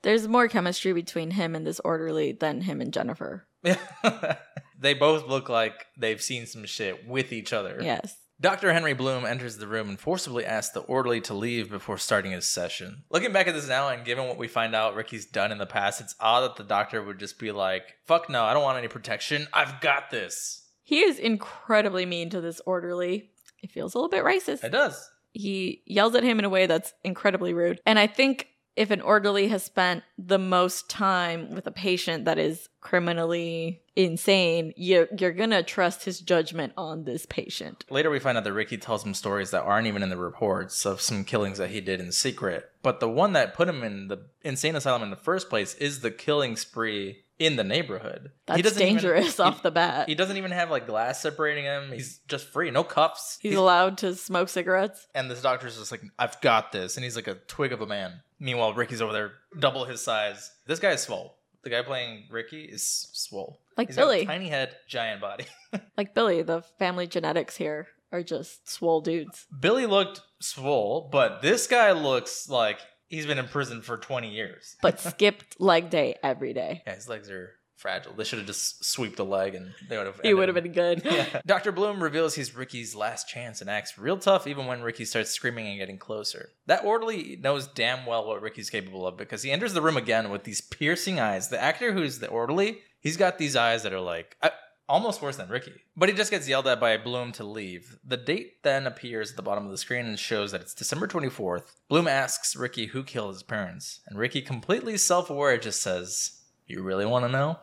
There's 0.00 0.26
more 0.26 0.48
chemistry 0.48 0.94
between 0.94 1.32
him 1.32 1.54
and 1.54 1.66
this 1.66 1.80
orderly 1.80 2.32
than 2.32 2.62
him 2.62 2.80
and 2.80 2.94
Jennifer. 2.94 3.46
they 4.80 4.94
both 4.94 5.28
look 5.28 5.50
like 5.50 5.84
they've 5.98 6.22
seen 6.22 6.46
some 6.46 6.64
shit 6.64 7.06
with 7.06 7.30
each 7.30 7.52
other. 7.52 7.78
Yes. 7.82 8.16
Dr. 8.44 8.74
Henry 8.74 8.92
Bloom 8.92 9.24
enters 9.24 9.56
the 9.56 9.66
room 9.66 9.88
and 9.88 9.98
forcibly 9.98 10.44
asks 10.44 10.74
the 10.74 10.80
orderly 10.80 11.18
to 11.22 11.32
leave 11.32 11.70
before 11.70 11.96
starting 11.96 12.32
his 12.32 12.44
session. 12.44 13.04
Looking 13.08 13.32
back 13.32 13.48
at 13.48 13.54
this 13.54 13.66
now 13.66 13.88
and 13.88 14.04
given 14.04 14.28
what 14.28 14.36
we 14.36 14.48
find 14.48 14.74
out 14.74 14.94
Ricky's 14.94 15.24
done 15.24 15.50
in 15.50 15.56
the 15.56 15.64
past, 15.64 16.02
it's 16.02 16.14
odd 16.20 16.42
that 16.42 16.56
the 16.56 16.62
doctor 16.62 17.02
would 17.02 17.18
just 17.18 17.38
be 17.38 17.52
like, 17.52 17.96
fuck 18.04 18.28
no, 18.28 18.44
I 18.44 18.52
don't 18.52 18.62
want 18.62 18.76
any 18.76 18.88
protection. 18.88 19.48
I've 19.54 19.80
got 19.80 20.10
this. 20.10 20.66
He 20.82 21.00
is 21.00 21.18
incredibly 21.18 22.04
mean 22.04 22.28
to 22.28 22.42
this 22.42 22.60
orderly. 22.66 23.30
It 23.62 23.70
feels 23.70 23.94
a 23.94 23.98
little 23.98 24.10
bit 24.10 24.24
racist. 24.24 24.62
It 24.62 24.72
does. 24.72 25.10
He 25.32 25.82
yells 25.86 26.14
at 26.14 26.22
him 26.22 26.38
in 26.38 26.44
a 26.44 26.50
way 26.50 26.66
that's 26.66 26.92
incredibly 27.02 27.54
rude. 27.54 27.80
And 27.86 27.98
I 27.98 28.06
think 28.06 28.48
if 28.76 28.90
an 28.90 29.00
orderly 29.00 29.48
has 29.48 29.62
spent 29.62 30.02
the 30.18 30.38
most 30.38 30.88
time 30.88 31.54
with 31.54 31.66
a 31.66 31.70
patient 31.70 32.24
that 32.24 32.38
is 32.38 32.68
criminally 32.80 33.82
insane, 33.96 34.72
you're, 34.76 35.08
you're 35.18 35.32
gonna 35.32 35.62
trust 35.62 36.04
his 36.04 36.20
judgment 36.20 36.72
on 36.76 37.04
this 37.04 37.26
patient. 37.26 37.84
Later, 37.88 38.10
we 38.10 38.18
find 38.18 38.36
out 38.36 38.44
that 38.44 38.52
Ricky 38.52 38.76
tells 38.76 39.04
him 39.04 39.14
stories 39.14 39.50
that 39.52 39.62
aren't 39.62 39.86
even 39.86 40.02
in 40.02 40.10
the 40.10 40.16
reports 40.16 40.84
of 40.84 41.00
some 41.00 41.24
killings 41.24 41.58
that 41.58 41.70
he 41.70 41.80
did 41.80 42.00
in 42.00 42.12
secret. 42.12 42.70
But 42.82 43.00
the 43.00 43.08
one 43.08 43.32
that 43.32 43.54
put 43.54 43.68
him 43.68 43.82
in 43.82 44.08
the 44.08 44.26
insane 44.42 44.76
asylum 44.76 45.02
in 45.02 45.10
the 45.10 45.16
first 45.16 45.48
place 45.48 45.74
is 45.74 46.00
the 46.00 46.10
killing 46.10 46.56
spree 46.56 47.23
in 47.38 47.56
the 47.56 47.64
neighborhood. 47.64 48.30
That's 48.46 48.56
he 48.56 48.62
doesn't 48.62 48.80
even- 48.82 48.94
dangerous 48.96 49.36
he- 49.38 49.42
off 49.42 49.62
the 49.62 49.70
bat. 49.70 50.08
He 50.08 50.14
doesn't 50.14 50.36
even 50.36 50.50
have 50.52 50.70
like 50.70 50.86
glass 50.86 51.20
separating 51.20 51.64
him. 51.64 51.90
He's 51.92 52.18
just 52.28 52.46
free, 52.48 52.70
no 52.70 52.84
cuffs. 52.84 53.38
He's 53.40 53.56
allowed 53.56 53.98
to 53.98 54.14
smoke 54.14 54.48
cigarettes. 54.48 55.06
and 55.14 55.30
this 55.30 55.42
doctor's 55.42 55.76
just 55.78 55.90
like, 55.90 56.02
I've 56.18 56.40
got 56.40 56.72
this. 56.72 56.96
And 56.96 57.04
he's 57.04 57.16
like 57.16 57.26
a 57.28 57.34
twig 57.34 57.72
of 57.72 57.80
a 57.80 57.86
man. 57.86 58.20
Meanwhile, 58.38 58.74
Ricky's 58.74 59.00
over 59.02 59.12
there, 59.12 59.32
double 59.58 59.84
his 59.84 60.00
size. 60.02 60.50
This 60.66 60.78
guy 60.80 60.90
is 60.92 61.02
swole. 61.02 61.38
The 61.62 61.70
guy 61.70 61.82
playing 61.82 62.24
Ricky 62.30 62.62
is 62.64 62.86
swole. 63.12 63.60
Like 63.78 63.88
He's 63.88 63.96
Billy. 63.96 64.26
tiny 64.26 64.48
head, 64.48 64.76
giant 64.88 65.20
body. 65.20 65.46
Like 65.96 66.14
Billy, 66.14 66.42
the 66.42 66.62
family 66.78 67.06
genetics 67.08 67.56
here 67.56 67.88
are 68.12 68.22
just 68.22 68.68
swole 68.70 69.00
dudes. 69.00 69.46
Billy 69.58 69.86
looked 69.86 70.20
swole, 70.40 71.08
but 71.10 71.40
this 71.42 71.66
guy 71.66 71.90
looks 71.92 72.48
like 72.48 72.78
he's 73.14 73.26
been 73.26 73.38
in 73.38 73.48
prison 73.48 73.82
for 73.82 73.96
20 73.96 74.28
years. 74.30 74.76
But 74.82 75.00
skipped 75.00 75.56
leg 75.60 75.90
day 75.90 76.16
every 76.22 76.52
day. 76.52 76.82
Yeah, 76.86 76.94
his 76.94 77.08
legs 77.08 77.30
are 77.30 77.52
fragile. 77.76 78.14
They 78.14 78.24
should 78.24 78.38
have 78.38 78.46
just 78.46 78.84
swept 78.84 79.16
the 79.16 79.24
leg 79.24 79.54
and 79.54 79.74
they 79.88 79.98
would 79.98 80.06
have. 80.06 80.20
He 80.22 80.32
would 80.32 80.48
have 80.48 80.54
been 80.54 80.72
good. 80.72 81.02
Yeah. 81.14 81.40
Dr. 81.44 81.70
Bloom 81.70 82.02
reveals 82.02 82.34
he's 82.34 82.54
Ricky's 82.56 82.94
last 82.94 83.28
chance 83.28 83.60
and 83.60 83.68
acts 83.68 83.98
real 83.98 84.16
tough 84.16 84.46
even 84.46 84.66
when 84.66 84.82
Ricky 84.82 85.04
starts 85.04 85.30
screaming 85.30 85.66
and 85.68 85.78
getting 85.78 85.98
closer. 85.98 86.50
That 86.66 86.84
orderly 86.84 87.36
knows 87.40 87.66
damn 87.66 88.06
well 88.06 88.26
what 88.26 88.40
Ricky's 88.40 88.70
capable 88.70 89.06
of 89.06 89.16
because 89.16 89.42
he 89.42 89.50
enters 89.50 89.74
the 89.74 89.82
room 89.82 89.96
again 89.96 90.30
with 90.30 90.44
these 90.44 90.60
piercing 90.60 91.20
eyes. 91.20 91.48
The 91.48 91.62
actor 91.62 91.92
who's 91.92 92.20
the 92.20 92.28
orderly, 92.28 92.78
he's 93.00 93.16
got 93.18 93.38
these 93.38 93.54
eyes 93.54 93.82
that 93.82 93.92
are 93.92 94.00
like 94.00 94.36
uh, 94.42 94.50
almost 94.88 95.22
worse 95.22 95.36
than 95.36 95.48
Ricky. 95.48 95.72
But 95.96 96.08
he 96.08 96.14
just 96.14 96.30
gets 96.30 96.48
yelled 96.48 96.66
at 96.66 96.80
by 96.80 96.96
Bloom 96.96 97.32
to 97.32 97.44
leave. 97.44 97.98
The 98.04 98.16
date 98.16 98.62
then 98.62 98.86
appears 98.86 99.30
at 99.30 99.36
the 99.36 99.42
bottom 99.42 99.64
of 99.64 99.70
the 99.70 99.78
screen 99.78 100.06
and 100.06 100.18
shows 100.18 100.52
that 100.52 100.60
it's 100.60 100.74
December 100.74 101.06
24th. 101.06 101.72
Bloom 101.88 102.08
asks 102.08 102.56
Ricky 102.56 102.86
who 102.86 103.02
killed 103.02 103.34
his 103.34 103.42
parents, 103.42 104.00
and 104.06 104.18
Ricky, 104.18 104.42
completely 104.42 104.96
self 104.96 105.30
aware, 105.30 105.56
just 105.58 105.82
says, 105.82 106.40
You 106.66 106.82
really 106.82 107.06
want 107.06 107.24
to 107.24 107.32
know? 107.32 107.58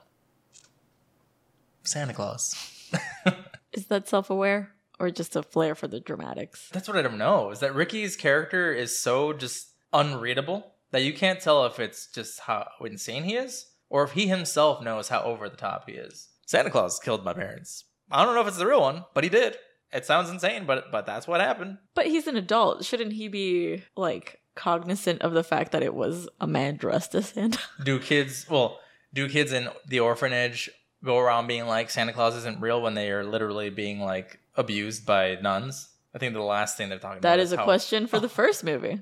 Santa 1.84 2.14
Claus. 2.14 2.90
Is 3.74 3.88
that 3.88 4.08
self 4.08 4.30
aware 4.30 4.72
or 5.00 5.10
just 5.10 5.36
a 5.36 5.44
flair 5.44 5.76
for 5.76 5.88
the 5.88 6.00
dramatics? 6.00 6.70
That's 6.72 6.88
what 6.88 6.98
I 6.98 7.02
don't 7.02 7.18
know. 7.18 7.52
Is 7.52 7.60
that 7.60 7.74
Ricky's 7.74 8.16
character 8.16 8.74
is 8.74 8.98
so 8.98 9.34
just 9.34 9.70
unreadable 9.94 10.74
that 10.92 11.04
you 11.04 11.14
can't 11.14 11.40
tell 11.40 11.66
if 11.66 11.80
it's 11.80 12.08
just 12.08 12.42
how 12.42 12.68
insane 12.86 13.24
he 13.24 13.36
is 13.36 13.68
or 13.90 14.04
if 14.04 14.12
he 14.12 14.28
himself 14.28 14.84
knows 14.84 15.10
how 15.10 15.22
over 15.24 15.50
the 15.50 15.58
top 15.58 15.90
he 15.90 15.96
is. 15.96 16.30
Santa 16.52 16.70
Claus 16.70 17.00
killed 17.00 17.24
my 17.24 17.32
parents. 17.32 17.86
I 18.12 18.26
don't 18.26 18.36
know 18.36 18.42
if 18.42 18.48
it's 18.50 18.58
the 18.58 18.68
real 18.68 18.82
one, 18.82 19.06
but 19.14 19.24
he 19.24 19.30
did. 19.30 19.56
It 19.94 20.06
sounds 20.06 20.30
insane, 20.30 20.66
but 20.66 20.92
but 20.92 21.06
that's 21.06 21.26
what 21.26 21.40
happened. 21.40 21.78
But 21.96 22.08
he's 22.08 22.28
an 22.28 22.36
adult. 22.36 22.84
Shouldn't 22.84 23.14
he 23.14 23.30
be 23.30 23.84
like 23.96 24.42
cognizant 24.54 25.22
of 25.22 25.32
the 25.32 25.46
fact 25.46 25.72
that 25.72 25.82
it 25.82 25.94
was 25.94 26.28
a 26.42 26.48
man 26.48 26.76
dressed 26.76 27.16
as 27.16 27.30
Santa? 27.30 27.60
Do 27.86 28.00
kids 28.00 28.46
well, 28.50 28.80
do 29.14 29.30
kids 29.30 29.54
in 29.54 29.70
the 29.88 30.02
orphanage 30.02 30.70
go 31.06 31.20
around 31.20 31.48
being 31.48 31.68
like 31.68 31.90
Santa 31.90 32.12
Claus 32.12 32.36
isn't 32.36 32.60
real 32.60 32.82
when 32.82 32.96
they 32.96 33.12
are 33.12 33.24
literally 33.24 33.70
being 33.70 34.02
like 34.02 34.40
abused 34.58 35.06
by 35.06 35.36
nuns? 35.42 35.88
I 36.14 36.18
think 36.18 36.34
the 36.34 36.42
last 36.42 36.76
thing 36.76 36.90
they're 36.90 37.00
talking 37.00 37.20
about 37.20 37.30
That 37.30 37.40
is 37.40 37.54
a 37.54 37.58
how- 37.58 37.64
question 37.64 38.08
for 38.08 38.20
the 38.20 38.28
first 38.40 38.66
movie. 38.66 39.02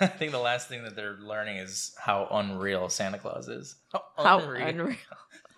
I 0.00 0.06
think 0.06 0.30
the 0.30 0.38
last 0.38 0.68
thing 0.68 0.84
that 0.84 0.94
they're 0.94 1.16
learning 1.20 1.56
is 1.56 1.94
how 1.98 2.28
unreal 2.30 2.88
Santa 2.90 3.18
Claus 3.18 3.48
is. 3.48 3.74
How 4.16 4.38
unreal. 4.38 4.66
unreal. 4.68 4.96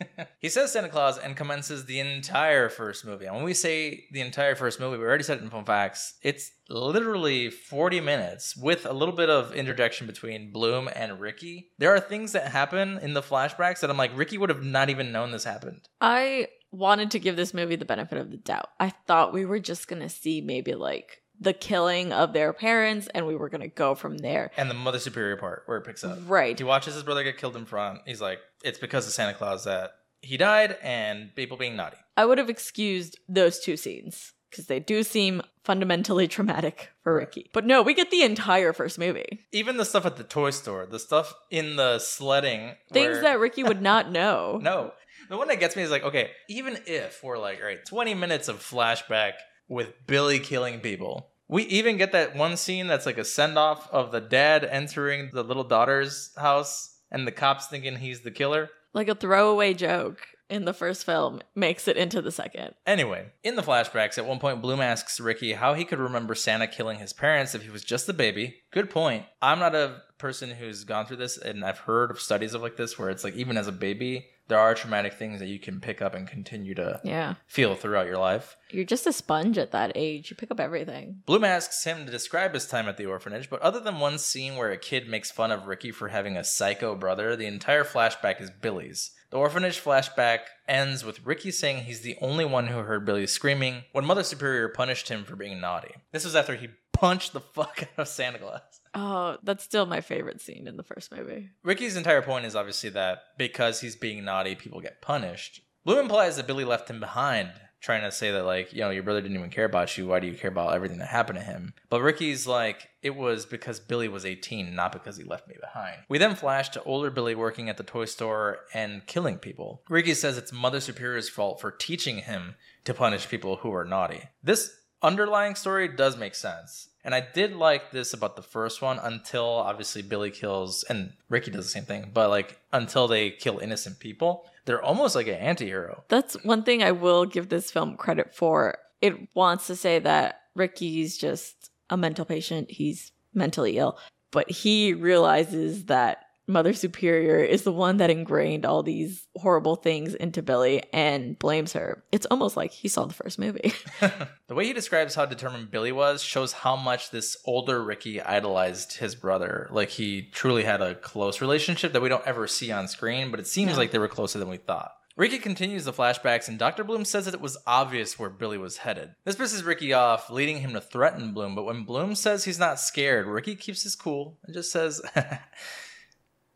he 0.41 0.49
says 0.49 0.73
Santa 0.73 0.89
Claus 0.89 1.19
and 1.19 1.37
commences 1.37 1.85
the 1.85 2.01
entire 2.01 2.69
first 2.69 3.05
movie. 3.05 3.27
And 3.27 3.35
when 3.37 3.45
we 3.45 3.55
say 3.55 4.05
the 4.13 4.21
entire 4.21 4.55
first 4.55 4.81
movie, 4.81 4.99
we 4.99 5.05
already 5.05 5.25
said 5.25 5.39
it 5.39 5.45
in 5.45 5.51
Fun 5.51 5.65
Facts. 5.65 6.15
It's 6.23 6.51
literally 6.69 7.51
40 7.51 8.01
minutes 8.01 8.57
with 8.57 8.87
a 8.87 8.93
little 8.93 9.15
bit 9.15 9.31
of 9.31 9.55
interjection 9.55 10.07
between 10.07 10.53
Bloom 10.53 10.89
and 10.95 11.21
Ricky. 11.21 11.71
There 11.79 11.95
are 11.95 12.01
things 12.01 12.33
that 12.33 12.49
happen 12.49 12.99
in 12.99 13.15
the 13.15 13.23
flashbacks 13.23 13.81
that 13.81 13.91
I'm 13.91 13.97
like, 13.97 14.17
Ricky 14.17 14.39
would 14.39 14.51
have 14.51 14.63
not 14.63 14.91
even 14.91 15.13
known 15.13 15.31
this 15.31 15.45
happened. 15.45 15.89
I 16.01 16.49
wanted 16.71 17.11
to 17.13 17.19
give 17.19 17.37
this 17.37 17.55
movie 17.55 17.77
the 17.77 17.85
benefit 17.85 18.19
of 18.19 18.31
the 18.31 18.37
doubt. 18.37 18.69
I 18.79 18.91
thought 18.91 19.33
we 19.33 19.47
were 19.47 19.61
just 19.61 19.89
going 19.89 20.03
to 20.03 20.09
see 20.09 20.41
maybe 20.41 20.75
like 20.75 21.23
the 21.41 21.53
killing 21.53 22.13
of 22.13 22.33
their 22.33 22.53
parents 22.53 23.09
and 23.15 23.27
we 23.27 23.37
were 23.37 23.49
going 23.49 23.61
to 23.61 23.69
go 23.69 23.95
from 23.95 24.19
there. 24.19 24.51
And 24.57 24.69
the 24.69 24.75
Mother 24.75 24.99
Superior 24.99 25.37
part 25.37 25.63
where 25.67 25.79
it 25.79 25.85
picks 25.85 26.05
up. 26.05 26.19
Right. 26.27 26.59
He 26.59 26.65
watches 26.65 26.95
his 26.95 27.05
brother 27.05 27.23
get 27.23 27.39
killed 27.39 27.57
in 27.57 27.65
front. 27.65 28.01
He's 28.07 28.21
like, 28.21 28.41
it's 28.65 28.79
because 28.79 29.07
of 29.07 29.13
Santa 29.13 29.35
Claus 29.35 29.65
that 29.65 29.93
he 30.21 30.37
died 30.37 30.77
and 30.83 31.35
people 31.37 31.57
being 31.57 31.77
naughty. 31.77 31.97
I 32.17 32.25
would 32.27 32.39
have 32.39 32.51
excused 32.51 33.19
those 33.29 33.61
two 33.61 33.77
scenes 33.77 34.33
because 34.51 34.67
they 34.67 34.81
do 34.81 35.03
seem 35.03 35.43
fundamentally 35.63 36.27
traumatic 36.27 36.91
for 37.03 37.15
Ricky. 37.15 37.51
But 37.53 37.67
no, 37.67 37.83
we 37.83 37.95
get 37.95 38.11
the 38.11 38.23
entire 38.23 38.73
first 38.73 38.99
movie. 38.99 39.41
Even 39.53 39.77
the 39.77 39.85
stuff 39.85 40.07
at 40.07 40.17
the 40.17 40.25
toy 40.25 40.51
store, 40.51 40.87
the 40.87 40.99
stuff 40.99 41.35
in 41.51 41.77
the 41.77 41.99
sledding. 41.99 42.73
Things 42.93 43.13
where- 43.15 43.23
that 43.23 43.39
Ricky 43.39 43.63
would 43.63 43.83
not 43.83 44.11
know. 44.19 44.59
No. 44.63 44.93
The 45.29 45.37
one 45.37 45.49
that 45.49 45.61
gets 45.61 45.77
me 45.77 45.83
is 45.83 45.91
like, 45.91 46.05
okay, 46.05 46.31
even 46.49 46.79
if 46.87 47.23
we're 47.23 47.39
like, 47.39 47.59
all 47.61 47.67
right, 47.67 47.85
20 47.85 48.15
minutes 48.15 48.49
of 48.49 48.57
flashback 48.61 49.33
with 49.69 49.93
Billy 50.07 50.39
killing 50.39 50.81
people, 50.81 51.29
we 51.49 51.65
even 51.65 51.99
get 51.99 52.13
that 52.13 52.35
one 52.35 52.57
scene 52.57 52.87
that's 52.87 53.05
like 53.05 53.19
a 53.19 53.25
send 53.25 53.59
off 53.59 53.89
of 53.93 54.11
the 54.11 54.21
dad 54.23 54.65
entering 54.65 55.29
the 55.35 55.43
little 55.43 55.65
daughter's 55.65 56.33
house 56.39 56.95
and 57.11 57.27
the 57.27 57.33
cops 57.33 57.67
thinking 57.67 57.97
he's 57.97 58.21
the 58.21 58.31
killer. 58.31 58.71
Like 58.95 59.09
a 59.09 59.15
throwaway 59.15 59.75
joke 59.75 60.27
in 60.49 60.65
the 60.65 60.73
first 60.73 61.05
film 61.05 61.41
makes 61.55 61.87
it 61.89 61.97
into 61.97 62.23
the 62.23 62.33
second. 62.33 62.75
Anyway, 62.87 63.27
in 63.45 63.55
the 63.55 63.63
flashbacks, 63.63 64.19
at 64.19 64.27
one 64.27 64.39
point, 64.39 64.63
Bloom 64.63 64.81
asks 64.81 65.21
Ricky 65.21 65.53
how 65.53 65.75
he 65.75 65.85
could 65.85 65.99
remember 65.99 66.35
Santa 66.35 66.67
killing 66.67 66.99
his 66.99 67.13
parents 67.13 67.55
if 67.55 67.63
he 67.63 67.71
was 67.71 67.85
just 67.85 68.09
a 68.09 68.15
baby. 68.15 68.57
Good 68.73 68.91
point. 68.91 69.27
I'm 69.43 69.59
not 69.59 69.75
a 69.75 70.03
person 70.17 70.51
who's 70.51 70.85
gone 70.85 71.07
through 71.07 71.19
this, 71.19 71.37
and 71.37 71.65
I've 71.65 71.81
heard 71.81 72.11
of 72.11 72.21
studies 72.21 72.55
of 72.55 72.63
like 72.63 72.77
this 72.77 72.99
where 72.99 73.11
it's 73.11 73.25
like 73.25 73.35
even 73.35 73.57
as 73.57 73.67
a 73.67 73.73
baby, 73.73 74.27
there 74.49 74.59
are 74.59 74.75
traumatic 74.75 75.15
things 75.15 75.41
that 75.41 75.47
you 75.49 75.59
can 75.59 75.81
pick 75.81 76.03
up 76.03 76.15
and 76.15 76.27
continue 76.27 76.75
to 76.75 77.01
Yeah. 77.05 77.35
feel 77.47 77.75
throughout 77.75 78.07
your 78.07 78.19
life. 78.19 78.57
You're 78.71 78.85
just 78.85 79.07
a 79.07 79.13
sponge 79.13 79.59
at 79.59 79.71
that 79.73 79.93
age. 79.95 80.31
You 80.31 80.37
pick 80.37 80.51
up 80.51 80.59
everything. 80.61 81.23
Bloom 81.27 81.45
asks 81.45 81.85
him 81.85 82.05
to 82.07 82.11
describe 82.13 82.55
his 82.55 82.67
time 82.67 82.89
at 82.89 82.97
the 82.97 83.07
orphanage, 83.07 83.49
but 83.51 83.61
other 83.63 83.81
than 83.81 84.01
one 84.01 84.19
scene 84.19 84.57
where 84.57 84.71
a 84.71 84.77
kid 84.79 85.09
makes 85.09 85.31
fun 85.31 85.51
of 85.53 85.67
Ricky 85.67 85.91
for 85.91 86.09
having 86.09 86.37
a 86.37 86.45
psycho 86.45 86.95
brother, 86.95 87.37
the 87.37 87.47
entire 87.47 87.85
flashback 87.85 88.41
is 88.41 88.51
Billy's. 88.51 89.13
The 89.31 89.37
orphanage 89.37 89.79
flashback 89.83 90.39
ends 90.67 91.05
with 91.05 91.25
Ricky 91.27 91.51
saying 91.51 91.85
he's 91.85 92.01
the 92.01 92.17
only 92.23 92.47
one 92.47 92.69
who 92.69 92.79
heard 92.79 93.05
Billy 93.05 93.27
screaming 93.27 93.85
when 93.93 94.07
Mother 94.07 94.23
Superior 94.23 94.69
punished 94.71 95.09
him 95.11 95.25
for 95.25 95.37
being 95.37 95.61
naughty. 95.61 95.95
This 96.13 96.25
was 96.25 96.35
after 96.35 96.55
he 96.57 96.69
punched 96.95 97.35
the 97.35 97.41
fuck 97.55 97.83
out 97.83 97.89
of 97.99 98.09
Santa 98.09 98.39
Claus. 98.39 98.61
Oh, 98.95 99.37
that's 99.43 99.65
still 99.65 99.87
my 99.87 100.01
favorite 100.01 100.41
scene 100.41 100.67
in 100.67 100.77
the 100.77 100.83
first 100.83 101.13
movie. 101.13 101.51
Ricky's 101.63 101.97
entire 101.97 102.23
point 102.23 102.47
is 102.47 102.57
obviously 102.57 102.91
that 102.91 103.23
because 103.37 103.81
he's 103.81 103.97
being 103.97 104.25
naughty, 104.25 104.55
people 104.55 104.81
get 104.81 105.03
punished. 105.03 105.61
Bloom 105.85 106.01
implies 106.01 106.37
that 106.37 106.47
Billy 106.47 106.65
left 106.65 106.91
him 106.91 107.01
behind, 107.01 107.51
trying 107.81 108.03
to 108.03 108.11
say 108.11 108.31
that, 108.33 108.45
like, 108.45 108.73
you 108.73 108.81
know, 108.81 108.91
your 108.91 109.03
brother 109.03 109.21
didn't 109.21 109.37
even 109.37 109.51
care 109.51 109.65
about 109.65 109.97
you. 109.97 110.07
Why 110.07 110.21
do 110.21 110.27
you 110.27 110.35
care 110.35 110.51
about 110.51 110.75
everything 110.75 110.99
that 110.99 111.09
happened 111.09 111.39
to 111.39 111.45
him? 111.45 111.73
But 111.89 112.03
Ricky's 112.03 112.47
like, 112.47 112.89
it 113.03 113.15
was 113.15 113.47
because 113.47 113.81
Billy 113.81 114.09
was 114.09 114.27
18, 114.27 114.75
not 114.75 114.93
because 114.93 115.17
he 115.17 115.25
left 115.25 115.49
me 115.49 115.55
behind. 115.61 115.97
We 116.09 116.19
then 116.19 116.35
flash 116.35 116.69
to 116.71 116.83
older 116.83 117.11
Billy 117.11 117.35
working 117.35 117.69
at 117.69 117.77
the 117.77 117.85
toy 117.85 118.07
store 118.07 118.59
and 118.75 119.07
killing 119.07 119.39
people. 119.39 119.83
Ricky 119.89 120.15
says 120.15 120.37
it's 120.37 120.53
Mother 120.53 120.81
Superior's 120.81 121.29
fault 121.29 121.61
for 121.61 121.71
teaching 121.71 122.19
him 122.19 122.57
to 122.85 122.93
punish 122.93 123.29
people 123.29 123.57
who 123.57 123.73
are 123.73 123.85
naughty. 123.85 124.25
This 124.43 124.73
underlying 125.03 125.55
story 125.55 125.89
does 125.89 126.17
make 126.17 126.35
sense. 126.35 126.89
And 127.05 127.15
I 127.15 127.21
did 127.21 127.55
like 127.55 127.91
this 127.91 128.13
about 128.13 128.37
the 128.37 128.43
first 128.43 128.83
one 128.83 128.99
until 128.99 129.47
obviously 129.47 130.03
Billy 130.03 130.31
kills, 130.31 130.85
and 130.85 131.13
Ricky 131.29 131.51
does 131.51 131.65
the 131.65 131.71
same 131.71 131.85
thing, 131.85 132.11
but 132.13 132.29
like 132.29 132.61
until 132.73 133.09
they 133.09 133.31
kill 133.31 133.59
innocent 133.59 133.99
people, 133.99 134.45
they're 134.65 134.83
almost 134.83 135.15
like 135.15 135.27
an 135.27 135.35
anti 135.35 135.65
hero. 135.65 136.05
That's 136.09 136.35
one 136.45 136.65
thing 136.65 136.83
I 136.83 136.93
will 136.93 137.25
give 137.25 137.49
this 137.49 137.71
film 137.71 137.97
credit 137.97 138.35
for. 138.35 138.79
It 139.01 139.35
wants 139.35 139.67
to 139.69 139.77
say 139.77 140.01
that 140.01 140.43
Ricky's 140.55 141.17
just 141.17 141.71
a 141.89 141.97
mental 141.97 142.25
patient, 142.25 142.71
he's 142.71 143.13
mentally 143.33 143.79
ill, 143.79 143.99
but 144.31 144.51
he 144.51 144.93
realizes 144.93 145.87
that 145.87 146.27
Mother 146.49 146.73
Superior 146.73 147.39
is 147.39 147.63
the 147.63 147.73
one 147.73 147.99
that 147.99 148.11
ingrained 148.11 148.65
all 148.65 148.83
these 148.83 149.27
horrible 149.37 149.77
things 149.77 150.15
into 150.15 150.43
Billy 150.43 150.83
and 150.93 151.39
blames 151.39 151.75
her. 151.75 152.03
It's 152.11 152.27
almost 152.27 152.57
like 152.57 152.71
he 152.73 152.89
saw 152.89 153.05
the 153.05 153.15
first 153.15 153.39
movie. 153.39 153.73
the 154.49 154.55
way 154.55 154.65
he 154.65 154.73
describes 154.73 155.15
how 155.15 155.27
determined 155.27 155.71
Billy 155.71 155.93
was 155.93 156.23
shows 156.23 156.53
how 156.53 156.75
much 156.75 157.11
this 157.11 157.37
older 157.45 157.83
Ricky 157.85 158.21
idolized 158.21 158.97
his 158.97 159.15
brother. 159.15 159.69
Like 159.71 159.91
he 159.91 160.23
truly 160.23 160.65
had 160.65 160.81
a 160.81 160.95
close 160.95 161.41
relationship 161.41 161.93
that 161.93 162.03
we 162.03 162.09
don't 162.09 162.27
ever 162.27 162.47
see 162.47 162.73
on 162.73 162.89
screen, 162.89 163.31
but 163.31 163.41
it 163.41 163.47
seems 163.47 163.73
No. 163.73 163.77
like 163.79 163.91
they 163.91 163.99
were 163.99 164.09
closer 164.09 164.39
than 164.39 164.49
we 164.49 164.57
thought. 164.57 164.93
Ricky 165.17 165.39
continues 165.41 165.85
the 165.85 165.93
flashbacks, 165.93 166.47
and 166.47 166.61
Dr. 166.61 166.85
Bloom 166.85 167.05
says 167.05 167.25
that 167.25 167.35
it 167.35 167.41
was 167.41 167.59
obvious 167.67 168.21
where 168.21 168.31
Billy 168.31 168.57
was 168.57 168.77
headed. 168.77 169.17
This 169.25 169.35
pisses 169.35 169.67
Ricky 169.67 169.93
off, 169.93 170.31
leading 170.31 170.59
him 170.61 170.75
to 170.75 170.81
threaten 170.81 171.33
Bloom, 171.35 171.57
but 171.57 171.65
when 171.65 171.83
Bloom 171.83 172.15
says 172.15 172.45
he's 172.45 172.61
not 172.61 172.79
scared, 172.79 173.27
Ricky 173.27 173.57
keeps 173.57 173.83
his 173.83 173.97
cool 173.97 174.39
and 174.45 174.55
just 174.55 174.71
says, 174.71 175.03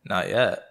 Not 0.05 0.29
yet. 0.29 0.65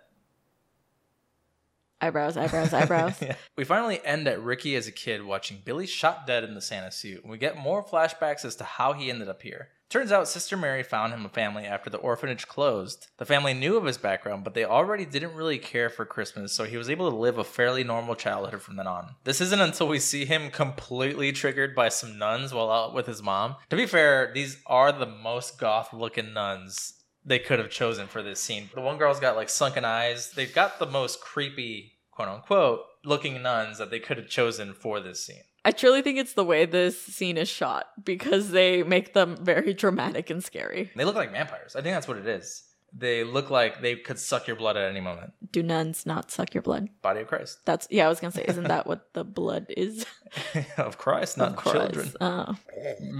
Eyebrows, 2.02 2.36
eyebrows, 2.36 2.74
eyebrows. 2.74 3.22
Yeah. 3.22 3.36
We 3.56 3.64
finally 3.64 4.02
end 4.04 4.28
at 4.28 4.42
Ricky 4.42 4.76
as 4.76 4.88
a 4.88 4.92
kid 4.92 5.24
watching 5.24 5.62
Billy 5.64 5.86
shot 5.86 6.26
dead 6.26 6.44
in 6.44 6.56
the 6.56 6.62
Santa 6.62 6.92
suit, 6.92 7.22
and 7.22 7.32
we 7.32 7.38
get 7.38 7.58
more 7.58 7.86
flashbacks 7.86 8.44
as 8.44 8.56
to 8.58 8.64
how 8.64 8.94
he 8.94 9.10
ended 9.10 9.30
up 9.30 9.44
here. 9.44 9.70
Turns 9.92 10.12
out 10.12 10.30
Sister 10.30 10.56
Mary 10.56 10.84
found 10.84 11.14
him 11.14 11.26
a 11.26 11.30
family 11.30 11.66
after 11.66 11.90
the 11.90 11.98
orphanage 11.98 12.48
closed. 12.48 13.08
The 13.18 13.26
family 13.26 13.54
knew 13.54 13.76
of 13.76 13.84
his 13.84 13.98
background, 13.98 14.46
but 14.46 14.54
they 14.54 14.64
already 14.64 15.06
didn't 15.06 15.36
really 15.36 15.60
care 15.60 15.90
for 15.90 16.06
Christmas, 16.06 16.54
so 16.54 16.64
he 16.64 16.78
was 16.78 16.90
able 16.90 17.12
to 17.12 17.18
live 17.18 17.38
a 17.38 17.44
fairly 17.44 17.84
normal 17.84 18.16
childhood 18.16 18.62
from 18.62 18.78
then 18.78 18.88
on. 18.88 19.16
This 19.26 19.42
isn't 19.42 19.60
until 19.60 19.90
we 19.90 20.00
see 20.00 20.24
him 20.24 20.50
completely 20.50 21.34
triggered 21.34 21.76
by 21.76 21.90
some 21.90 22.18
nuns 22.18 22.54
while 22.54 22.72
out 22.72 22.94
with 22.94 23.06
his 23.06 23.22
mom. 23.22 23.58
To 23.70 23.76
be 23.76 23.86
fair, 23.86 24.32
these 24.34 24.62
are 24.66 24.94
the 24.94 25.06
most 25.06 25.60
goth 25.60 25.92
looking 25.92 26.34
nuns 26.34 27.01
they 27.26 27.40
could 27.40 27.60
have 27.60 27.70
chosen 27.70 28.08
for 28.08 28.22
this 28.22 28.40
scene. 28.40 28.70
The 28.74 28.82
one 28.82 28.98
girl's 28.98 29.20
got 29.20 29.36
like 29.36 29.50
sunken 29.50 29.86
eyes. 29.86 30.32
They've 30.32 30.54
got 30.54 30.80
the 30.80 30.86
most 30.86 31.22
creepy, 31.22 31.94
quote 32.12 32.30
unquote, 32.30 32.82
looking 33.04 33.42
nuns 33.42 33.78
that 33.78 33.92
they 33.92 34.00
could 34.00 34.18
have 34.18 34.28
chosen 34.28 34.74
for 34.74 35.00
this 35.00 35.26
scene. 35.26 35.44
I 35.64 35.72
truly 35.72 36.02
think 36.02 36.18
it's 36.18 36.34
the 36.34 36.44
way 36.44 36.66
this 36.66 37.00
scene 37.00 37.38
is 37.38 37.48
shot 37.48 37.86
because 38.04 38.50
they 38.50 38.82
make 38.82 39.14
them 39.14 39.38
very 39.40 39.74
dramatic 39.74 40.32
and 40.32 40.44
scary. 40.44 40.90
They 40.96 41.06
look 41.06 41.16
like 41.16 41.32
vampires. 41.32 41.76
I 41.76 41.82
think 41.82 41.96
that's 41.96 42.08
what 42.08 42.18
it 42.18 42.28
is. 42.28 42.64
They 42.94 43.24
look 43.24 43.50
like 43.50 43.82
they 43.82 43.96
could 43.96 44.20
suck 44.20 44.48
your 44.48 44.56
blood 44.58 44.76
at 44.76 44.90
any 44.90 45.00
moment. 45.00 45.34
Do 45.52 45.64
nuns 45.64 46.06
not 46.06 46.30
suck 46.30 46.54
your 46.54 46.62
blood? 46.62 46.90
Body 47.02 47.22
of 47.22 47.28
Christ. 47.28 47.60
That's 47.66 47.88
yeah. 47.90 48.06
I 48.06 48.10
was 48.10 48.20
gonna 48.20 48.32
say, 48.34 48.46
isn't 48.48 48.68
that 48.68 48.86
what 48.86 49.14
the 49.14 49.24
blood 49.24 49.68
is? 49.70 50.06
of 50.78 50.98
Christ, 50.98 51.38
not 51.38 51.50
Of 51.52 51.56
course. 51.56 51.76
children. 51.78 52.14
Oh. 52.20 52.56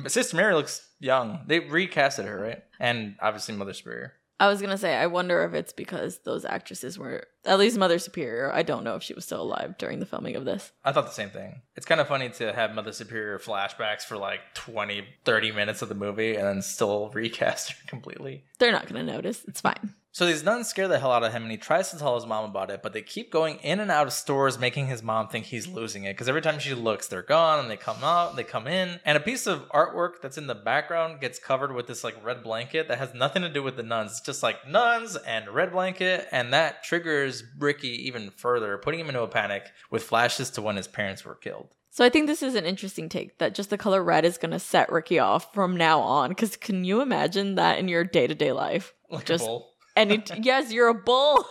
Sister 0.08 0.36
Mary 0.36 0.54
looks 0.54 0.88
young. 1.00 1.40
They 1.48 1.62
recasted 1.62 2.26
her, 2.26 2.40
right? 2.40 2.64
And 2.80 3.16
obviously 3.22 3.56
Mother 3.56 3.74
Superior. 3.74 4.14
I 4.42 4.48
was 4.48 4.60
gonna 4.60 4.76
say, 4.76 4.96
I 4.96 5.06
wonder 5.06 5.44
if 5.44 5.54
it's 5.54 5.72
because 5.72 6.18
those 6.24 6.46
actresses 6.46 6.98
were 6.98 7.28
at 7.46 7.60
least 7.60 7.78
Mother 7.78 8.00
Superior. 8.00 8.52
I 8.52 8.64
don't 8.64 8.84
know 8.84 8.96
if 8.96 9.04
she 9.04 9.14
was 9.14 9.24
still 9.24 9.44
alive 9.44 9.78
during 9.78 10.00
the 10.00 10.06
filming 10.08 10.36
of 10.36 10.46
this. 10.46 10.72
I 10.84 10.92
thought 10.92 11.06
the 11.06 11.12
same 11.12 11.30
thing. 11.30 11.62
It's 11.76 11.86
kind 11.86 12.02
of 12.02 12.08
funny 12.08 12.30
to 12.30 12.52
have 12.52 12.74
Mother 12.74 12.92
Superior 12.92 13.38
flashbacks 13.38 14.02
for 14.02 14.18
like 14.18 14.40
20, 14.56 15.06
30 15.26 15.52
minutes 15.52 15.84
of 15.84 15.90
the 15.90 15.96
movie 15.96 16.34
and 16.34 16.48
then 16.48 16.64
still 16.64 17.10
recast 17.14 17.74
her 17.74 17.78
completely. 17.86 18.44
They're 18.58 18.72
not 18.72 18.88
gonna 18.88 19.04
notice. 19.04 19.46
It's 19.48 19.62
fine. 19.62 19.94
So 20.14 20.26
these 20.26 20.44
nuns 20.44 20.68
scare 20.68 20.90
the 20.90 21.00
hell 21.00 21.14
out 21.14 21.24
of 21.24 21.32
him, 21.32 21.44
and 21.44 21.52
he 21.52 21.58
tries 21.58 21.90
to 21.92 21.98
tell 21.98 22.16
his 22.16 22.26
mom 22.26 22.50
about 22.50 22.70
it, 22.70 22.84
but 22.84 22.92
they 22.92 23.02
keep 23.02 23.32
going 23.32 23.58
in 23.60 23.80
and 23.80 23.90
out 23.90 24.08
of 24.08 24.14
stores, 24.14 24.60
making 24.60 24.88
his 24.88 25.02
mom 25.02 25.30
think 25.30 25.46
he's 25.46 25.70
losing 25.70 26.04
it. 26.04 26.12
Because 26.14 26.28
every 26.28 26.42
time 26.42 26.60
she 26.60 26.74
looks, 26.74 27.08
they're 27.08 27.22
gone, 27.22 27.60
and 27.60 27.72
they 27.72 27.78
come 27.78 28.04
out, 28.04 28.36
they 28.36 28.44
come 28.44 28.68
in, 28.68 29.00
and 29.06 29.18
a 29.18 29.22
piece 29.22 29.48
of 29.48 29.70
artwork 29.70 30.22
that's 30.22 30.38
in 30.38 30.48
the 30.48 30.56
background 30.56 31.22
gets 31.22 31.40
covered 31.40 31.74
with 31.74 31.88
this 31.88 32.04
like 32.04 32.22
red 32.26 32.44
blanket 32.44 32.90
that 32.90 32.98
has 32.98 33.14
nothing 33.14 33.42
to 33.42 33.50
do 33.50 33.64
with 33.64 33.78
the 33.78 33.84
nuns. 33.84 34.12
It's 34.12 34.22
just 34.22 34.44
like 34.44 34.68
nuns 34.68 35.16
and 35.16 35.48
red 35.48 35.72
blanket, 35.72 36.28
and 36.34 36.52
that 36.52 36.84
triggers 36.84 37.46
Ricky 37.58 38.08
even 38.08 38.32
further, 38.32 38.78
putting 38.78 39.00
him 39.00 39.08
into 39.08 39.22
a 39.22 39.30
panic 39.30 39.72
with 39.90 40.04
flashes 40.04 40.50
to 40.52 40.62
when 40.62 40.76
his 40.76 40.90
parents 40.90 41.24
were 41.24 41.36
killed. 41.36 41.70
So 41.90 42.04
I 42.04 42.10
think 42.10 42.28
this 42.28 42.44
is 42.44 42.56
an 42.56 42.66
interesting 42.66 43.08
take 43.08 43.38
that 43.38 43.56
just 43.56 43.70
the 43.70 43.78
color 43.78 44.04
red 44.04 44.26
is 44.26 44.38
gonna 44.38 44.60
set 44.60 44.92
Ricky 44.92 45.20
off 45.20 45.54
from 45.54 45.78
now 45.78 46.02
on. 46.02 46.30
Because 46.30 46.58
can 46.58 46.84
you 46.84 47.02
imagine 47.02 47.56
that 47.56 47.80
in 47.80 47.88
your 47.88 48.04
day 48.04 48.28
to 48.28 48.36
day 48.36 48.52
life? 48.52 48.94
Like 49.10 49.26
Just-. 49.26 49.48
And 49.96 50.12
it, 50.12 50.32
yes, 50.44 50.72
you're 50.72 50.88
a 50.90 50.94
bull. 50.94 51.46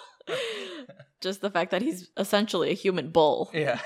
just 1.20 1.40
the 1.40 1.50
fact 1.50 1.70
that 1.72 1.82
he's 1.82 2.10
essentially 2.16 2.70
a 2.70 2.74
human 2.74 3.10
bull 3.10 3.50
Yeah. 3.52 3.80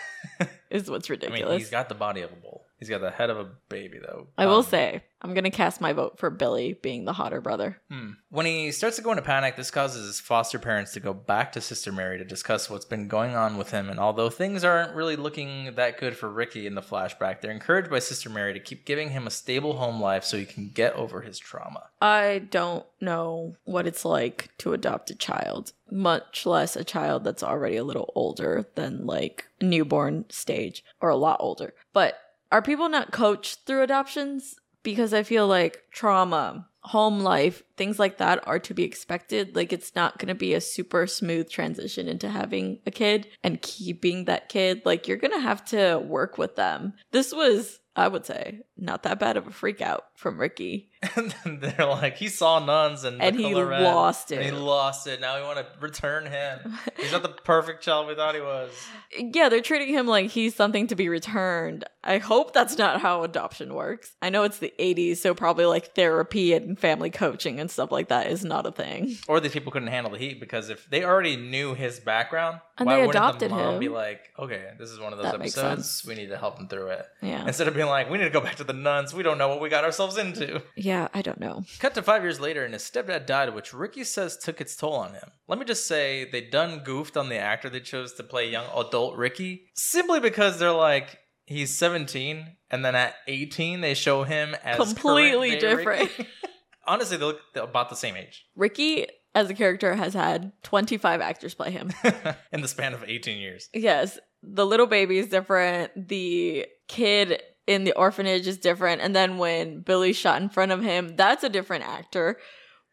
is 0.70 0.90
what's 0.90 1.08
I 1.10 1.14
ridiculous. 1.14 1.48
mean, 1.50 1.58
he's 1.58 1.70
got 1.70 1.88
the 1.88 1.94
body 1.94 2.20
of 2.22 2.32
a 2.32 2.36
bull. 2.36 2.64
He's 2.78 2.88
got 2.88 3.00
the 3.00 3.10
head 3.10 3.30
of 3.30 3.38
a 3.38 3.48
baby, 3.68 3.98
though. 3.98 4.26
I 4.36 4.46
will 4.46 4.56
Um, 4.58 4.64
say, 4.64 5.04
I'm 5.22 5.32
gonna 5.32 5.50
cast 5.50 5.80
my 5.80 5.92
vote 5.94 6.18
for 6.18 6.28
Billy 6.28 6.74
being 6.82 7.04
the 7.06 7.14
hotter 7.14 7.40
brother. 7.40 7.80
Hmm. 7.90 8.10
When 8.28 8.44
he 8.44 8.72
starts 8.72 8.96
to 8.96 9.02
go 9.02 9.10
into 9.10 9.22
panic, 9.22 9.56
this 9.56 9.70
causes 9.70 10.06
his 10.06 10.20
foster 10.20 10.58
parents 10.58 10.92
to 10.92 11.00
go 11.00 11.14
back 11.14 11.52
to 11.52 11.60
Sister 11.62 11.92
Mary 11.92 12.18
to 12.18 12.24
discuss 12.24 12.68
what's 12.68 12.84
been 12.84 13.08
going 13.08 13.34
on 13.34 13.56
with 13.56 13.70
him. 13.70 13.88
And 13.88 13.98
although 13.98 14.28
things 14.28 14.64
aren't 14.64 14.94
really 14.94 15.16
looking 15.16 15.74
that 15.76 15.98
good 15.98 16.14
for 16.16 16.28
Ricky 16.28 16.66
in 16.66 16.74
the 16.74 16.82
flashback, 16.82 17.40
they're 17.40 17.50
encouraged 17.52 17.90
by 17.90 18.00
Sister 18.00 18.28
Mary 18.28 18.52
to 18.52 18.60
keep 18.60 18.84
giving 18.84 19.10
him 19.10 19.26
a 19.26 19.30
stable 19.30 19.76
home 19.76 19.98
life 20.00 20.24
so 20.24 20.36
he 20.36 20.44
can 20.44 20.68
get 20.68 20.92
over 20.94 21.22
his 21.22 21.38
trauma. 21.38 21.84
I 22.02 22.42
don't 22.50 22.84
know 23.00 23.54
what 23.64 23.86
it's 23.86 24.04
like 24.04 24.50
to 24.58 24.74
adopt 24.74 25.10
a 25.10 25.14
child, 25.14 25.72
much 25.90 26.44
less 26.44 26.76
a 26.76 26.84
child 26.84 27.24
that's 27.24 27.42
already 27.42 27.76
a 27.76 27.84
little 27.84 28.12
older 28.14 28.66
than 28.74 29.06
like 29.06 29.46
newborn 29.62 30.26
stage 30.28 30.84
or 31.00 31.08
a 31.08 31.16
lot 31.16 31.38
older. 31.40 31.72
But 31.94 32.18
are 32.54 32.62
people 32.62 32.88
not 32.88 33.10
coached 33.10 33.66
through 33.66 33.82
adoptions? 33.82 34.54
Because 34.84 35.12
I 35.12 35.24
feel 35.24 35.48
like 35.48 35.82
trauma, 35.90 36.68
home 36.82 37.18
life, 37.18 37.64
things 37.76 37.98
like 37.98 38.18
that 38.18 38.46
are 38.46 38.60
to 38.60 38.72
be 38.72 38.84
expected. 38.84 39.56
Like 39.56 39.72
it's 39.72 39.96
not 39.96 40.18
going 40.18 40.28
to 40.28 40.36
be 40.36 40.54
a 40.54 40.60
super 40.60 41.08
smooth 41.08 41.50
transition 41.50 42.06
into 42.06 42.28
having 42.28 42.78
a 42.86 42.92
kid 42.92 43.26
and 43.42 43.60
keeping 43.60 44.26
that 44.26 44.48
kid. 44.48 44.82
Like 44.84 45.08
you're 45.08 45.16
going 45.16 45.32
to 45.32 45.40
have 45.40 45.64
to 45.70 45.98
work 45.98 46.38
with 46.38 46.54
them. 46.54 46.92
This 47.10 47.34
was, 47.34 47.80
I 47.96 48.08
would 48.08 48.26
say, 48.26 48.60
not 48.76 49.04
that 49.04 49.20
bad 49.20 49.36
of 49.36 49.46
a 49.46 49.50
freak 49.50 49.80
out 49.80 50.06
from 50.16 50.40
Ricky. 50.40 50.90
and 51.16 51.34
then 51.44 51.60
they're 51.60 51.86
like, 51.86 52.16
he 52.16 52.28
saw 52.28 52.58
nuns 52.64 53.04
and, 53.04 53.22
And 53.22 53.36
he 53.36 53.52
color 53.52 53.66
red, 53.66 53.82
lost 53.82 54.32
And 54.32 54.42
he 54.42 54.50
lost 54.50 55.06
it. 55.06 55.20
Now 55.20 55.38
we 55.38 55.44
want 55.44 55.58
to 55.58 55.66
return 55.80 56.26
him. 56.26 56.78
He's 56.98 57.12
not 57.12 57.22
the 57.22 57.28
perfect 57.28 57.82
child 57.84 58.08
we 58.08 58.14
thought 58.14 58.34
he 58.34 58.40
was. 58.40 58.70
yeah, 59.16 59.48
they're 59.48 59.60
treating 59.60 59.94
him 59.94 60.06
like 60.06 60.30
he's 60.30 60.54
something 60.54 60.86
to 60.88 60.96
be 60.96 61.08
returned. 61.08 61.84
I 62.02 62.18
hope 62.18 62.52
that's 62.52 62.76
not 62.78 63.00
how 63.00 63.22
adoption 63.22 63.74
works. 63.74 64.14
I 64.20 64.28
know 64.30 64.42
it's 64.42 64.58
the 64.58 64.72
80s, 64.78 65.18
so 65.18 65.34
probably 65.34 65.64
like 65.66 65.94
therapy 65.94 66.52
and 66.52 66.78
family 66.78 67.10
coaching 67.10 67.60
and 67.60 67.70
stuff 67.70 67.92
like 67.92 68.08
that 68.08 68.26
is 68.26 68.44
not 68.44 68.66
a 68.66 68.72
thing. 68.72 69.16
Or 69.28 69.40
these 69.40 69.52
people 69.52 69.72
couldn't 69.72 69.88
handle 69.88 70.12
the 70.12 70.18
heat 70.18 70.40
because 70.40 70.68
if 70.68 70.88
they 70.90 71.04
already 71.04 71.36
knew 71.36 71.74
his 71.74 72.00
background, 72.00 72.60
And 72.76 72.86
why 72.86 72.96
they 72.96 73.06
wouldn't 73.06 73.24
adopted 73.24 73.50
the 73.50 73.54
mom 73.54 73.74
him. 73.74 73.80
be 73.80 73.88
like, 73.88 74.20
okay, 74.38 74.70
this 74.78 74.90
is 74.90 74.98
one 74.98 75.12
of 75.12 75.18
those 75.18 75.32
That 75.32 75.40
episodes. 75.40 76.04
We 76.06 76.14
need 76.14 76.28
to 76.28 76.36
help 76.38 76.58
him 76.58 76.68
through 76.68 76.88
it. 76.88 77.06
Yeah. 77.22 77.46
Instead 77.46 77.68
of 77.68 77.74
being 77.74 77.83
like, 77.88 78.10
we 78.10 78.18
need 78.18 78.24
to 78.24 78.30
go 78.30 78.40
back 78.40 78.56
to 78.56 78.64
the 78.64 78.72
nuns. 78.72 79.14
We 79.14 79.22
don't 79.22 79.38
know 79.38 79.48
what 79.48 79.60
we 79.60 79.68
got 79.68 79.84
ourselves 79.84 80.16
into. 80.16 80.62
Yeah, 80.76 81.08
I 81.14 81.22
don't 81.22 81.40
know. 81.40 81.64
Cut 81.78 81.94
to 81.94 82.02
five 82.02 82.22
years 82.22 82.40
later, 82.40 82.64
and 82.64 82.74
his 82.74 82.82
stepdad 82.82 83.26
died, 83.26 83.54
which 83.54 83.72
Ricky 83.72 84.04
says 84.04 84.36
took 84.36 84.60
its 84.60 84.76
toll 84.76 84.94
on 84.94 85.14
him. 85.14 85.30
Let 85.48 85.58
me 85.58 85.64
just 85.64 85.86
say, 85.86 86.28
they 86.30 86.40
done 86.42 86.82
goofed 86.84 87.16
on 87.16 87.28
the 87.28 87.38
actor 87.38 87.68
they 87.70 87.80
chose 87.80 88.12
to 88.14 88.22
play 88.22 88.50
young 88.50 88.66
adult 88.76 89.16
Ricky 89.16 89.66
simply 89.74 90.20
because 90.20 90.58
they're 90.58 90.72
like, 90.72 91.18
he's 91.46 91.76
17, 91.76 92.56
and 92.70 92.84
then 92.84 92.94
at 92.94 93.14
18, 93.28 93.80
they 93.80 93.94
show 93.94 94.24
him 94.24 94.54
as 94.64 94.76
Completely 94.76 95.58
different. 95.58 96.10
Ricky. 96.18 96.28
Honestly, 96.86 97.16
they 97.16 97.24
look 97.24 97.40
about 97.54 97.88
the 97.88 97.96
same 97.96 98.14
age 98.16 98.46
Ricky 98.56 99.06
as 99.34 99.50
a 99.50 99.54
character 99.54 99.94
has 99.94 100.14
had 100.14 100.52
25 100.62 101.20
actors 101.20 101.54
play 101.54 101.70
him. 101.70 101.92
in 102.52 102.60
the 102.60 102.68
span 102.68 102.94
of 102.94 103.04
18 103.04 103.38
years. 103.38 103.68
yes, 103.72 104.18
the 104.42 104.66
little 104.66 104.86
baby 104.86 105.18
is 105.18 105.28
different. 105.28 106.08
The 106.08 106.66
kid 106.88 107.42
in 107.66 107.84
the 107.84 107.92
orphanage 107.96 108.46
is 108.46 108.58
different. 108.58 109.00
And 109.00 109.14
then 109.14 109.38
when 109.38 109.80
Billy's 109.80 110.16
shot 110.16 110.40
in 110.42 110.48
front 110.48 110.72
of 110.72 110.82
him, 110.82 111.16
that's 111.16 111.44
a 111.44 111.48
different 111.48 111.84
actor. 111.84 112.38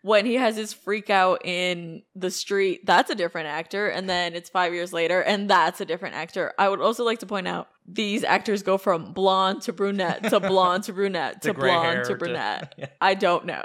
When 0.03 0.25
he 0.25 0.33
has 0.35 0.55
his 0.55 0.73
freak 0.73 1.11
out 1.11 1.45
in 1.45 2.01
the 2.15 2.31
street, 2.31 2.85
that's 2.87 3.11
a 3.11 3.15
different 3.15 3.49
actor. 3.49 3.87
And 3.87 4.09
then 4.09 4.33
it's 4.33 4.49
five 4.49 4.73
years 4.73 4.91
later, 4.91 5.21
and 5.21 5.47
that's 5.47 5.79
a 5.79 5.85
different 5.85 6.15
actor. 6.15 6.53
I 6.57 6.69
would 6.69 6.81
also 6.81 7.03
like 7.03 7.19
to 7.19 7.27
point 7.27 7.47
out 7.47 7.67
these 7.85 8.23
actors 8.23 8.63
go 8.63 8.79
from 8.79 9.13
blonde 9.13 9.61
to 9.63 9.73
brunette 9.73 10.23
to 10.29 10.39
blonde 10.39 10.85
to 10.85 10.93
brunette 10.93 11.41
To 11.43 11.49
to 11.49 11.53
blonde 11.53 12.05
to 12.05 12.13
to- 12.13 12.15
brunette. 12.15 12.73
Yeah. 12.79 12.87
I 12.99 13.13
don't 13.13 13.45
know. 13.45 13.63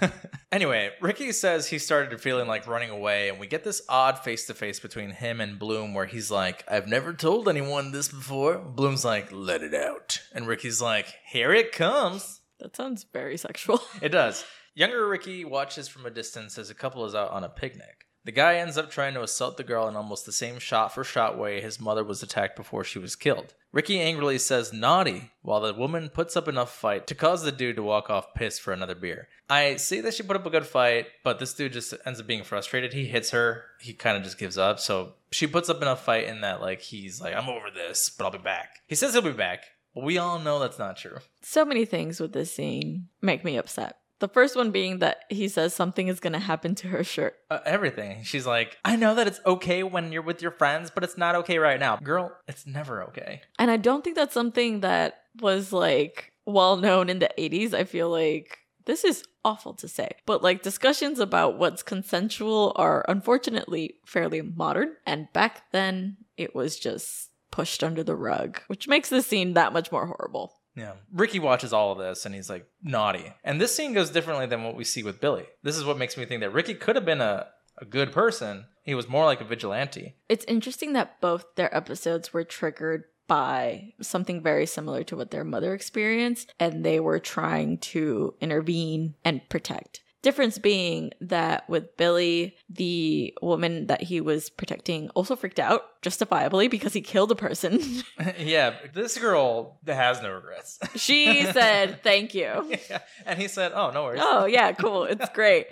anyway, 0.52 0.90
Ricky 1.00 1.32
says 1.32 1.68
he 1.68 1.78
started 1.78 2.20
feeling 2.20 2.48
like 2.48 2.66
running 2.66 2.90
away, 2.90 3.28
and 3.28 3.38
we 3.38 3.46
get 3.46 3.64
this 3.64 3.82
odd 3.88 4.18
face 4.18 4.46
to 4.46 4.54
face 4.54 4.80
between 4.80 5.10
him 5.10 5.40
and 5.40 5.58
Bloom 5.58 5.94
where 5.94 6.06
he's 6.06 6.30
like, 6.30 6.64
I've 6.68 6.88
never 6.88 7.12
told 7.12 7.48
anyone 7.48 7.92
this 7.92 8.08
before. 8.08 8.58
Bloom's 8.58 9.04
like, 9.04 9.30
let 9.32 9.62
it 9.62 9.74
out. 9.74 10.20
And 10.32 10.46
Ricky's 10.46 10.80
like, 10.80 11.14
here 11.26 11.52
it 11.52 11.72
comes. 11.72 12.40
that 12.60 12.76
sounds 12.76 13.06
very 13.12 13.36
sexual. 13.36 13.80
It 14.02 14.10
does. 14.10 14.44
Younger 14.74 15.08
Ricky 15.08 15.44
watches 15.44 15.88
from 15.88 16.06
a 16.06 16.10
distance 16.10 16.56
as 16.56 16.70
a 16.70 16.74
couple 16.74 17.04
is 17.04 17.14
out 17.14 17.30
on 17.30 17.44
a 17.44 17.48
picnic. 17.48 18.07
The 18.28 18.32
guy 18.32 18.56
ends 18.56 18.76
up 18.76 18.90
trying 18.90 19.14
to 19.14 19.22
assault 19.22 19.56
the 19.56 19.64
girl 19.64 19.88
in 19.88 19.96
almost 19.96 20.26
the 20.26 20.32
same 20.32 20.58
shot 20.58 20.92
for 20.92 21.02
shot 21.02 21.38
way 21.38 21.62
his 21.62 21.80
mother 21.80 22.04
was 22.04 22.22
attacked 22.22 22.56
before 22.56 22.84
she 22.84 22.98
was 22.98 23.16
killed. 23.16 23.54
Ricky 23.72 23.98
angrily 23.98 24.36
says 24.36 24.70
naughty, 24.70 25.30
while 25.40 25.62
the 25.62 25.72
woman 25.72 26.10
puts 26.10 26.36
up 26.36 26.46
enough 26.46 26.70
fight 26.70 27.06
to 27.06 27.14
cause 27.14 27.42
the 27.42 27.50
dude 27.50 27.76
to 27.76 27.82
walk 27.82 28.10
off 28.10 28.34
pissed 28.34 28.60
for 28.60 28.74
another 28.74 28.94
beer. 28.94 29.28
I 29.48 29.76
see 29.76 30.02
that 30.02 30.12
she 30.12 30.22
put 30.22 30.36
up 30.36 30.44
a 30.44 30.50
good 30.50 30.66
fight, 30.66 31.06
but 31.24 31.38
this 31.38 31.54
dude 31.54 31.72
just 31.72 31.94
ends 32.04 32.20
up 32.20 32.26
being 32.26 32.44
frustrated. 32.44 32.92
He 32.92 33.06
hits 33.06 33.30
her, 33.30 33.64
he 33.80 33.94
kind 33.94 34.18
of 34.18 34.24
just 34.24 34.36
gives 34.36 34.58
up. 34.58 34.78
So 34.78 35.14
she 35.30 35.46
puts 35.46 35.70
up 35.70 35.80
enough 35.80 36.04
fight 36.04 36.24
in 36.24 36.42
that, 36.42 36.60
like, 36.60 36.82
he's 36.82 37.22
like, 37.22 37.34
I'm 37.34 37.48
over 37.48 37.70
this, 37.70 38.10
but 38.10 38.26
I'll 38.26 38.30
be 38.30 38.36
back. 38.36 38.80
He 38.88 38.94
says 38.94 39.14
he'll 39.14 39.22
be 39.22 39.32
back, 39.32 39.64
but 39.94 40.04
we 40.04 40.18
all 40.18 40.38
know 40.38 40.58
that's 40.58 40.78
not 40.78 40.98
true. 40.98 41.16
so 41.40 41.64
many 41.64 41.86
things 41.86 42.20
with 42.20 42.34
this 42.34 42.52
scene 42.52 43.08
make 43.22 43.42
me 43.42 43.56
upset. 43.56 43.96
The 44.20 44.28
first 44.28 44.56
one 44.56 44.70
being 44.70 44.98
that 44.98 45.18
he 45.28 45.48
says 45.48 45.74
something 45.74 46.08
is 46.08 46.20
going 46.20 46.32
to 46.32 46.38
happen 46.38 46.74
to 46.76 46.88
her 46.88 47.04
shirt. 47.04 47.36
uh, 47.50 47.60
everything. 47.64 48.24
She's 48.24 48.46
like, 48.46 48.76
I 48.84 48.96
know 48.96 49.14
that 49.14 49.26
it's 49.26 49.40
okay 49.46 49.82
when 49.82 50.10
you're 50.12 50.22
with 50.22 50.42
your 50.42 50.50
friends, 50.50 50.90
but 50.92 51.04
it's 51.04 51.16
not 51.16 51.34
okay 51.36 51.58
right 51.58 51.78
now. 51.78 51.96
Girl, 51.98 52.36
it's 52.48 52.66
never 52.66 53.02
okay. 53.04 53.42
And 53.58 53.70
I 53.70 53.76
don't 53.76 54.02
think 54.02 54.16
that's 54.16 54.34
something 54.34 54.80
that 54.80 55.22
was 55.40 55.72
like 55.72 56.32
well 56.46 56.76
known 56.76 57.08
in 57.08 57.20
the 57.20 57.30
80s. 57.38 57.74
I 57.74 57.84
feel 57.84 58.10
like 58.10 58.58
this 58.86 59.04
is 59.04 59.22
awful 59.44 59.74
to 59.74 59.86
say, 59.86 60.10
but 60.26 60.42
like 60.42 60.62
discussions 60.62 61.20
about 61.20 61.58
what's 61.58 61.82
consensual 61.82 62.72
are 62.76 63.04
unfortunately 63.08 63.96
fairly 64.06 64.42
modern. 64.42 64.96
And 65.06 65.28
back 65.32 65.70
then, 65.72 66.16
it 66.36 66.54
was 66.54 66.78
just 66.78 67.30
pushed 67.50 67.84
under 67.84 68.02
the 68.02 68.16
rug, 68.16 68.60
which 68.66 68.88
makes 68.88 69.08
the 69.10 69.22
scene 69.22 69.54
that 69.54 69.72
much 69.72 69.92
more 69.92 70.06
horrible. 70.06 70.54
Yeah. 70.78 70.92
Ricky 71.12 71.38
watches 71.38 71.72
all 71.72 71.92
of 71.92 71.98
this 71.98 72.24
and 72.24 72.34
he's 72.34 72.48
like 72.48 72.66
naughty. 72.82 73.32
And 73.42 73.60
this 73.60 73.74
scene 73.74 73.92
goes 73.92 74.10
differently 74.10 74.46
than 74.46 74.62
what 74.62 74.76
we 74.76 74.84
see 74.84 75.02
with 75.02 75.20
Billy. 75.20 75.46
This 75.62 75.76
is 75.76 75.84
what 75.84 75.98
makes 75.98 76.16
me 76.16 76.24
think 76.24 76.40
that 76.40 76.52
Ricky 76.52 76.74
could 76.74 76.96
have 76.96 77.04
been 77.04 77.20
a, 77.20 77.48
a 77.78 77.84
good 77.84 78.12
person. 78.12 78.66
He 78.84 78.94
was 78.94 79.08
more 79.08 79.24
like 79.24 79.40
a 79.40 79.44
vigilante. 79.44 80.14
It's 80.28 80.44
interesting 80.46 80.92
that 80.94 81.20
both 81.20 81.44
their 81.56 81.74
episodes 81.76 82.32
were 82.32 82.44
triggered 82.44 83.04
by 83.26 83.92
something 84.00 84.42
very 84.42 84.66
similar 84.66 85.04
to 85.04 85.16
what 85.16 85.30
their 85.30 85.44
mother 85.44 85.74
experienced, 85.74 86.54
and 86.58 86.82
they 86.82 86.98
were 86.98 87.18
trying 87.18 87.76
to 87.78 88.34
intervene 88.40 89.14
and 89.24 89.46
protect. 89.50 90.00
Difference 90.20 90.58
being 90.58 91.12
that 91.20 91.68
with 91.68 91.96
Billy, 91.96 92.56
the 92.68 93.32
woman 93.40 93.86
that 93.86 94.02
he 94.02 94.20
was 94.20 94.50
protecting 94.50 95.10
also 95.10 95.36
freaked 95.36 95.60
out, 95.60 96.02
justifiably, 96.02 96.66
because 96.66 96.92
he 96.92 97.00
killed 97.00 97.30
a 97.30 97.36
person. 97.36 97.80
yeah, 98.38 98.74
this 98.94 99.16
girl 99.16 99.78
has 99.86 100.20
no 100.20 100.30
regrets. 100.30 100.78
she 100.96 101.44
said, 101.44 102.02
Thank 102.02 102.34
you. 102.34 102.76
Yeah. 102.90 103.00
And 103.26 103.38
he 103.38 103.48
said, 103.48 103.72
Oh, 103.74 103.90
no 103.90 104.04
worries. 104.04 104.20
Oh, 104.22 104.46
yeah, 104.46 104.72
cool. 104.72 105.04
It's 105.10 105.28
great 105.30 105.66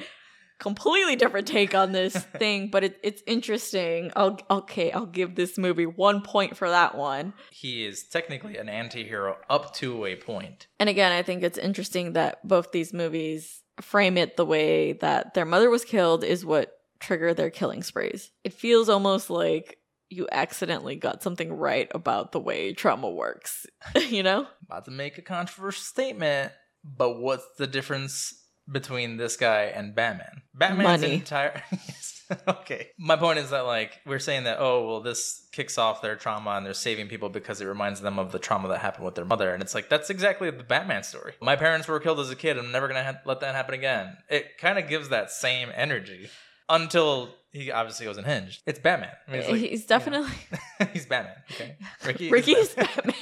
completely 0.58 1.16
different 1.16 1.46
take 1.46 1.74
on 1.74 1.92
this 1.92 2.16
thing, 2.16 2.68
but 2.68 2.84
it, 2.84 2.98
it's 3.02 3.22
interesting. 3.26 4.10
I'll 4.16 4.38
okay, 4.50 4.90
I'll 4.90 5.06
give 5.06 5.34
this 5.34 5.58
movie 5.58 5.86
one 5.86 6.22
point 6.22 6.56
for 6.56 6.68
that 6.70 6.96
one. 6.96 7.34
He 7.50 7.84
is 7.84 8.04
technically 8.04 8.56
an 8.56 8.68
anti-hero 8.68 9.36
up 9.50 9.74
to 9.76 10.06
a 10.06 10.16
point. 10.16 10.66
And 10.80 10.88
again, 10.88 11.12
I 11.12 11.22
think 11.22 11.42
it's 11.42 11.58
interesting 11.58 12.14
that 12.14 12.46
both 12.46 12.72
these 12.72 12.92
movies 12.92 13.62
frame 13.80 14.16
it 14.16 14.36
the 14.36 14.46
way 14.46 14.92
that 14.94 15.34
their 15.34 15.44
mother 15.44 15.70
was 15.70 15.84
killed 15.84 16.24
is 16.24 16.44
what 16.44 16.72
triggered 17.00 17.36
their 17.36 17.50
killing 17.50 17.82
sprees. 17.82 18.30
It 18.44 18.52
feels 18.52 18.88
almost 18.88 19.30
like 19.30 19.78
you 20.08 20.28
accidentally 20.30 20.96
got 20.96 21.22
something 21.22 21.52
right 21.52 21.88
about 21.94 22.32
the 22.32 22.40
way 22.40 22.72
trauma 22.72 23.10
works, 23.10 23.66
you 24.08 24.22
know? 24.22 24.46
About 24.64 24.84
to 24.86 24.90
make 24.90 25.18
a 25.18 25.22
controversial 25.22 25.82
statement, 25.82 26.52
but 26.84 27.20
what's 27.20 27.46
the 27.58 27.66
difference 27.66 28.45
between 28.70 29.16
this 29.16 29.36
guy 29.36 29.64
and 29.64 29.94
Batman. 29.94 30.42
Batman's 30.54 31.02
Money. 31.02 31.14
entire 31.14 31.62
okay. 32.48 32.88
My 32.98 33.16
point 33.16 33.38
is 33.38 33.50
that 33.50 33.66
like 33.66 34.00
we're 34.04 34.18
saying 34.18 34.44
that 34.44 34.58
oh 34.58 34.86
well 34.86 35.00
this 35.00 35.46
kicks 35.52 35.78
off 35.78 36.02
their 36.02 36.16
trauma 36.16 36.50
and 36.52 36.66
they're 36.66 36.74
saving 36.74 37.08
people 37.08 37.28
because 37.28 37.60
it 37.60 37.66
reminds 37.66 38.00
them 38.00 38.18
of 38.18 38.32
the 38.32 38.38
trauma 38.38 38.68
that 38.68 38.78
happened 38.78 39.04
with 39.04 39.14
their 39.14 39.24
mother 39.24 39.50
and 39.52 39.62
it's 39.62 39.74
like 39.74 39.88
that's 39.88 40.10
exactly 40.10 40.50
the 40.50 40.64
Batman 40.64 41.02
story. 41.02 41.34
My 41.40 41.56
parents 41.56 41.86
were 41.86 42.00
killed 42.00 42.18
as 42.20 42.30
a 42.30 42.36
kid. 42.36 42.58
I'm 42.58 42.72
never 42.72 42.88
gonna 42.88 43.04
ha- 43.04 43.20
let 43.24 43.40
that 43.40 43.54
happen 43.54 43.74
again. 43.74 44.16
It 44.28 44.58
kind 44.58 44.78
of 44.78 44.88
gives 44.88 45.10
that 45.10 45.30
same 45.30 45.68
energy 45.74 46.28
until 46.68 47.34
he 47.52 47.70
obviously 47.70 48.04
goes 48.06 48.18
unhinged. 48.18 48.62
It's 48.66 48.78
Batman. 48.78 49.12
I 49.26 49.30
mean, 49.30 49.40
it's 49.40 49.50
like, 49.50 49.60
He's 49.60 49.86
definitely 49.86 50.28
you 50.50 50.58
know, 50.80 50.86
he's 50.92 51.06
Batman. 51.06 51.36
Okay, 51.52 51.76
Ricky. 52.04 52.30
Ricky 52.30 52.52
is 52.52 52.70
Batman. 52.70 53.14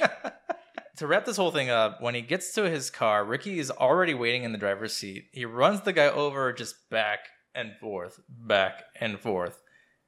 To 0.97 1.07
wrap 1.07 1.25
this 1.25 1.37
whole 1.37 1.51
thing 1.51 1.69
up, 1.69 2.01
when 2.01 2.15
he 2.15 2.21
gets 2.21 2.53
to 2.53 2.69
his 2.69 2.89
car, 2.89 3.23
Ricky 3.23 3.59
is 3.59 3.71
already 3.71 4.13
waiting 4.13 4.43
in 4.43 4.51
the 4.51 4.57
driver's 4.57 4.93
seat. 4.93 5.25
He 5.31 5.45
runs 5.45 5.81
the 5.81 5.93
guy 5.93 6.07
over 6.07 6.53
just 6.53 6.89
back 6.89 7.19
and 7.53 7.75
forth, 7.79 8.19
back 8.27 8.83
and 8.99 9.19
forth, 9.19 9.61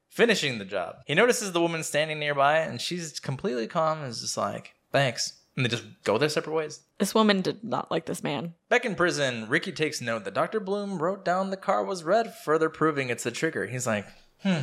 finishing 0.10 0.58
the 0.58 0.66
job. 0.66 0.98
He 1.06 1.16
notices 1.16 1.52
the 1.52 1.62
woman 1.62 1.84
standing 1.84 2.20
nearby, 2.20 2.60
and 2.60 2.80
she's 2.80 3.20
completely 3.20 3.68
calm 3.68 4.00
and 4.00 4.10
is 4.10 4.22
just 4.22 4.38
like, 4.38 4.76
thanks. 4.92 5.34
And 5.56 5.66
they 5.66 5.70
just 5.70 5.86
go 6.04 6.20
their 6.20 6.30
separate 6.30 6.54
ways. 6.54 6.82
This 7.00 7.16
woman 7.16 7.42
did 7.42 7.64
not 7.64 7.90
like 7.90 8.06
this 8.06 8.24
man. 8.24 8.54
Back 8.70 8.86
in 8.86 8.94
prison, 8.94 9.50
Ricky 9.50 9.72
takes 9.72 10.02
note 10.02 10.24
that 10.26 10.36
Dr. 10.36 10.60
Bloom 10.60 11.00
wrote 11.00 11.26
down 11.26 11.50
the 11.50 11.58
car 11.58 11.84
was 11.84 12.04
red, 12.04 12.36
further 12.36 12.70
proving 12.70 13.10
it's 13.10 13.24
the 13.24 13.32
trigger. 13.32 13.66
He's 13.66 13.88
like, 13.88 14.06
hmm, 14.44 14.62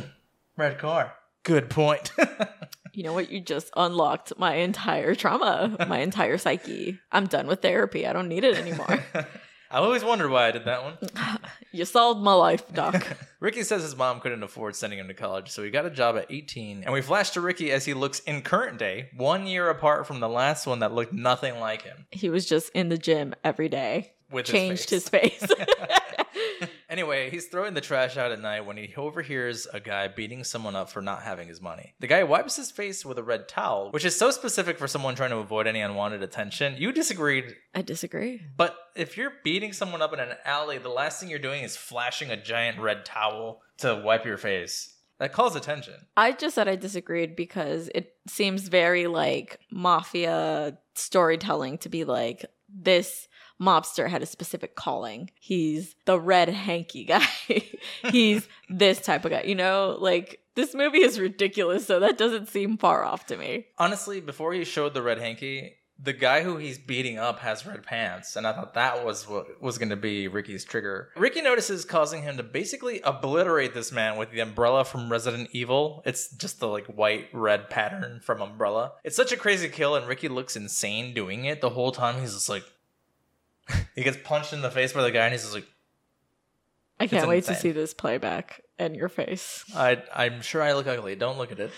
red 0.55 0.79
car. 0.79 1.15
Good 1.43 1.69
point. 1.69 2.11
You 2.95 3.03
know 3.03 3.13
what? 3.13 3.29
You 3.29 3.41
just 3.41 3.69
unlocked 3.75 4.33
my 4.37 4.55
entire 4.55 5.15
trauma, 5.15 5.75
my 5.87 5.99
entire 5.99 6.37
psyche. 6.37 6.97
I'm 7.11 7.27
done 7.27 7.45
with 7.47 7.61
therapy. 7.61 8.07
I 8.07 8.13
don't 8.13 8.29
need 8.29 8.43
it 8.45 8.57
anymore. 8.57 9.03
I 9.71 9.79
always 9.79 10.03
wondered 10.05 10.29
why 10.29 10.47
I 10.47 10.51
did 10.51 10.63
that 10.65 10.83
one. 10.83 10.97
you 11.73 11.83
solved 11.83 12.21
my 12.21 12.33
life, 12.33 12.71
Doc. 12.73 13.05
Ricky 13.41 13.63
says 13.63 13.81
his 13.81 13.97
mom 13.97 14.21
couldn't 14.21 14.43
afford 14.43 14.75
sending 14.75 14.99
him 14.99 15.07
to 15.09 15.13
college, 15.13 15.49
so 15.49 15.63
he 15.63 15.69
got 15.71 15.85
a 15.85 15.89
job 15.89 16.15
at 16.15 16.27
18. 16.29 16.83
And 16.83 16.93
we 16.93 17.01
flash 17.01 17.31
to 17.31 17.41
Ricky 17.41 17.71
as 17.71 17.83
he 17.83 17.93
looks 17.93 18.19
in 18.19 18.41
current 18.43 18.77
day, 18.79 19.09
one 19.17 19.45
year 19.47 19.69
apart 19.69 20.07
from 20.07 20.21
the 20.21 20.29
last 20.29 20.65
one 20.65 20.79
that 20.79 20.93
looked 20.93 21.11
nothing 21.13 21.59
like 21.59 21.81
him. 21.81 22.05
he 22.11 22.29
was 22.29 22.45
just 22.45 22.69
in 22.73 22.87
the 22.89 22.97
gym 22.97 23.33
every 23.43 23.67
day. 23.67 24.13
With 24.31 24.47
his 24.47 24.53
Changed 24.53 24.89
face. 24.89 24.89
his 24.89 25.09
face. 25.09 25.47
Anyway, 26.95 27.29
he's 27.29 27.47
throwing 27.47 27.73
the 27.73 27.81
trash 27.81 28.15
out 28.15 28.31
at 28.31 28.39
night 28.39 28.65
when 28.65 28.77
he 28.77 28.95
overhears 28.95 29.67
a 29.73 29.81
guy 29.81 30.07
beating 30.07 30.45
someone 30.45 30.77
up 30.77 30.89
for 30.89 31.01
not 31.01 31.23
having 31.23 31.45
his 31.45 31.61
money. 31.61 31.93
The 31.99 32.07
guy 32.07 32.23
wipes 32.23 32.55
his 32.55 32.71
face 32.71 33.03
with 33.03 33.19
a 33.19 33.23
red 33.23 33.49
towel, 33.49 33.91
which 33.91 34.05
is 34.05 34.17
so 34.17 34.31
specific 34.31 34.79
for 34.79 34.87
someone 34.87 35.13
trying 35.13 35.31
to 35.31 35.39
avoid 35.39 35.67
any 35.67 35.81
unwanted 35.81 36.23
attention. 36.23 36.75
You 36.77 36.93
disagreed, 36.93 37.53
I 37.73 37.81
disagree. 37.81 38.43
but 38.55 38.77
if 38.95 39.17
you're 39.17 39.33
beating 39.43 39.73
someone 39.73 40.01
up 40.01 40.13
in 40.13 40.21
an 40.21 40.37
alley, 40.45 40.77
the 40.77 40.87
last 40.87 41.19
thing 41.19 41.27
you're 41.27 41.37
doing 41.37 41.65
is 41.65 41.75
flashing 41.75 42.31
a 42.31 42.41
giant 42.41 42.79
red 42.79 43.03
towel 43.03 43.61
to 43.79 44.01
wipe 44.01 44.23
your 44.23 44.37
face. 44.37 44.93
That 45.19 45.33
calls 45.33 45.57
attention. 45.57 45.95
I 46.15 46.31
just 46.31 46.55
said 46.55 46.69
I 46.69 46.77
disagreed 46.77 47.35
because 47.35 47.89
it 47.93 48.13
seems 48.25 48.69
very 48.69 49.07
like 49.07 49.59
mafia 49.69 50.77
storytelling 50.93 51.77
to 51.79 51.89
be 51.89 52.05
like 52.05 52.45
this 52.69 53.27
mobster 53.61 54.09
had 54.09 54.21
a 54.21 54.25
specific 54.25 54.75
calling. 54.75 55.31
He's 55.39 55.95
the 56.05 56.19
red 56.19 56.49
hanky 56.49 57.05
guy. 57.05 57.27
He's 58.11 58.47
this 58.69 58.99
type 58.99 59.25
of 59.25 59.31
guy. 59.31 59.43
You 59.43 59.55
know, 59.55 59.97
like 59.99 60.39
this 60.55 60.73
movie 60.73 61.03
is 61.03 61.19
ridiculous, 61.19 61.85
so 61.85 61.99
that 61.99 62.17
doesn't 62.17 62.49
seem 62.49 62.77
far 62.77 63.03
off 63.03 63.25
to 63.27 63.37
me. 63.37 63.67
Honestly, 63.77 64.21
before 64.21 64.53
he 64.53 64.63
showed 64.63 64.93
the 64.93 65.01
red 65.01 65.19
hanky, 65.19 65.75
the 65.97 66.13
guy 66.13 66.43
who 66.43 66.57
he's 66.57 66.77
beating 66.77 67.17
up 67.17 67.39
has 67.39 67.65
red 67.65 67.83
pants, 67.83 68.35
and 68.35 68.45
I 68.45 68.53
thought 68.53 68.73
that 68.73 69.05
was 69.05 69.27
what 69.29 69.61
was 69.61 69.77
going 69.77 69.89
to 69.89 69.95
be 69.95 70.27
Ricky's 70.27 70.65
trigger. 70.65 71.09
Ricky 71.15 71.41
notices 71.41 71.85
causing 71.85 72.21
him 72.23 72.37
to 72.37 72.43
basically 72.43 72.99
obliterate 73.01 73.73
this 73.73 73.91
man 73.91 74.17
with 74.17 74.31
the 74.31 74.41
umbrella 74.41 74.83
from 74.83 75.09
Resident 75.09 75.49
Evil. 75.53 76.03
It's 76.05 76.29
just 76.35 76.59
the 76.59 76.67
like 76.67 76.87
white 76.87 77.29
red 77.33 77.69
pattern 77.69 78.19
from 78.21 78.41
Umbrella. 78.41 78.93
It's 79.03 79.15
such 79.15 79.31
a 79.31 79.37
crazy 79.37 79.69
kill, 79.69 79.95
and 79.95 80.07
Ricky 80.07 80.27
looks 80.27 80.57
insane 80.57 81.13
doing 81.13 81.45
it 81.45 81.61
the 81.61 81.69
whole 81.69 81.93
time. 81.93 82.19
He's 82.19 82.33
just 82.33 82.49
like, 82.49 82.65
he 83.95 84.03
gets 84.03 84.17
punched 84.23 84.53
in 84.53 84.61
the 84.61 84.71
face 84.71 84.93
by 84.93 85.01
the 85.03 85.11
guy, 85.11 85.25
and 85.25 85.33
he's 85.33 85.41
just 85.43 85.53
like, 85.53 85.67
I 86.99 87.07
can't 87.07 87.27
wait 87.27 87.43
to 87.45 87.55
see 87.55 87.71
this 87.71 87.93
playback 87.93 88.61
in 88.79 88.95
your 88.95 89.09
face. 89.09 89.65
I, 89.75 90.01
I'm 90.13 90.41
sure 90.41 90.61
I 90.61 90.73
look 90.73 90.87
ugly. 90.87 91.15
Don't 91.15 91.37
look 91.37 91.51
at 91.51 91.59
it. 91.59 91.71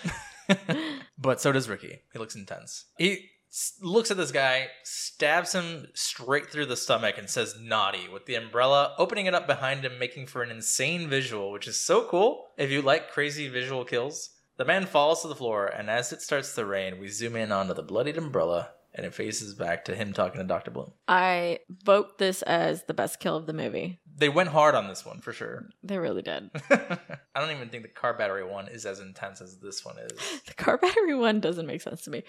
but 1.18 1.42
so 1.42 1.52
does 1.52 1.68
Ricky. 1.68 2.02
He 2.14 2.20
looks 2.20 2.36
intense. 2.36 2.86
He 2.98 3.30
s- 3.52 3.74
looks 3.82 4.12
at 4.12 4.18
this 4.18 4.32
guy, 4.32 4.68
stabs 4.84 5.54
him 5.54 5.88
straight 5.94 6.50
through 6.52 6.68
the 6.68 6.78
stomach, 6.78 7.18
and 7.18 7.30
says 7.30 7.56
naughty 7.60 8.08
with 8.08 8.26
the 8.28 8.36
umbrella, 8.36 8.94
opening 8.98 9.26
it 9.26 9.34
up 9.34 9.48
behind 9.48 9.84
him, 9.84 9.98
making 10.00 10.28
for 10.28 10.44
an 10.44 10.52
insane 10.52 11.10
visual, 11.10 11.52
which 11.52 11.68
is 11.68 11.82
so 11.82 12.04
cool. 12.08 12.46
If 12.58 12.70
you 12.70 12.82
like 12.82 13.10
crazy 13.12 13.48
visual 13.50 13.86
kills, 13.86 14.30
the 14.58 14.66
man 14.66 14.86
falls 14.86 15.22
to 15.22 15.28
the 15.28 15.36
floor, 15.36 15.66
and 15.66 15.90
as 15.90 16.14
it 16.14 16.22
starts 16.22 16.54
to 16.56 16.66
rain, 16.66 17.00
we 17.00 17.08
zoom 17.10 17.36
in 17.36 17.52
onto 17.52 17.74
the 17.74 17.84
bloodied 17.84 18.18
umbrella, 18.18 18.70
and 18.98 19.06
it 19.06 19.14
faces 19.14 19.54
back 19.54 19.86
to 19.86 19.96
him 19.96 20.12
talking 20.12 20.42
to 20.42 20.48
Dr. 20.48 20.72
Bloom. 20.72 20.92
I 21.08 21.60
vote 21.84 22.18
this 22.18 22.42
as 22.42 22.84
the 22.84 22.96
best 22.96 23.20
kill 23.20 23.38
of 23.38 23.46
the 23.46 23.54
movie. 23.54 24.00
They 24.20 24.30
went 24.30 24.50
hard 24.50 24.74
on 24.74 24.88
this 24.88 25.06
one 25.06 25.22
for 25.22 25.32
sure. 25.32 25.70
They 25.84 26.00
really 26.00 26.24
did. 26.24 26.50
I 26.70 27.40
don't 27.40 27.52
even 27.52 27.70
think 27.70 27.84
the 27.84 27.90
car 27.90 28.14
battery 28.16 28.44
one 28.44 28.68
is 28.68 28.86
as 28.86 29.00
intense 29.00 29.40
as 29.40 29.60
this 29.60 29.86
one 29.86 29.96
is. 30.00 30.42
The 30.48 30.56
car 30.56 30.78
battery 30.78 31.14
one 31.16 31.40
doesn't 31.40 31.68
make 31.68 31.82
sense 31.82 32.02
to 32.02 32.10
me. 32.10 32.24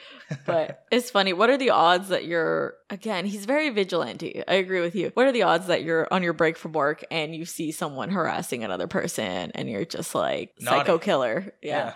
But 0.44 0.84
it's 0.92 1.10
funny. 1.10 1.32
What 1.32 1.50
are 1.50 1.56
the 1.56 1.70
odds 1.70 2.08
that 2.08 2.26
you're 2.26 2.74
again, 2.90 3.24
he's 3.24 3.46
very 3.46 3.70
vigilante. 3.70 4.44
I 4.46 4.54
agree 4.54 4.80
with 4.80 4.94
you. 4.94 5.10
What 5.14 5.26
are 5.26 5.32
the 5.32 5.42
odds 5.42 5.66
that 5.68 5.82
you're 5.82 6.06
on 6.12 6.22
your 6.22 6.34
break 6.34 6.58
from 6.58 6.72
work 6.72 7.02
and 7.10 7.34
you 7.34 7.46
see 7.46 7.72
someone 7.72 8.10
harassing 8.10 8.62
another 8.62 8.86
person 8.86 9.50
and 9.54 9.68
you're 9.68 9.86
just 9.86 10.14
like 10.14 10.54
psycho 10.60 10.92
Naughty. 10.92 11.04
killer? 11.04 11.54
Yeah. 11.62 11.94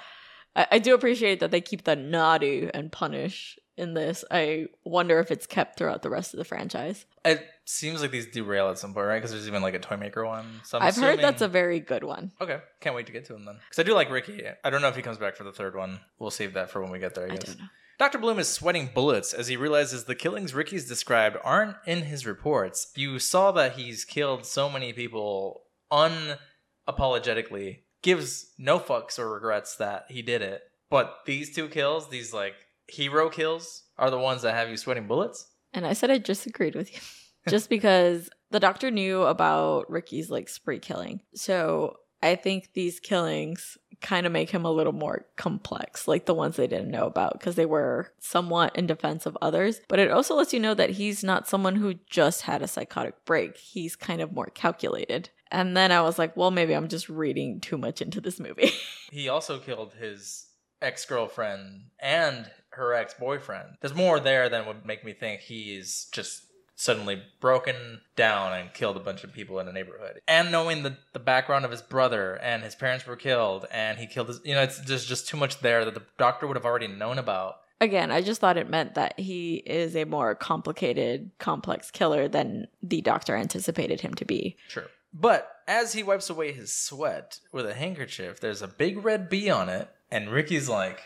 I, 0.56 0.66
I 0.72 0.78
do 0.78 0.94
appreciate 0.94 1.40
that 1.40 1.50
they 1.50 1.60
keep 1.60 1.84
the 1.84 1.96
naughty 1.96 2.70
and 2.72 2.90
punish 2.90 3.58
in 3.76 3.94
this. 3.94 4.24
I 4.30 4.66
wonder 4.84 5.18
if 5.18 5.30
it's 5.30 5.46
kept 5.46 5.78
throughout 5.78 6.02
the 6.02 6.10
rest 6.10 6.34
of 6.34 6.38
the 6.38 6.44
franchise. 6.44 7.06
It 7.24 7.44
seems 7.64 8.02
like 8.02 8.10
these 8.10 8.26
derail 8.26 8.68
at 8.68 8.78
some 8.78 8.92
point, 8.94 9.06
right? 9.06 9.16
Because 9.16 9.30
there's 9.32 9.48
even 9.48 9.62
like 9.62 9.74
a 9.74 9.78
toy 9.78 9.96
maker 9.96 10.24
one. 10.24 10.60
So 10.64 10.78
I'm 10.78 10.84
I've 10.84 10.96
heard 10.96 11.20
that's 11.20 11.42
a 11.42 11.48
very 11.48 11.80
good 11.80 12.04
one. 12.04 12.32
okay. 12.40 12.60
Can't 12.80 12.94
wait 12.94 13.06
to 13.06 13.12
get 13.12 13.24
to 13.26 13.34
him 13.34 13.44
then. 13.44 13.56
Because 13.68 13.78
I 13.78 13.82
do 13.84 13.94
like 13.94 14.10
Ricky. 14.10 14.42
I 14.64 14.70
don't 14.70 14.82
know 14.82 14.88
if 14.88 14.96
he 14.96 15.02
comes 15.02 15.18
back 15.18 15.36
for 15.36 15.44
the 15.44 15.52
third 15.52 15.74
one. 15.74 16.00
We'll 16.18 16.30
save 16.30 16.54
that 16.54 16.70
for 16.70 16.82
when 16.82 16.90
we 16.90 16.98
get 16.98 17.14
there. 17.14 17.28
I 17.30 17.34
I 17.34 17.36
guess. 17.36 17.56
Dr. 17.98 18.18
Bloom 18.18 18.38
is 18.38 18.48
sweating 18.48 18.90
bullets 18.92 19.32
as 19.32 19.48
he 19.48 19.56
realizes 19.56 20.04
the 20.04 20.14
killings 20.14 20.54
Ricky's 20.54 20.88
described 20.88 21.36
aren't 21.44 21.76
in 21.86 22.02
his 22.02 22.26
reports. 22.26 22.90
You 22.96 23.18
saw 23.18 23.52
that 23.52 23.74
he's 23.74 24.04
killed 24.04 24.44
so 24.44 24.68
many 24.68 24.92
people 24.92 25.62
unapologetically, 25.92 27.80
gives 28.02 28.50
no 28.58 28.78
fucks 28.80 29.18
or 29.18 29.32
regrets 29.32 29.76
that 29.76 30.06
he 30.08 30.22
did 30.22 30.42
it. 30.42 30.62
But 30.90 31.18
these 31.26 31.54
two 31.54 31.68
kills, 31.68 32.10
these 32.10 32.34
like 32.34 32.54
hero 32.92 33.28
kills, 33.28 33.84
are 33.98 34.10
the 34.10 34.18
ones 34.18 34.42
that 34.42 34.54
have 34.54 34.68
you 34.68 34.76
sweating 34.76 35.06
bullets. 35.06 35.46
And 35.72 35.86
I 35.86 35.94
said 35.94 36.10
I 36.10 36.18
disagreed 36.18 36.74
with 36.74 36.92
you. 36.92 37.00
just 37.48 37.68
because 37.68 38.30
the 38.50 38.60
doctor 38.60 38.90
knew 38.90 39.22
about 39.22 39.90
Ricky's 39.90 40.30
like 40.30 40.48
spree 40.48 40.78
killing. 40.78 41.22
So 41.34 41.96
I 42.22 42.36
think 42.36 42.70
these 42.74 43.00
killings 43.00 43.76
kind 44.00 44.26
of 44.26 44.32
make 44.32 44.50
him 44.50 44.64
a 44.64 44.70
little 44.70 44.92
more 44.92 45.26
complex, 45.36 46.06
like 46.06 46.26
the 46.26 46.34
ones 46.34 46.56
they 46.56 46.66
didn't 46.66 46.90
know 46.90 47.06
about, 47.06 47.38
because 47.38 47.56
they 47.56 47.66
were 47.66 48.12
somewhat 48.18 48.76
in 48.76 48.86
defense 48.86 49.26
of 49.26 49.38
others. 49.40 49.80
But 49.88 49.98
it 49.98 50.10
also 50.10 50.34
lets 50.34 50.52
you 50.52 50.60
know 50.60 50.74
that 50.74 50.90
he's 50.90 51.24
not 51.24 51.48
someone 51.48 51.76
who 51.76 51.94
just 52.08 52.42
had 52.42 52.62
a 52.62 52.68
psychotic 52.68 53.24
break. 53.24 53.56
He's 53.56 53.96
kind 53.96 54.20
of 54.20 54.32
more 54.32 54.46
calculated. 54.46 55.30
And 55.50 55.76
then 55.76 55.92
I 55.92 56.00
was 56.02 56.18
like, 56.18 56.36
well, 56.36 56.50
maybe 56.50 56.74
I'm 56.74 56.88
just 56.88 57.08
reading 57.08 57.60
too 57.60 57.76
much 57.76 58.00
into 58.00 58.20
this 58.20 58.38
movie. 58.40 58.72
he 59.10 59.28
also 59.28 59.58
killed 59.58 59.94
his 59.94 60.46
ex 60.80 61.04
girlfriend 61.04 61.84
and 62.00 62.50
her 62.72 62.94
ex 62.94 63.14
boyfriend. 63.14 63.76
There's 63.80 63.94
more 63.94 64.20
there 64.20 64.48
than 64.48 64.66
would 64.66 64.84
make 64.84 65.04
me 65.04 65.12
think 65.12 65.40
he's 65.40 66.06
just 66.12 66.44
suddenly 66.74 67.22
broken 67.40 68.00
down 68.16 68.58
and 68.58 68.72
killed 68.72 68.96
a 68.96 69.00
bunch 69.00 69.22
of 69.22 69.32
people 69.32 69.60
in 69.60 69.68
a 69.68 69.72
neighborhood. 69.72 70.20
And 70.26 70.50
knowing 70.50 70.82
the, 70.82 70.96
the 71.12 71.20
background 71.20 71.64
of 71.64 71.70
his 71.70 71.82
brother 71.82 72.34
and 72.42 72.62
his 72.62 72.74
parents 72.74 73.06
were 73.06 73.16
killed 73.16 73.66
and 73.70 73.98
he 73.98 74.06
killed 74.06 74.28
his, 74.28 74.40
you 74.44 74.54
know, 74.54 74.62
it's 74.62 74.80
there's 74.80 75.04
just 75.04 75.28
too 75.28 75.36
much 75.36 75.60
there 75.60 75.84
that 75.84 75.94
the 75.94 76.02
doctor 76.18 76.46
would 76.46 76.56
have 76.56 76.66
already 76.66 76.88
known 76.88 77.18
about. 77.18 77.56
Again, 77.80 78.10
I 78.10 78.20
just 78.20 78.40
thought 78.40 78.56
it 78.56 78.70
meant 78.70 78.94
that 78.94 79.18
he 79.18 79.56
is 79.56 79.96
a 79.96 80.04
more 80.04 80.34
complicated, 80.34 81.30
complex 81.38 81.90
killer 81.90 82.28
than 82.28 82.68
the 82.82 83.00
doctor 83.00 83.36
anticipated 83.36 84.00
him 84.00 84.14
to 84.14 84.24
be. 84.24 84.56
Sure. 84.68 84.86
But 85.12 85.50
as 85.68 85.92
he 85.92 86.02
wipes 86.02 86.30
away 86.30 86.52
his 86.52 86.72
sweat 86.72 87.40
with 87.52 87.66
a 87.66 87.74
handkerchief, 87.74 88.40
there's 88.40 88.62
a 88.62 88.68
big 88.68 89.04
red 89.04 89.28
bee 89.28 89.50
on 89.50 89.68
it, 89.68 89.88
and 90.10 90.30
Ricky's 90.30 90.68
like, 90.68 91.00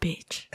bitch. 0.00 0.46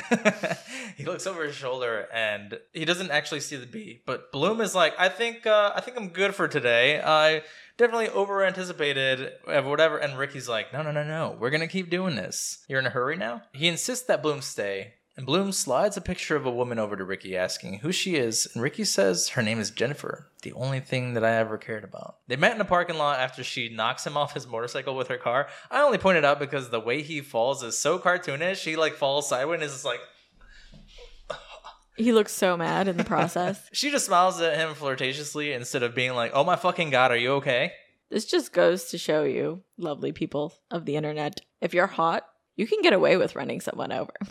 he 0.97 1.05
looks 1.05 1.27
over 1.27 1.43
his 1.43 1.55
shoulder 1.55 2.07
and 2.13 2.59
he 2.73 2.85
doesn't 2.85 3.11
actually 3.11 3.39
see 3.39 3.55
the 3.55 3.65
bee. 3.65 4.01
But 4.05 4.31
Bloom 4.31 4.61
is 4.61 4.75
like, 4.75 4.93
I 4.99 5.09
think, 5.09 5.45
uh, 5.45 5.73
I 5.75 5.81
think 5.81 5.97
I'm 5.97 6.09
good 6.09 6.35
for 6.35 6.47
today. 6.47 7.01
I 7.01 7.43
definitely 7.77 8.09
over 8.09 8.43
anticipated 8.45 9.33
whatever. 9.45 9.97
And 9.97 10.17
Ricky's 10.17 10.49
like, 10.49 10.73
no, 10.73 10.81
no, 10.81 10.91
no, 10.91 11.03
no. 11.03 11.37
We're 11.39 11.49
gonna 11.49 11.67
keep 11.67 11.89
doing 11.89 12.15
this. 12.15 12.63
You're 12.67 12.79
in 12.79 12.85
a 12.85 12.91
hurry 12.91 13.17
now. 13.17 13.43
He 13.53 13.67
insists 13.67 14.05
that 14.07 14.21
Bloom 14.21 14.41
stay. 14.41 14.93
And 15.21 15.27
Bloom 15.27 15.51
slides 15.51 15.97
a 15.97 16.01
picture 16.01 16.35
of 16.35 16.47
a 16.47 16.51
woman 16.51 16.79
over 16.79 16.95
to 16.95 17.03
Ricky 17.03 17.37
asking 17.37 17.77
who 17.77 17.91
she 17.91 18.15
is, 18.15 18.47
and 18.55 18.63
Ricky 18.63 18.83
says 18.83 19.29
her 19.29 19.43
name 19.43 19.59
is 19.59 19.69
Jennifer, 19.69 20.31
the 20.41 20.51
only 20.53 20.79
thing 20.79 21.13
that 21.13 21.23
I 21.23 21.35
ever 21.35 21.59
cared 21.59 21.83
about. 21.83 22.15
They 22.27 22.35
met 22.37 22.55
in 22.55 22.61
a 22.61 22.65
parking 22.65 22.97
lot 22.97 23.19
after 23.19 23.43
she 23.43 23.69
knocks 23.69 24.03
him 24.03 24.17
off 24.17 24.33
his 24.33 24.47
motorcycle 24.47 24.95
with 24.95 25.09
her 25.09 25.19
car. 25.19 25.47
I 25.69 25.81
only 25.83 25.99
pointed 25.99 26.25
out 26.25 26.39
because 26.39 26.71
the 26.71 26.79
way 26.79 27.03
he 27.03 27.21
falls 27.21 27.61
is 27.61 27.77
so 27.77 27.99
cartoonish. 27.99 28.63
He 28.63 28.75
like 28.75 28.95
falls 28.95 29.29
sideways 29.29 29.57
and 29.57 29.63
is 29.65 29.73
just 29.73 29.85
like 29.85 29.99
He 31.97 32.13
looks 32.13 32.31
so 32.31 32.57
mad 32.57 32.87
in 32.87 32.97
the 32.97 33.03
process. 33.03 33.69
she 33.73 33.91
just 33.91 34.07
smiles 34.07 34.41
at 34.41 34.57
him 34.57 34.73
flirtatiously 34.73 35.53
instead 35.53 35.83
of 35.83 35.93
being 35.93 36.15
like, 36.15 36.31
"Oh 36.33 36.43
my 36.43 36.55
fucking 36.55 36.89
god, 36.89 37.11
are 37.11 37.17
you 37.17 37.33
okay?" 37.33 37.73
this 38.09 38.25
just 38.25 38.53
goes 38.53 38.85
to 38.85 38.97
show 38.97 39.23
you, 39.23 39.61
lovely 39.77 40.13
people 40.13 40.55
of 40.71 40.85
the 40.85 40.95
internet, 40.95 41.41
if 41.61 41.75
you're 41.75 41.85
hot, 41.85 42.25
you 42.55 42.65
can 42.65 42.81
get 42.81 42.93
away 42.93 43.17
with 43.17 43.35
running 43.35 43.61
someone 43.61 43.91
over. 43.91 44.13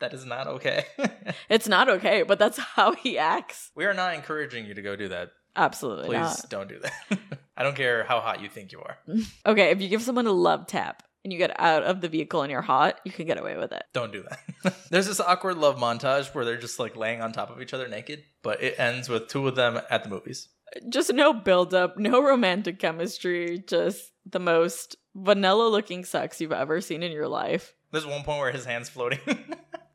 That 0.00 0.12
is 0.12 0.24
not 0.24 0.46
okay. 0.46 0.84
it's 1.48 1.68
not 1.68 1.88
okay, 1.88 2.22
but 2.22 2.38
that's 2.38 2.58
how 2.58 2.92
he 2.92 3.18
acts. 3.18 3.70
we 3.74 3.84
are 3.86 3.94
not 3.94 4.14
encouraging 4.14 4.66
you 4.66 4.74
to 4.74 4.82
go 4.82 4.96
do 4.96 5.08
that. 5.08 5.30
Absolutely 5.56 6.08
Please 6.08 6.14
not. 6.14 6.50
don't 6.50 6.68
do 6.68 6.78
that. 6.80 7.18
I 7.56 7.62
don't 7.62 7.74
care 7.76 8.04
how 8.04 8.20
hot 8.20 8.42
you 8.42 8.48
think 8.48 8.72
you 8.72 8.80
are. 8.80 8.98
Okay, 9.46 9.70
if 9.70 9.80
you 9.80 9.88
give 9.88 10.02
someone 10.02 10.26
a 10.26 10.32
love 10.32 10.66
tap 10.66 11.02
and 11.24 11.32
you 11.32 11.38
get 11.38 11.58
out 11.58 11.82
of 11.82 12.00
the 12.02 12.08
vehicle 12.08 12.42
and 12.42 12.50
you're 12.50 12.60
hot, 12.60 13.00
you 13.04 13.10
can 13.12 13.26
get 13.26 13.38
away 13.38 13.56
with 13.56 13.72
it. 13.72 13.84
Don't 13.94 14.12
do 14.12 14.22
that. 14.24 14.74
There's 14.90 15.06
this 15.06 15.20
awkward 15.20 15.56
love 15.56 15.78
montage 15.78 16.34
where 16.34 16.44
they're 16.44 16.58
just 16.58 16.78
like 16.78 16.94
laying 16.94 17.22
on 17.22 17.32
top 17.32 17.48
of 17.50 17.62
each 17.62 17.72
other 17.72 17.88
naked, 17.88 18.22
but 18.42 18.62
it 18.62 18.78
ends 18.78 19.08
with 19.08 19.28
two 19.28 19.48
of 19.48 19.56
them 19.56 19.80
at 19.88 20.02
the 20.02 20.10
movies. 20.10 20.48
Just 20.90 21.12
no 21.14 21.32
build 21.32 21.72
up, 21.72 21.96
no 21.96 22.22
romantic 22.22 22.78
chemistry, 22.78 23.62
just 23.66 24.12
the 24.26 24.40
most 24.40 24.96
vanilla 25.14 25.68
looking 25.68 26.04
sex 26.04 26.40
you've 26.40 26.52
ever 26.52 26.80
seen 26.80 27.02
in 27.02 27.12
your 27.12 27.28
life. 27.28 27.72
There's 27.92 28.04
one 28.04 28.24
point 28.24 28.40
where 28.40 28.52
his 28.52 28.64
hand's 28.66 28.88
floating 28.88 29.20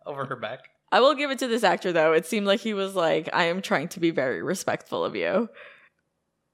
over 0.05 0.25
her 0.25 0.35
back. 0.35 0.69
I 0.91 0.99
will 0.99 1.15
give 1.15 1.31
it 1.31 1.39
to 1.39 1.47
this 1.47 1.63
actor 1.63 1.91
though. 1.91 2.13
It 2.13 2.25
seemed 2.25 2.47
like 2.47 2.59
he 2.59 2.73
was 2.73 2.95
like, 2.95 3.29
I 3.33 3.45
am 3.45 3.61
trying 3.61 3.87
to 3.89 3.99
be 3.99 4.11
very 4.11 4.41
respectful 4.41 5.05
of 5.05 5.15
you. 5.15 5.49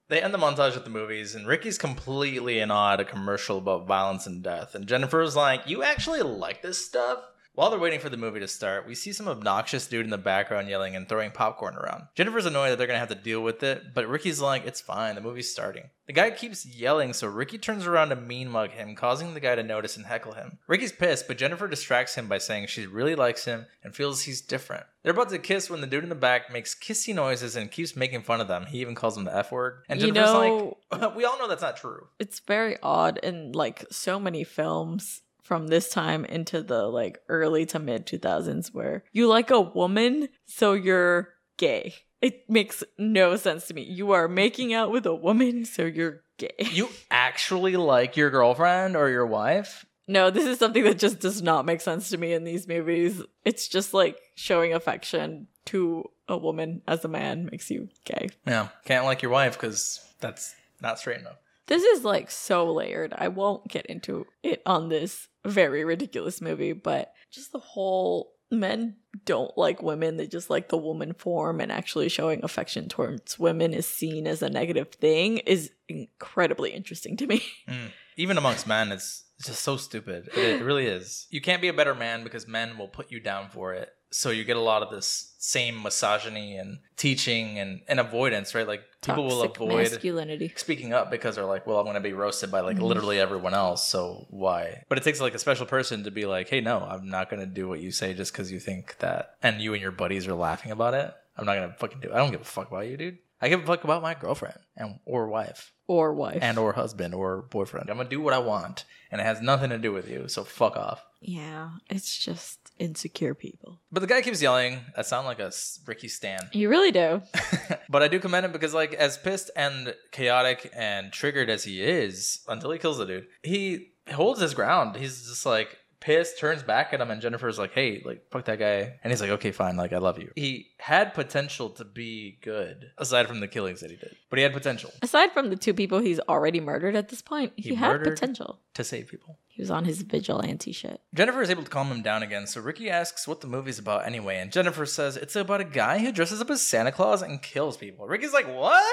They 0.08 0.22
end 0.22 0.32
the 0.32 0.38
montage 0.38 0.74
at 0.74 0.84
the 0.84 0.90
movies, 0.90 1.34
and 1.34 1.46
Ricky's 1.46 1.76
completely 1.76 2.60
in 2.60 2.70
awe 2.70 2.94
at 2.94 3.00
a 3.00 3.04
commercial 3.04 3.58
about 3.58 3.86
violence 3.86 4.26
and 4.26 4.42
death. 4.42 4.74
And 4.74 4.86
Jennifer's 4.86 5.36
like, 5.36 5.68
You 5.68 5.82
actually 5.82 6.22
like 6.22 6.62
this 6.62 6.84
stuff? 6.84 7.18
While 7.58 7.70
they're 7.70 7.80
waiting 7.80 7.98
for 7.98 8.08
the 8.08 8.16
movie 8.16 8.38
to 8.38 8.46
start, 8.46 8.86
we 8.86 8.94
see 8.94 9.12
some 9.12 9.26
obnoxious 9.26 9.88
dude 9.88 10.04
in 10.04 10.10
the 10.10 10.16
background 10.16 10.68
yelling 10.68 10.94
and 10.94 11.08
throwing 11.08 11.32
popcorn 11.32 11.74
around. 11.74 12.04
Jennifer's 12.14 12.46
annoyed 12.46 12.70
that 12.70 12.78
they're 12.78 12.86
gonna 12.86 13.00
have 13.00 13.08
to 13.08 13.16
deal 13.16 13.40
with 13.42 13.64
it, 13.64 13.94
but 13.94 14.06
Ricky's 14.06 14.40
like, 14.40 14.64
It's 14.64 14.80
fine, 14.80 15.16
the 15.16 15.20
movie's 15.20 15.50
starting. 15.50 15.90
The 16.06 16.12
guy 16.12 16.30
keeps 16.30 16.64
yelling, 16.64 17.12
so 17.12 17.26
Ricky 17.26 17.58
turns 17.58 17.84
around 17.84 18.10
to 18.10 18.16
mean 18.16 18.48
mug 18.48 18.70
him, 18.70 18.94
causing 18.94 19.34
the 19.34 19.40
guy 19.40 19.56
to 19.56 19.64
notice 19.64 19.96
and 19.96 20.06
heckle 20.06 20.34
him. 20.34 20.58
Ricky's 20.68 20.92
pissed, 20.92 21.26
but 21.26 21.36
Jennifer 21.36 21.66
distracts 21.66 22.14
him 22.14 22.28
by 22.28 22.38
saying 22.38 22.68
she 22.68 22.86
really 22.86 23.16
likes 23.16 23.44
him 23.44 23.66
and 23.82 23.92
feels 23.92 24.22
he's 24.22 24.40
different. 24.40 24.86
They're 25.02 25.12
about 25.12 25.30
to 25.30 25.38
kiss 25.40 25.68
when 25.68 25.80
the 25.80 25.88
dude 25.88 26.04
in 26.04 26.10
the 26.10 26.14
back 26.14 26.52
makes 26.52 26.76
kissy 26.76 27.12
noises 27.12 27.56
and 27.56 27.72
keeps 27.72 27.96
making 27.96 28.22
fun 28.22 28.40
of 28.40 28.46
them. 28.46 28.66
He 28.66 28.78
even 28.82 28.94
calls 28.94 29.16
him 29.16 29.24
the 29.24 29.36
F 29.36 29.50
word. 29.50 29.82
And 29.88 30.00
You 30.00 30.12
Jennifer's 30.12 30.32
know- 30.32 30.76
like, 30.92 31.16
We 31.16 31.24
all 31.24 31.36
know 31.40 31.48
that's 31.48 31.62
not 31.62 31.76
true. 31.76 32.06
It's 32.20 32.38
very 32.38 32.76
odd 32.84 33.18
in 33.18 33.50
like 33.50 33.84
so 33.90 34.20
many 34.20 34.44
films 34.44 35.22
from 35.48 35.68
this 35.68 35.88
time 35.88 36.26
into 36.26 36.62
the 36.62 36.82
like 36.82 37.22
early 37.30 37.64
to 37.64 37.78
mid 37.78 38.06
2000s 38.06 38.74
where 38.74 39.02
you 39.12 39.26
like 39.26 39.50
a 39.50 39.60
woman, 39.60 40.28
so 40.44 40.74
you're 40.74 41.30
gay. 41.56 41.94
It 42.20 42.50
makes 42.50 42.84
no 42.98 43.34
sense 43.36 43.66
to 43.68 43.74
me. 43.74 43.82
You 43.82 44.12
are 44.12 44.28
making 44.28 44.74
out 44.74 44.90
with 44.90 45.06
a 45.06 45.14
woman, 45.14 45.64
so 45.64 45.86
you're 45.86 46.20
gay. 46.36 46.54
You 46.58 46.90
actually 47.10 47.76
like 47.76 48.16
your 48.16 48.28
girlfriend 48.28 48.94
or 48.94 49.08
your 49.08 49.26
wife? 49.26 49.86
No, 50.06 50.30
this 50.30 50.44
is 50.44 50.58
something 50.58 50.84
that 50.84 50.98
just 50.98 51.18
does 51.18 51.40
not 51.40 51.64
make 51.64 51.80
sense 51.80 52.10
to 52.10 52.18
me 52.18 52.34
in 52.34 52.44
these 52.44 52.68
movies. 52.68 53.22
It's 53.44 53.68
just 53.68 53.94
like 53.94 54.18
showing 54.34 54.74
affection 54.74 55.46
to 55.66 56.04
a 56.28 56.36
woman 56.36 56.82
as 56.86 57.04
a 57.04 57.08
man 57.08 57.48
makes 57.50 57.70
you 57.70 57.88
gay. 58.04 58.28
Yeah. 58.46 58.68
Can't 58.84 59.06
like 59.06 59.22
your 59.22 59.30
wife 59.30 59.54
because 59.54 60.00
that's 60.20 60.54
not 60.82 60.98
straight 60.98 61.20
enough. 61.20 61.38
This 61.68 61.82
is 61.82 62.04
like 62.04 62.30
so 62.30 62.72
layered. 62.72 63.14
I 63.16 63.28
won't 63.28 63.68
get 63.68 63.86
into 63.86 64.26
it 64.42 64.62
on 64.66 64.88
this 64.88 65.28
very 65.46 65.84
ridiculous 65.84 66.40
movie, 66.40 66.72
but 66.72 67.12
just 67.30 67.52
the 67.52 67.58
whole 67.58 68.32
men 68.50 68.96
don't 69.24 69.56
like 69.56 69.82
women. 69.82 70.16
They 70.16 70.26
just 70.26 70.50
like 70.50 70.68
the 70.68 70.78
woman 70.78 71.12
form, 71.12 71.60
and 71.60 71.70
actually 71.70 72.08
showing 72.08 72.42
affection 72.42 72.88
towards 72.88 73.38
women 73.38 73.74
is 73.74 73.86
seen 73.86 74.26
as 74.26 74.42
a 74.42 74.48
negative 74.48 74.88
thing 74.92 75.38
is 75.38 75.70
incredibly 75.88 76.70
interesting 76.70 77.16
to 77.18 77.26
me. 77.26 77.42
Mm. 77.68 77.90
Even 78.16 78.38
amongst 78.38 78.66
men, 78.66 78.90
it's, 78.90 79.24
just 79.44 79.62
so 79.62 79.76
stupid. 79.76 80.28
It, 80.34 80.60
it 80.60 80.64
really 80.64 80.86
is. 80.86 81.28
You 81.30 81.40
can't 81.40 81.62
be 81.62 81.68
a 81.68 81.72
better 81.72 81.94
man 81.94 82.24
because 82.24 82.48
men 82.48 82.76
will 82.76 82.88
put 82.88 83.12
you 83.12 83.20
down 83.20 83.50
for 83.50 83.72
it. 83.74 83.90
So 84.10 84.30
you 84.30 84.44
get 84.44 84.56
a 84.56 84.60
lot 84.60 84.82
of 84.82 84.90
this 84.90 85.34
same 85.38 85.82
misogyny 85.82 86.56
and 86.56 86.78
teaching 86.96 87.58
and, 87.58 87.80
and 87.88 88.00
avoidance, 88.00 88.54
right? 88.54 88.66
Like 88.66 88.82
people 89.02 89.24
will 89.24 89.42
avoid 89.42 89.76
masculinity. 89.76 90.52
speaking 90.56 90.92
up 90.92 91.10
because 91.10 91.36
they're 91.36 91.44
like, 91.44 91.66
well, 91.66 91.78
I'm 91.78 91.84
going 91.84 91.94
to 91.94 92.00
be 92.00 92.12
roasted 92.12 92.50
by 92.50 92.60
like 92.60 92.78
Mhm. 92.78 92.82
literally 92.82 93.20
everyone 93.20 93.54
else. 93.54 93.86
So 93.86 94.26
why? 94.30 94.84
But 94.88 94.98
it 94.98 95.04
takes 95.04 95.20
like 95.20 95.34
a 95.34 95.38
special 95.38 95.66
person 95.66 96.04
to 96.04 96.10
be 96.10 96.26
like, 96.26 96.48
hey, 96.48 96.60
no, 96.60 96.78
I'm 96.80 97.08
not 97.08 97.30
going 97.30 97.40
to 97.40 97.46
do 97.46 97.68
what 97.68 97.80
you 97.80 97.90
say 97.92 98.14
just 98.14 98.32
because 98.32 98.50
you 98.50 98.58
think 98.60 98.98
that. 98.98 99.36
And 99.42 99.60
you 99.60 99.72
and 99.74 99.82
your 99.82 99.92
buddies 99.92 100.26
are 100.26 100.34
laughing 100.34 100.72
about 100.72 100.94
it. 100.94 101.14
I'm 101.36 101.46
not 101.46 101.54
going 101.56 101.68
to 101.70 101.76
fucking 101.76 102.00
do 102.00 102.08
it. 102.08 102.14
I 102.14 102.18
don't 102.18 102.32
give 102.32 102.40
a 102.40 102.44
fuck 102.44 102.68
about 102.68 102.88
you, 102.88 102.96
dude. 102.96 103.18
I 103.40 103.48
give 103.48 103.62
a 103.62 103.66
fuck 103.66 103.84
about 103.84 104.02
my 104.02 104.14
girlfriend 104.14 104.58
and 104.76 104.98
or 105.04 105.28
wife 105.28 105.72
Or 105.86 106.12
wife. 106.12 106.38
and 106.42 106.58
or 106.58 106.72
husband 106.72 107.14
or 107.14 107.42
boyfriend. 107.42 107.88
I'm 107.88 107.94
going 107.96 108.08
to 108.08 108.16
do 108.16 108.20
what 108.20 108.34
I 108.34 108.38
want 108.38 108.84
and 109.12 109.20
it 109.20 109.24
has 109.24 109.40
nothing 109.40 109.70
to 109.70 109.78
do 109.78 109.92
with 109.92 110.08
you. 110.10 110.26
So 110.26 110.42
fuck 110.42 110.76
off. 110.76 111.04
yeah, 111.20 111.70
it's 111.88 112.18
just 112.18 112.67
insecure 112.78 113.34
people. 113.34 113.80
But 113.92 114.00
the 114.00 114.06
guy 114.06 114.20
keeps 114.22 114.40
yelling. 114.42 114.80
I 114.96 115.02
sound 115.02 115.26
like 115.26 115.38
a 115.40 115.52
Ricky 115.86 116.08
Stan. 116.08 116.40
You 116.52 116.68
really 116.68 116.90
do. 116.92 117.22
but 117.88 118.02
I 118.02 118.08
do 118.08 118.18
commend 118.18 118.46
him 118.46 118.52
because, 118.52 118.74
like, 118.74 118.94
as 118.94 119.18
pissed 119.18 119.50
and 119.56 119.94
chaotic 120.12 120.70
and 120.74 121.12
triggered 121.12 121.50
as 121.50 121.64
he 121.64 121.82
is, 121.82 122.40
until 122.48 122.70
he 122.70 122.78
kills 122.78 122.98
the 122.98 123.06
dude, 123.06 123.26
he 123.42 123.88
holds 124.12 124.40
his 124.40 124.54
ground. 124.54 124.96
He's 124.96 125.26
just 125.28 125.44
like 125.46 125.76
pissed, 126.00 126.38
turns 126.38 126.62
back 126.62 126.92
at 126.92 127.00
him, 127.00 127.10
and 127.10 127.20
Jennifer's 127.20 127.58
like, 127.58 127.72
"Hey, 127.72 128.02
like, 128.04 128.22
fuck 128.30 128.44
that 128.44 128.58
guy," 128.58 128.94
and 129.02 129.10
he's 129.12 129.20
like, 129.20 129.30
"Okay, 129.30 129.50
fine, 129.50 129.76
like, 129.76 129.92
I 129.92 129.98
love 129.98 130.18
you." 130.18 130.30
He 130.36 130.68
had 130.78 131.12
potential 131.14 131.70
to 131.70 131.84
be 131.84 132.38
good, 132.42 132.90
aside 132.98 133.26
from 133.26 133.40
the 133.40 133.48
killings 133.48 133.80
that 133.80 133.90
he 133.90 133.96
did, 133.96 134.14
but 134.30 134.38
he 134.38 134.42
had 134.44 134.52
potential 134.52 134.92
Aside 135.02 135.32
from 135.32 135.50
the 135.50 135.56
two 135.56 135.74
people 135.74 135.98
he's 135.98 136.20
already 136.20 136.60
murdered 136.60 136.94
at 136.94 137.08
this 137.08 137.20
point, 137.20 137.52
he, 137.56 137.70
He 137.70 137.74
had 137.74 138.02
potential. 138.04 138.60
to 138.74 138.84
save 138.84 139.08
people. 139.08 139.38
He 139.58 139.62
was 139.62 139.72
on 139.72 139.86
his 139.86 140.02
vigilante 140.02 140.70
shit. 140.70 141.00
Jennifer 141.12 141.42
is 141.42 141.50
able 141.50 141.64
to 141.64 141.68
calm 141.68 141.88
him 141.88 142.00
down 142.00 142.22
again, 142.22 142.46
so 142.46 142.60
Ricky 142.60 142.88
asks 142.88 143.26
what 143.26 143.40
the 143.40 143.48
movie's 143.48 143.80
about 143.80 144.06
anyway, 144.06 144.38
and 144.38 144.52
Jennifer 144.52 144.86
says 144.86 145.16
it's 145.16 145.34
about 145.34 145.60
a 145.60 145.64
guy 145.64 145.98
who 145.98 146.12
dresses 146.12 146.40
up 146.40 146.48
as 146.48 146.62
Santa 146.62 146.92
Claus 146.92 147.22
and 147.22 147.42
kills 147.42 147.76
people. 147.76 148.06
Ricky's 148.06 148.32
like, 148.32 148.46
what? 148.46 148.84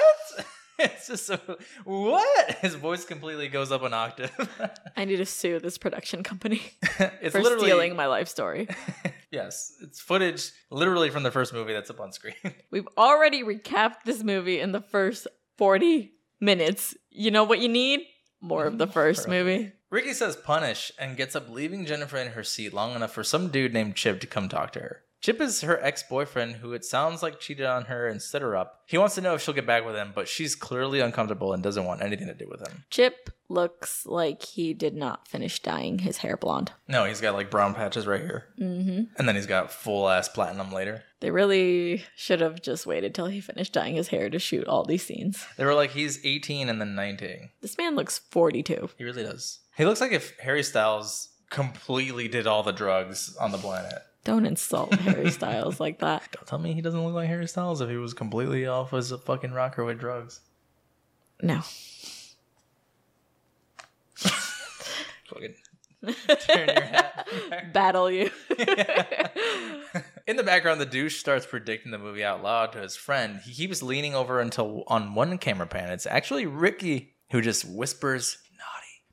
it's 0.80 1.06
just 1.06 1.26
so, 1.26 1.38
what? 1.84 2.50
His 2.62 2.74
voice 2.74 3.04
completely 3.04 3.46
goes 3.46 3.70
up 3.70 3.84
an 3.84 3.94
octave. 3.94 4.32
I 4.96 5.04
need 5.04 5.18
to 5.18 5.24
sue 5.24 5.60
this 5.60 5.78
production 5.78 6.24
company 6.24 6.60
it's 7.22 7.30
for 7.30 7.40
literally 7.40 7.68
stealing 7.68 7.94
my 7.94 8.06
life 8.06 8.26
story. 8.26 8.68
Yes, 9.32 9.74
it's 9.82 10.00
footage 10.00 10.50
literally 10.70 11.10
from 11.10 11.22
the 11.22 11.30
first 11.30 11.52
movie 11.52 11.74
that's 11.74 11.90
up 11.90 12.00
on 12.00 12.10
screen. 12.12 12.34
We've 12.70 12.88
already 12.96 13.42
recapped 13.42 14.04
this 14.04 14.22
movie 14.22 14.60
in 14.60 14.72
the 14.72 14.80
first 14.80 15.26
40 15.58 16.12
minutes. 16.40 16.96
You 17.10 17.32
know 17.32 17.44
what 17.44 17.58
you 17.58 17.68
need? 17.68 18.00
More 18.40 18.64
of 18.64 18.78
the 18.78 18.86
first 18.86 19.28
movie. 19.28 19.72
Ricky 19.90 20.12
says 20.14 20.36
punish 20.36 20.90
and 20.98 21.16
gets 21.16 21.36
up, 21.36 21.48
leaving 21.48 21.86
Jennifer 21.86 22.16
in 22.16 22.32
her 22.32 22.42
seat 22.42 22.74
long 22.74 22.94
enough 22.96 23.12
for 23.12 23.22
some 23.22 23.48
dude 23.48 23.72
named 23.72 23.94
Chip 23.94 24.20
to 24.20 24.26
come 24.26 24.48
talk 24.48 24.72
to 24.72 24.80
her. 24.80 25.02
Chip 25.20 25.40
is 25.40 25.62
her 25.62 25.82
ex 25.82 26.02
boyfriend 26.02 26.56
who 26.56 26.72
it 26.72 26.84
sounds 26.84 27.22
like 27.22 27.40
cheated 27.40 27.66
on 27.66 27.86
her 27.86 28.06
and 28.06 28.20
set 28.20 28.42
her 28.42 28.54
up. 28.54 28.82
He 28.86 28.98
wants 28.98 29.14
to 29.14 29.20
know 29.20 29.34
if 29.34 29.42
she'll 29.42 29.54
get 29.54 29.66
back 29.66 29.84
with 29.84 29.96
him, 29.96 30.12
but 30.14 30.28
she's 30.28 30.54
clearly 30.54 31.00
uncomfortable 31.00 31.52
and 31.52 31.62
doesn't 31.62 31.84
want 31.84 32.02
anything 32.02 32.26
to 32.28 32.34
do 32.34 32.46
with 32.48 32.60
him. 32.60 32.84
Chip 32.90 33.30
looks 33.48 34.04
like 34.06 34.42
he 34.42 34.74
did 34.74 34.94
not 34.94 35.26
finish 35.26 35.60
dyeing 35.60 36.00
his 36.00 36.18
hair 36.18 36.36
blonde. 36.36 36.72
No, 36.86 37.04
he's 37.06 37.20
got 37.20 37.34
like 37.34 37.50
brown 37.50 37.74
patches 37.74 38.06
right 38.06 38.20
here. 38.20 38.46
hmm 38.58 39.04
And 39.16 39.26
then 39.26 39.34
he's 39.36 39.46
got 39.46 39.72
full 39.72 40.08
ass 40.08 40.28
platinum 40.28 40.70
later. 40.70 41.02
They 41.20 41.30
really 41.30 42.04
should 42.14 42.40
have 42.40 42.60
just 42.60 42.86
waited 42.86 43.14
till 43.14 43.26
he 43.26 43.40
finished 43.40 43.72
dyeing 43.72 43.94
his 43.94 44.08
hair 44.08 44.28
to 44.30 44.38
shoot 44.38 44.68
all 44.68 44.84
these 44.84 45.04
scenes. 45.06 45.44
They 45.56 45.64
were 45.64 45.74
like, 45.74 45.92
he's 45.92 46.24
18 46.24 46.68
and 46.68 46.80
then 46.80 46.94
19. 46.94 47.48
This 47.62 47.78
man 47.78 47.96
looks 47.96 48.18
42. 48.18 48.90
He 48.98 49.04
really 49.04 49.22
does. 49.22 49.60
He 49.76 49.84
looks 49.84 50.00
like 50.00 50.12
if 50.12 50.38
Harry 50.38 50.62
Styles 50.62 51.28
completely 51.50 52.28
did 52.28 52.46
all 52.46 52.62
the 52.62 52.72
drugs 52.72 53.36
on 53.36 53.52
the 53.52 53.58
planet. 53.58 54.02
Don't 54.24 54.46
insult 54.46 54.94
Harry 54.94 55.30
Styles 55.30 55.78
like 55.78 56.00
that. 56.00 56.28
Don't 56.32 56.46
tell 56.46 56.58
me 56.58 56.72
he 56.72 56.80
doesn't 56.80 57.04
look 57.04 57.14
like 57.14 57.28
Harry 57.28 57.46
Styles 57.46 57.80
if 57.80 57.88
he 57.88 57.96
was 57.96 58.14
completely 58.14 58.66
off 58.66 58.92
as 58.92 59.12
a 59.12 59.18
fucking 59.18 59.52
rocker 59.52 59.84
with 59.84 60.00
drugs. 60.00 60.40
No. 61.42 61.60
Fucking 64.16 65.54
turn 66.40 66.68
your 66.68 66.80
hat. 66.80 67.26
back. 67.50 67.72
Battle 67.72 68.10
you. 68.10 68.30
In 70.26 70.36
the 70.36 70.42
background, 70.42 70.80
the 70.80 70.86
douche 70.86 71.18
starts 71.18 71.46
predicting 71.46 71.92
the 71.92 71.98
movie 71.98 72.24
out 72.24 72.42
loud 72.42 72.72
to 72.72 72.80
his 72.80 72.96
friend. 72.96 73.40
He 73.44 73.52
keeps 73.52 73.82
leaning 73.82 74.14
over 74.14 74.40
until 74.40 74.84
on 74.88 75.14
one 75.14 75.36
camera 75.38 75.66
pan, 75.66 75.90
it's 75.90 76.06
actually 76.06 76.46
Ricky 76.46 77.14
who 77.30 77.40
just 77.40 77.68
whispers 77.68 78.38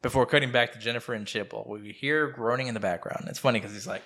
before 0.04 0.28
cutting 0.28 0.52
back 0.52 0.74
to 0.74 0.80
Jennifer 0.80 1.14
and 1.14 1.26
Chip. 1.26 1.52
We 1.66 1.92
hear 1.92 2.28
groaning 2.28 2.68
in 2.68 2.76
the 2.76 2.80
background. 2.80 3.26
It's 3.28 3.40
funny 3.40 3.60
because 3.60 3.74
he's 3.74 3.88
like, 3.88 4.04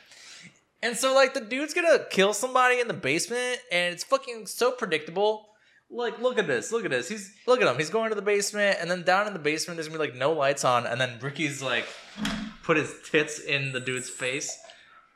and 0.82 0.96
so 0.96 1.14
like 1.14 1.34
the 1.34 1.42
dude's 1.42 1.74
gonna 1.74 2.06
kill 2.10 2.34
somebody 2.34 2.80
in 2.80 2.88
the 2.88 2.94
basement, 2.94 3.60
and 3.70 3.94
it's 3.94 4.06
fucking 4.06 4.46
so 4.46 4.72
predictable. 4.72 5.50
Like, 5.90 6.20
look 6.20 6.38
at 6.38 6.48
this, 6.48 6.72
look 6.72 6.84
at 6.86 6.92
this. 6.92 7.10
He's 7.10 7.34
look 7.48 7.62
at 7.62 7.68
him. 7.68 7.78
He's 7.78 7.90
going 7.90 8.10
to 8.10 8.16
the 8.16 8.22
basement, 8.22 8.78
and 8.80 8.90
then 8.90 9.04
down 9.04 9.28
in 9.28 9.34
the 9.34 9.40
basement, 9.40 9.78
there's 9.78 9.88
gonna 9.88 10.00
be 10.00 10.06
like 10.06 10.16
no 10.18 10.32
lights 10.34 10.64
on, 10.64 10.86
and 10.86 11.02
then 11.02 11.18
Ricky's 11.22 11.62
like 11.62 11.86
put 12.64 12.78
his 12.78 12.94
tits 13.10 13.40
in 13.40 13.72
the 13.72 13.80
dude's 13.80 14.10
face. 14.10 14.58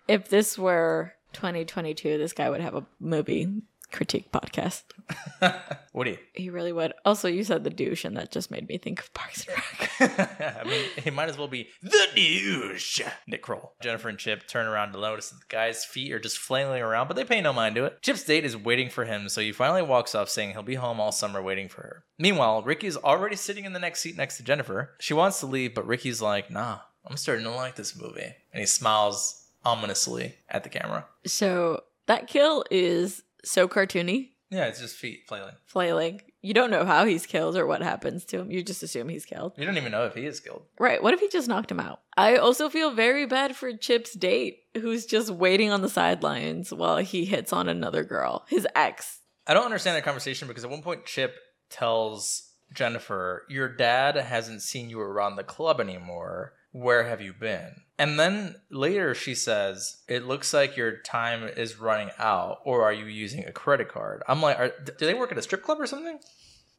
if 0.08 0.30
this 0.30 0.58
were 0.58 1.14
2022, 1.34 2.18
this 2.18 2.34
guy 2.34 2.50
would 2.50 2.62
have 2.62 2.76
a 2.76 2.86
movie 3.00 3.62
critique 3.92 4.32
podcast. 4.32 4.84
what 5.92 6.06
do 6.06 6.12
you? 6.12 6.18
He 6.34 6.50
really 6.50 6.72
would. 6.72 6.94
Also, 7.06 7.28
you 7.28 7.44
said 7.44 7.64
the 7.64 7.70
douche, 7.70 8.06
and 8.06 8.16
that 8.18 8.32
just 8.32 8.52
made 8.52 8.68
me 8.68 8.78
think 8.78 9.00
of 9.00 9.14
Parks 9.14 9.46
and 9.46 9.58
Rec. 9.58 10.58
I 10.58 10.64
mean, 10.64 10.86
he 11.04 11.10
might 11.10 11.30
as 11.30 11.38
well 11.38 11.48
be 11.48 11.68
the 11.82 12.08
douche. 12.16 13.02
Nick 13.28 13.42
Kroll. 13.42 13.74
Jennifer 13.82 14.10
and 14.10 14.18
Chip 14.18 14.48
turn 14.48 14.68
around 14.68 14.94
to 14.94 15.00
notice 15.00 15.30
that 15.30 15.39
the 15.39 15.54
guy's 15.54 15.86
feet 15.86 16.12
are 16.12 16.20
just 16.20 16.38
flailing 16.38 16.82
around, 16.82 17.08
but 17.08 17.16
they 17.16 17.24
pay 17.24 17.42
no 17.42 17.54
mind 17.54 17.76
to 17.76 17.86
it. 17.86 18.02
Chip's 18.02 18.24
date 18.24 18.46
is 18.46 18.56
waiting 18.56 18.89
for 18.89 19.06
him, 19.06 19.30
so 19.30 19.42
he 19.42 19.52
finally 19.52 19.82
walks 19.82 20.16
off 20.16 20.30
saying 20.30 20.52
he'll 20.52 20.64
be 20.64 20.76
home 20.76 21.00
all 21.00 21.12
summer 21.12 21.42
waiting 21.42 21.68
for 21.68 21.82
her. 21.82 22.04
Meanwhile, 22.18 22.64
Ricky's 22.64 22.98
already 22.98 23.36
sitting 23.36 23.66
in 23.66 23.74
the 23.74 23.80
next 23.80 24.02
seat 24.02 24.18
next 24.18 24.38
to 24.38 24.44
Jennifer. 24.44 24.96
She 25.00 25.14
wants 25.14 25.39
to 25.42 25.46
leave, 25.46 25.74
but 25.76 25.88
Ricky's 25.88 26.22
like, 26.22 26.50
nah, 26.50 26.80
I'm 27.06 27.18
starting 27.18 27.46
to 27.46 27.52
like 27.52 27.76
this 27.76 28.00
movie. 28.00 28.34
And 28.54 28.60
he 28.60 28.66
smiles 28.66 29.48
ominously 29.66 30.36
at 30.50 30.64
the 30.64 30.70
camera. 30.70 31.06
so 31.26 31.84
that 32.08 32.28
kill 32.28 32.66
is 32.72 33.22
so 33.44 33.68
cartoony, 33.68 34.30
Yeah, 34.50 34.66
it's 34.66 34.80
just 34.80 34.96
feet 34.96 35.24
flailing. 35.28 35.56
flailing. 35.66 36.22
You 36.42 36.54
don't 36.56 36.72
know 36.72 36.86
how 36.86 37.06
he's 37.06 37.26
killed 37.28 37.56
or 37.56 37.68
what 37.68 37.84
happens 37.84 38.26
to 38.26 38.39
him. 38.39 38.50
You 38.52 38.64
just 38.64 38.82
assume 38.84 39.10
he's 39.10 39.26
killed. 39.26 39.54
You 39.58 39.66
don't 39.66 39.78
even 39.78 39.92
know 39.92 40.06
if 40.06 40.16
he 40.16 40.26
is 40.26 40.39
killed. 40.39 40.64
Right. 40.80 41.02
What 41.02 41.14
if 41.14 41.20
he 41.20 41.30
just 41.30 41.48
knocked 41.48 41.70
him 41.72 41.80
out? 41.80 42.02
I 42.18 42.38
also 42.38 42.68
feel 42.68 42.92
very 42.92 43.26
bad 43.28 43.56
for 43.56 43.72
Chip's 43.78 44.14
date, 44.14 44.64
who's 44.74 45.06
just 45.06 45.30
waiting 45.30 45.70
on 45.72 45.82
the 45.82 45.89
sidelines 45.89 46.74
while 46.74 46.98
he 46.98 47.26
hits 47.26 47.54
on 47.54 47.70
another 47.70 48.04
girl, 48.04 48.44
his 48.50 48.68
ex. 48.76 49.20
I 49.46 49.54
don't 49.54 49.66
understand 49.66 49.98
that 49.98 50.04
conversation 50.04 50.48
because 50.48 50.64
at 50.64 50.70
one 50.72 50.82
point 50.82 51.06
Chip 51.06 51.36
tells 51.70 52.50
Jennifer, 52.74 53.44
Your 53.50 53.68
dad 53.70 54.16
hasn't 54.16 54.62
seen 54.62 54.89
you 54.89 55.00
around 55.00 55.36
the 55.36 55.44
club 55.44 55.80
anymore. 55.80 56.54
Where 56.72 57.04
have 57.04 57.22
you 57.22 57.34
been? 57.34 57.82
And 57.98 58.20
then 58.20 58.56
later 58.70 59.14
she 59.14 59.36
says, 59.36 59.98
It 60.08 60.26
looks 60.26 60.54
like 60.54 60.78
your 60.78 60.98
time 60.98 61.44
is 61.44 61.80
running 61.80 62.12
out, 62.18 62.60
or 62.64 62.84
are 62.84 62.94
you 62.94 63.06
using 63.06 63.46
a 63.46 63.52
credit 63.52 63.90
card? 63.90 64.24
I'm 64.28 64.42
like, 64.42 64.58
are, 64.58 64.72
Do 64.86 65.06
they 65.06 65.14
work 65.14 65.32
at 65.32 65.38
a 65.38 65.42
strip 65.42 65.64
club 65.64 65.80
or 65.80 65.88
something? 65.88 66.20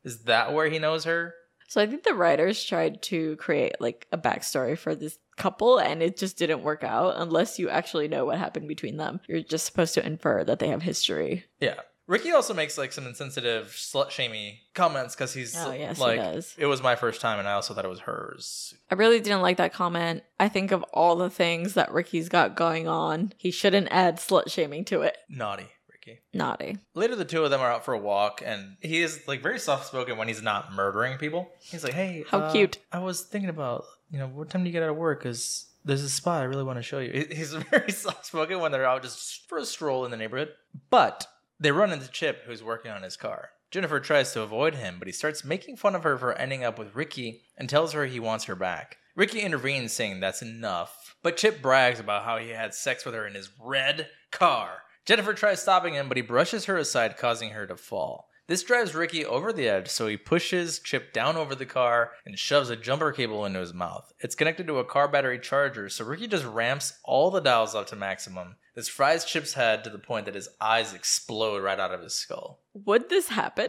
Is 0.05 0.24
that 0.24 0.53
where 0.53 0.68
he 0.68 0.78
knows 0.78 1.05
her? 1.05 1.34
So 1.68 1.80
I 1.80 1.86
think 1.86 2.03
the 2.03 2.12
writers 2.12 2.62
tried 2.62 3.01
to 3.05 3.36
create 3.36 3.80
like 3.80 4.07
a 4.12 4.18
backstory 4.18 4.76
for 4.76 4.95
this 4.95 5.18
couple 5.38 5.78
and 5.78 6.03
it 6.03 6.18
just 6.18 6.36
didn't 6.36 6.62
work 6.62 6.84
out 6.84 7.14
unless 7.16 7.59
you 7.59 7.70
actually 7.70 8.09
know 8.09 8.26
what 8.26 8.38
happened 8.38 8.68
between 8.68 8.99
them. 8.99 9.20
You're 9.26 9.40
just 9.40 9.64
supposed 9.64 9.95
to 9.95 10.05
infer 10.05 10.45
that 10.45 10.59
they 10.59 10.68
have 10.68 10.82
history. 10.82 11.47
Yeah. 11.61 11.80
Ricky 12.07 12.32
also 12.32 12.53
makes 12.53 12.76
like 12.76 12.92
some 12.92 13.07
insensitive, 13.07 13.68
slut 13.68 14.11
shamey 14.11 14.62
comments 14.74 15.14
because 15.14 15.32
he's 15.32 15.57
Oh, 15.57 15.72
yes, 15.72 15.98
he 15.98 16.03
like, 16.03 16.18
does. 16.20 16.55
It 16.59 16.66
was 16.66 16.82
my 16.82 16.96
first 16.96 17.20
time, 17.20 17.38
and 17.38 17.48
I 17.48 17.53
also 17.53 17.74
thought 17.74 17.84
it 17.84 17.88
was 17.88 18.00
hers. 18.00 18.74
I 18.90 18.94
really 18.94 19.20
didn't 19.20 19.42
like 19.42 19.57
that 19.59 19.72
comment. 19.72 20.22
I 20.40 20.48
think 20.48 20.72
of 20.72 20.82
all 20.92 21.16
the 21.16 21.30
things 21.30 21.74
that 21.74 21.92
Ricky's 21.92 22.28
got 22.28 22.57
going 22.57 22.88
on. 22.88 23.32
He 23.38 23.50
shouldn't 23.50 23.88
add 23.90 24.16
slut 24.16 24.50
shaming 24.50 24.84
to 24.86 25.03
it. 25.03 25.16
Naughty, 25.28 25.68
Ricky. 25.90 26.20
Naughty. 26.34 26.78
Later, 26.94 27.14
the 27.14 27.24
two 27.24 27.44
of 27.44 27.50
them 27.50 27.61
are 27.61 27.70
out 27.70 27.84
for 27.84 27.94
a 27.94 27.98
walk, 27.98 28.42
and 28.44 28.76
he 28.80 29.00
is 29.00 29.20
like 29.28 29.42
very 29.42 29.59
soft 29.61 29.86
spoken 29.86 30.16
when 30.18 30.28
he's 30.28 30.42
not 30.42 30.72
murdering 30.72 31.18
people. 31.18 31.50
He's 31.61 31.84
like, 31.84 31.94
"Hey, 31.94 32.24
How 32.28 32.40
uh, 32.40 32.53
cute. 32.53 32.78
I 32.90 32.98
was 32.98 33.22
thinking 33.22 33.50
about, 33.50 33.84
you 34.11 34.18
know, 34.18 34.26
what 34.26 34.50
time 34.50 34.64
do 34.64 34.68
you 34.68 34.72
get 34.72 34.82
out 34.82 34.90
of 34.90 34.96
work? 34.96 35.20
Because 35.20 35.66
there's 35.84 36.03
a 36.03 36.11
spot 36.11 36.42
I 36.42 36.44
really 36.44 36.64
want 36.64 36.78
to 36.78 36.82
show 36.82 36.98
you." 36.98 37.26
He's 37.30 37.53
very 37.70 37.92
soft 37.92 38.26
spoken 38.26 38.59
when 38.59 38.72
they're 38.72 38.84
out 38.86 39.03
just 39.03 39.48
for 39.48 39.59
a 39.59 39.64
stroll 39.64 40.05
in 40.05 40.11
the 40.11 40.16
neighborhood. 40.16 40.50
But 40.90 41.26
they 41.61 41.72
run 41.72 41.92
into 41.92 42.11
Chip, 42.11 42.42
who's 42.46 42.62
working 42.62 42.90
on 42.90 43.03
his 43.03 43.16
car. 43.16 43.50
Jennifer 43.70 44.00
tries 44.00 44.32
to 44.32 44.42
avoid 44.42 44.74
him, 44.74 44.96
but 44.98 45.09
he 45.09 45.12
starts 45.12 45.44
making 45.44 45.76
fun 45.76 45.94
of 45.94 46.03
her 46.03 46.18
for 46.18 46.34
ending 46.34 46.62
up 46.62 46.78
with 46.78 46.94
Ricky 46.94 47.42
and 47.57 47.68
tells 47.68 47.92
her 47.92 48.05
he 48.07 48.20
wants 48.20 48.44
her 48.44 48.55
back. 48.55 48.98
Ricky 49.16 49.40
intervenes, 49.40 49.92
saying 49.92 50.20
that's 50.20 50.42
enough, 50.42 51.16
but 51.22 51.36
Chip 51.36 51.62
brags 51.62 52.00
about 52.00 52.24
how 52.24 52.38
he 52.38 52.50
had 52.50 52.74
sex 52.74 53.05
with 53.05 53.14
her 53.14 53.26
in 53.26 53.34
his 53.34 53.50
red 53.61 54.09
car. 54.30 54.82
Jennifer 55.05 55.34
tries 55.34 55.61
stopping 55.61 55.94
him, 55.94 56.09
but 56.09 56.16
he 56.16 56.22
brushes 56.22 56.66
her 56.66 56.76
aside, 56.76 57.16
causing 57.16 57.50
her 57.50 57.66
to 57.66 57.76
fall. 57.76 58.28
This 58.48 58.62
drives 58.62 58.94
Ricky 58.94 59.24
over 59.24 59.53
the 59.53 59.68
edge, 59.68 59.88
so 59.88 60.07
he 60.07 60.16
pushes 60.16 60.78
Chip 60.80 61.12
down 61.12 61.36
over 61.36 61.55
the 61.55 61.64
car 61.64 62.12
and 62.26 62.38
shoves 62.38 62.70
a 62.70 62.76
jumper 62.76 63.12
cable 63.12 63.46
into 63.46 63.61
his 63.61 63.72
mouth. 63.72 64.12
It's 64.20 64.34
connected 64.34 64.66
to 64.66 64.78
a 64.78 64.84
car 64.84 65.09
battery 65.09 65.38
charger, 65.38 65.88
so 65.88 66.05
Ricky 66.05 66.26
just 66.26 66.44
ramps 66.44 66.98
all 67.05 67.30
the 67.30 67.40
dials 67.40 67.74
up 67.74 67.86
to 67.88 67.96
maximum. 67.96 68.57
This 68.74 68.88
fries 68.88 69.24
Chip's 69.24 69.54
head 69.54 69.84
to 69.84 69.90
the 69.90 69.98
point 69.98 70.26
that 70.26 70.34
his 70.34 70.48
eyes 70.60 70.94
explode 70.94 71.62
right 71.62 71.78
out 71.78 71.92
of 71.92 72.00
his 72.00 72.14
skull. 72.14 72.60
Would 72.72 73.10
this 73.10 73.28
happen? 73.28 73.68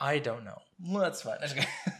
I 0.00 0.18
don't 0.18 0.44
know. 0.44 0.58
That's 0.80 1.22
fine. 1.22 1.38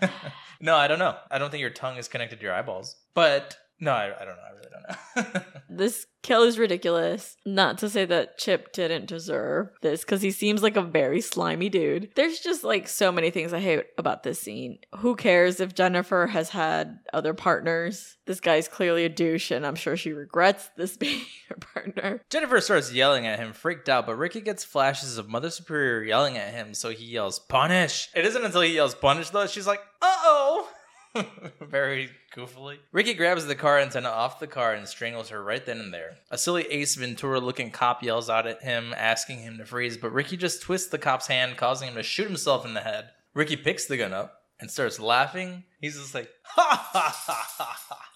no, 0.61 0.75
I 0.77 0.89
don't 0.89 0.99
know. 0.99 1.17
I 1.31 1.39
don't 1.39 1.51
think 1.51 1.61
your 1.61 1.71
tongue 1.71 1.99
is 1.99 2.09
connected 2.09 2.41
to 2.41 2.43
your 2.43 2.55
eyeballs. 2.55 2.97
But 3.15 3.57
no, 3.83 3.93
I, 3.93 4.05
I 4.19 4.25
don't 4.25 4.37
know. 4.37 4.43
I 4.43 4.53
really 4.55 4.69
don't 4.71 5.35
know. 5.35 5.43
This 5.75 6.07
kill 6.23 6.43
is 6.43 6.59
ridiculous. 6.59 7.37
Not 7.47 7.79
to 7.79 7.89
say 7.89 8.05
that 8.05 8.37
Chip 8.37 8.75
didn't 8.75 9.07
deserve 9.07 9.71
this, 9.81 10.03
because 10.03 10.21
he 10.21 10.31
seems 10.31 10.63
like 10.63 10.77
a 10.77 10.83
very 10.83 11.23
slimy 11.23 11.71
dude. 11.71 12.11
There's 12.15 12.41
just 12.41 12.63
like 12.63 12.89
so 12.89 13.11
many 13.11 13.31
things 13.31 13.55
I 13.55 13.61
hate 13.61 13.87
about 13.97 14.23
this 14.23 14.39
scene. 14.39 14.81
Who 14.99 15.17
cares 15.17 15.61
if 15.61 15.75
Jennifer 15.75 16.27
has 16.27 16.51
had 16.51 16.99
other 17.15 17.33
partners? 17.33 18.19
This 18.27 18.39
guy's 18.39 18.69
clearly 18.69 19.07
a 19.07 19.09
douche, 19.09 19.51
and 19.51 19.67
I'm 19.67 19.75
sure 19.75 19.97
she 19.97 20.13
regrets 20.13 20.69
this 20.77 20.97
being 20.99 21.23
her 21.49 21.57
partner. 21.57 22.21
Jennifer 22.29 22.61
starts 22.61 22.93
yelling 22.93 23.27
at 23.27 23.39
him, 23.39 23.55
freaked 23.55 23.89
out, 23.89 24.05
but 24.07 24.17
Ricky 24.17 24.43
gets 24.43 24.63
flashes 24.63 25.17
of 25.17 25.31
Mother 25.31 25.49
Superior 25.49 26.03
yelling 26.03 26.37
at 26.37 26.53
him, 26.53 26.75
so 26.75 26.91
he 26.91 27.07
yells, 27.07 27.39
Punish! 27.39 28.11
It 28.15 28.27
isn't 28.27 28.45
until 28.45 28.61
he 28.61 28.75
yells, 28.75 28.95
Punish, 28.95 29.31
though, 29.31 29.47
she's 29.47 29.67
like, 29.67 29.81
Uh 30.03 30.17
oh! 30.23 30.69
Very 31.61 32.11
goofily. 32.35 32.79
Ricky 32.93 33.15
grabs 33.15 33.47
the 33.47 33.55
car 33.55 33.79
antenna 33.79 34.09
off 34.09 34.41
the 34.41 34.47
car 34.47 34.73
and 34.75 34.89
strangles 34.89 35.29
her 35.29 35.43
right 35.43 35.65
then 35.65 35.79
and 35.79 35.93
there. 35.93 36.19
A 36.31 36.39
silly 36.39 36.65
Ace 36.71 36.95
Ventura 36.95 37.41
looking 37.41 37.71
cop 37.71 38.03
yells 38.03 38.31
out 38.31 38.47
at 38.47 38.63
him, 38.63 38.95
asking 38.97 39.39
him 39.41 39.59
to 39.59 39.65
freeze, 39.65 39.97
but 39.97 40.13
Ricky 40.13 40.37
just 40.37 40.63
twists 40.63 40.89
the 40.89 40.99
cop's 40.99 41.27
hand, 41.27 41.57
causing 41.57 41.89
him 41.89 41.95
to 41.95 42.03
shoot 42.03 42.27
himself 42.27 42.65
in 42.65 42.75
the 42.75 42.81
head. 42.81 43.11
Ricky 43.35 43.57
picks 43.57 43.87
the 43.87 43.97
gun 43.97 44.13
up 44.13 44.43
and 44.61 44.71
starts 44.71 44.99
laughing. 45.01 45.65
He's 45.81 45.99
just 45.99 46.15
like, 46.15 46.31
Ha 46.45 46.89
ha 46.93 47.23
ha 47.27 47.47
ha 47.59 47.77
ha. 47.89 48.09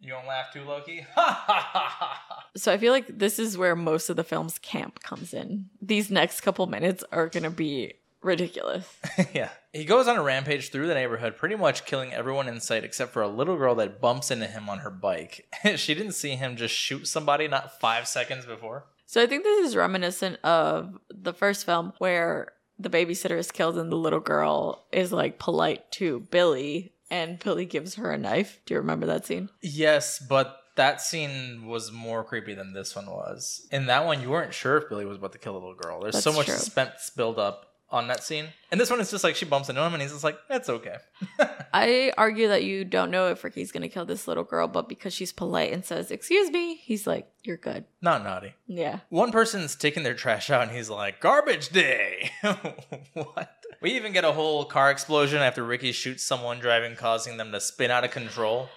You 0.00 0.10
don't 0.10 0.26
laugh 0.26 0.52
too, 0.52 0.62
Loki? 0.64 1.04
Ha 1.14 1.44
ha 1.46 1.70
ha 1.72 1.88
ha. 1.88 2.44
So 2.56 2.72
I 2.72 2.78
feel 2.78 2.92
like 2.92 3.18
this 3.18 3.38
is 3.38 3.58
where 3.58 3.76
most 3.76 4.08
of 4.08 4.16
the 4.16 4.24
film's 4.24 4.58
camp 4.58 5.00
comes 5.02 5.34
in. 5.34 5.66
These 5.82 6.10
next 6.10 6.40
couple 6.40 6.66
minutes 6.66 7.04
are 7.12 7.28
gonna 7.28 7.50
be 7.50 7.94
ridiculous. 8.22 8.96
yeah. 9.34 9.50
He 9.72 9.84
goes 9.84 10.08
on 10.08 10.16
a 10.16 10.22
rampage 10.22 10.70
through 10.70 10.86
the 10.86 10.94
neighborhood, 10.94 11.36
pretty 11.36 11.56
much 11.56 11.84
killing 11.84 12.12
everyone 12.12 12.48
in 12.48 12.60
sight 12.60 12.84
except 12.84 13.12
for 13.12 13.22
a 13.22 13.28
little 13.28 13.56
girl 13.56 13.74
that 13.76 14.00
bumps 14.00 14.30
into 14.30 14.46
him 14.46 14.68
on 14.68 14.80
her 14.80 14.90
bike. 14.90 15.46
she 15.76 15.94
didn't 15.94 16.12
see 16.12 16.30
him 16.30 16.56
just 16.56 16.74
shoot 16.74 17.06
somebody 17.06 17.48
not 17.48 17.80
five 17.80 18.08
seconds 18.08 18.46
before. 18.46 18.86
So 19.06 19.22
I 19.22 19.26
think 19.26 19.44
this 19.44 19.66
is 19.66 19.76
reminiscent 19.76 20.38
of 20.44 20.98
the 21.08 21.32
first 21.32 21.64
film 21.64 21.92
where 21.98 22.52
the 22.78 22.90
babysitter 22.90 23.38
is 23.38 23.50
killed 23.50 23.78
and 23.78 23.90
the 23.90 23.96
little 23.96 24.20
girl 24.20 24.86
is 24.92 25.12
like 25.12 25.38
polite 25.38 25.90
to 25.92 26.20
Billy 26.30 26.92
and 27.10 27.38
Billy 27.38 27.64
gives 27.64 27.94
her 27.94 28.10
a 28.10 28.18
knife. 28.18 28.60
Do 28.66 28.74
you 28.74 28.80
remember 28.80 29.06
that 29.06 29.26
scene? 29.26 29.48
Yes, 29.62 30.18
but 30.18 30.58
that 30.76 31.00
scene 31.00 31.66
was 31.66 31.90
more 31.90 32.22
creepy 32.22 32.54
than 32.54 32.72
this 32.72 32.94
one 32.94 33.06
was. 33.06 33.66
In 33.72 33.86
that 33.86 34.06
one, 34.06 34.22
you 34.22 34.30
weren't 34.30 34.54
sure 34.54 34.76
if 34.76 34.88
Billy 34.88 35.04
was 35.04 35.16
about 35.16 35.32
to 35.32 35.38
kill 35.38 35.54
the 35.54 35.58
little 35.58 35.74
girl. 35.74 36.00
There's 36.00 36.22
so 36.22 36.32
much 36.32 36.46
true. 36.46 36.54
suspense 36.54 37.10
build 37.10 37.38
up 37.38 37.67
on 37.90 38.08
that 38.08 38.22
scene. 38.22 38.46
And 38.70 38.80
this 38.80 38.90
one 38.90 39.00
is 39.00 39.10
just 39.10 39.24
like 39.24 39.34
she 39.34 39.46
bumps 39.46 39.68
into 39.68 39.82
him 39.82 39.94
and 39.94 40.02
he's 40.02 40.12
just 40.12 40.24
like, 40.24 40.38
that's 40.48 40.68
okay. 40.68 40.96
I 41.72 42.12
argue 42.18 42.48
that 42.48 42.64
you 42.64 42.84
don't 42.84 43.10
know 43.10 43.28
if 43.28 43.42
Ricky's 43.42 43.72
gonna 43.72 43.88
kill 43.88 44.04
this 44.04 44.28
little 44.28 44.44
girl, 44.44 44.68
but 44.68 44.88
because 44.88 45.14
she's 45.14 45.32
polite 45.32 45.72
and 45.72 45.84
says, 45.84 46.10
Excuse 46.10 46.50
me, 46.50 46.76
he's 46.76 47.06
like, 47.06 47.30
You're 47.42 47.56
good. 47.56 47.84
Not 48.02 48.24
naughty. 48.24 48.54
Yeah. 48.66 49.00
One 49.08 49.32
person's 49.32 49.74
taking 49.74 50.02
their 50.02 50.14
trash 50.14 50.50
out 50.50 50.62
and 50.68 50.76
he's 50.76 50.90
like, 50.90 51.20
garbage 51.20 51.70
day. 51.70 52.30
what? 53.14 53.54
We 53.80 53.92
even 53.92 54.12
get 54.12 54.24
a 54.24 54.32
whole 54.32 54.64
car 54.64 54.90
explosion 54.90 55.40
after 55.40 55.64
Ricky 55.64 55.92
shoots 55.92 56.24
someone 56.24 56.58
driving, 56.58 56.96
causing 56.96 57.36
them 57.36 57.52
to 57.52 57.60
spin 57.60 57.90
out 57.90 58.04
of 58.04 58.10
control. 58.10 58.68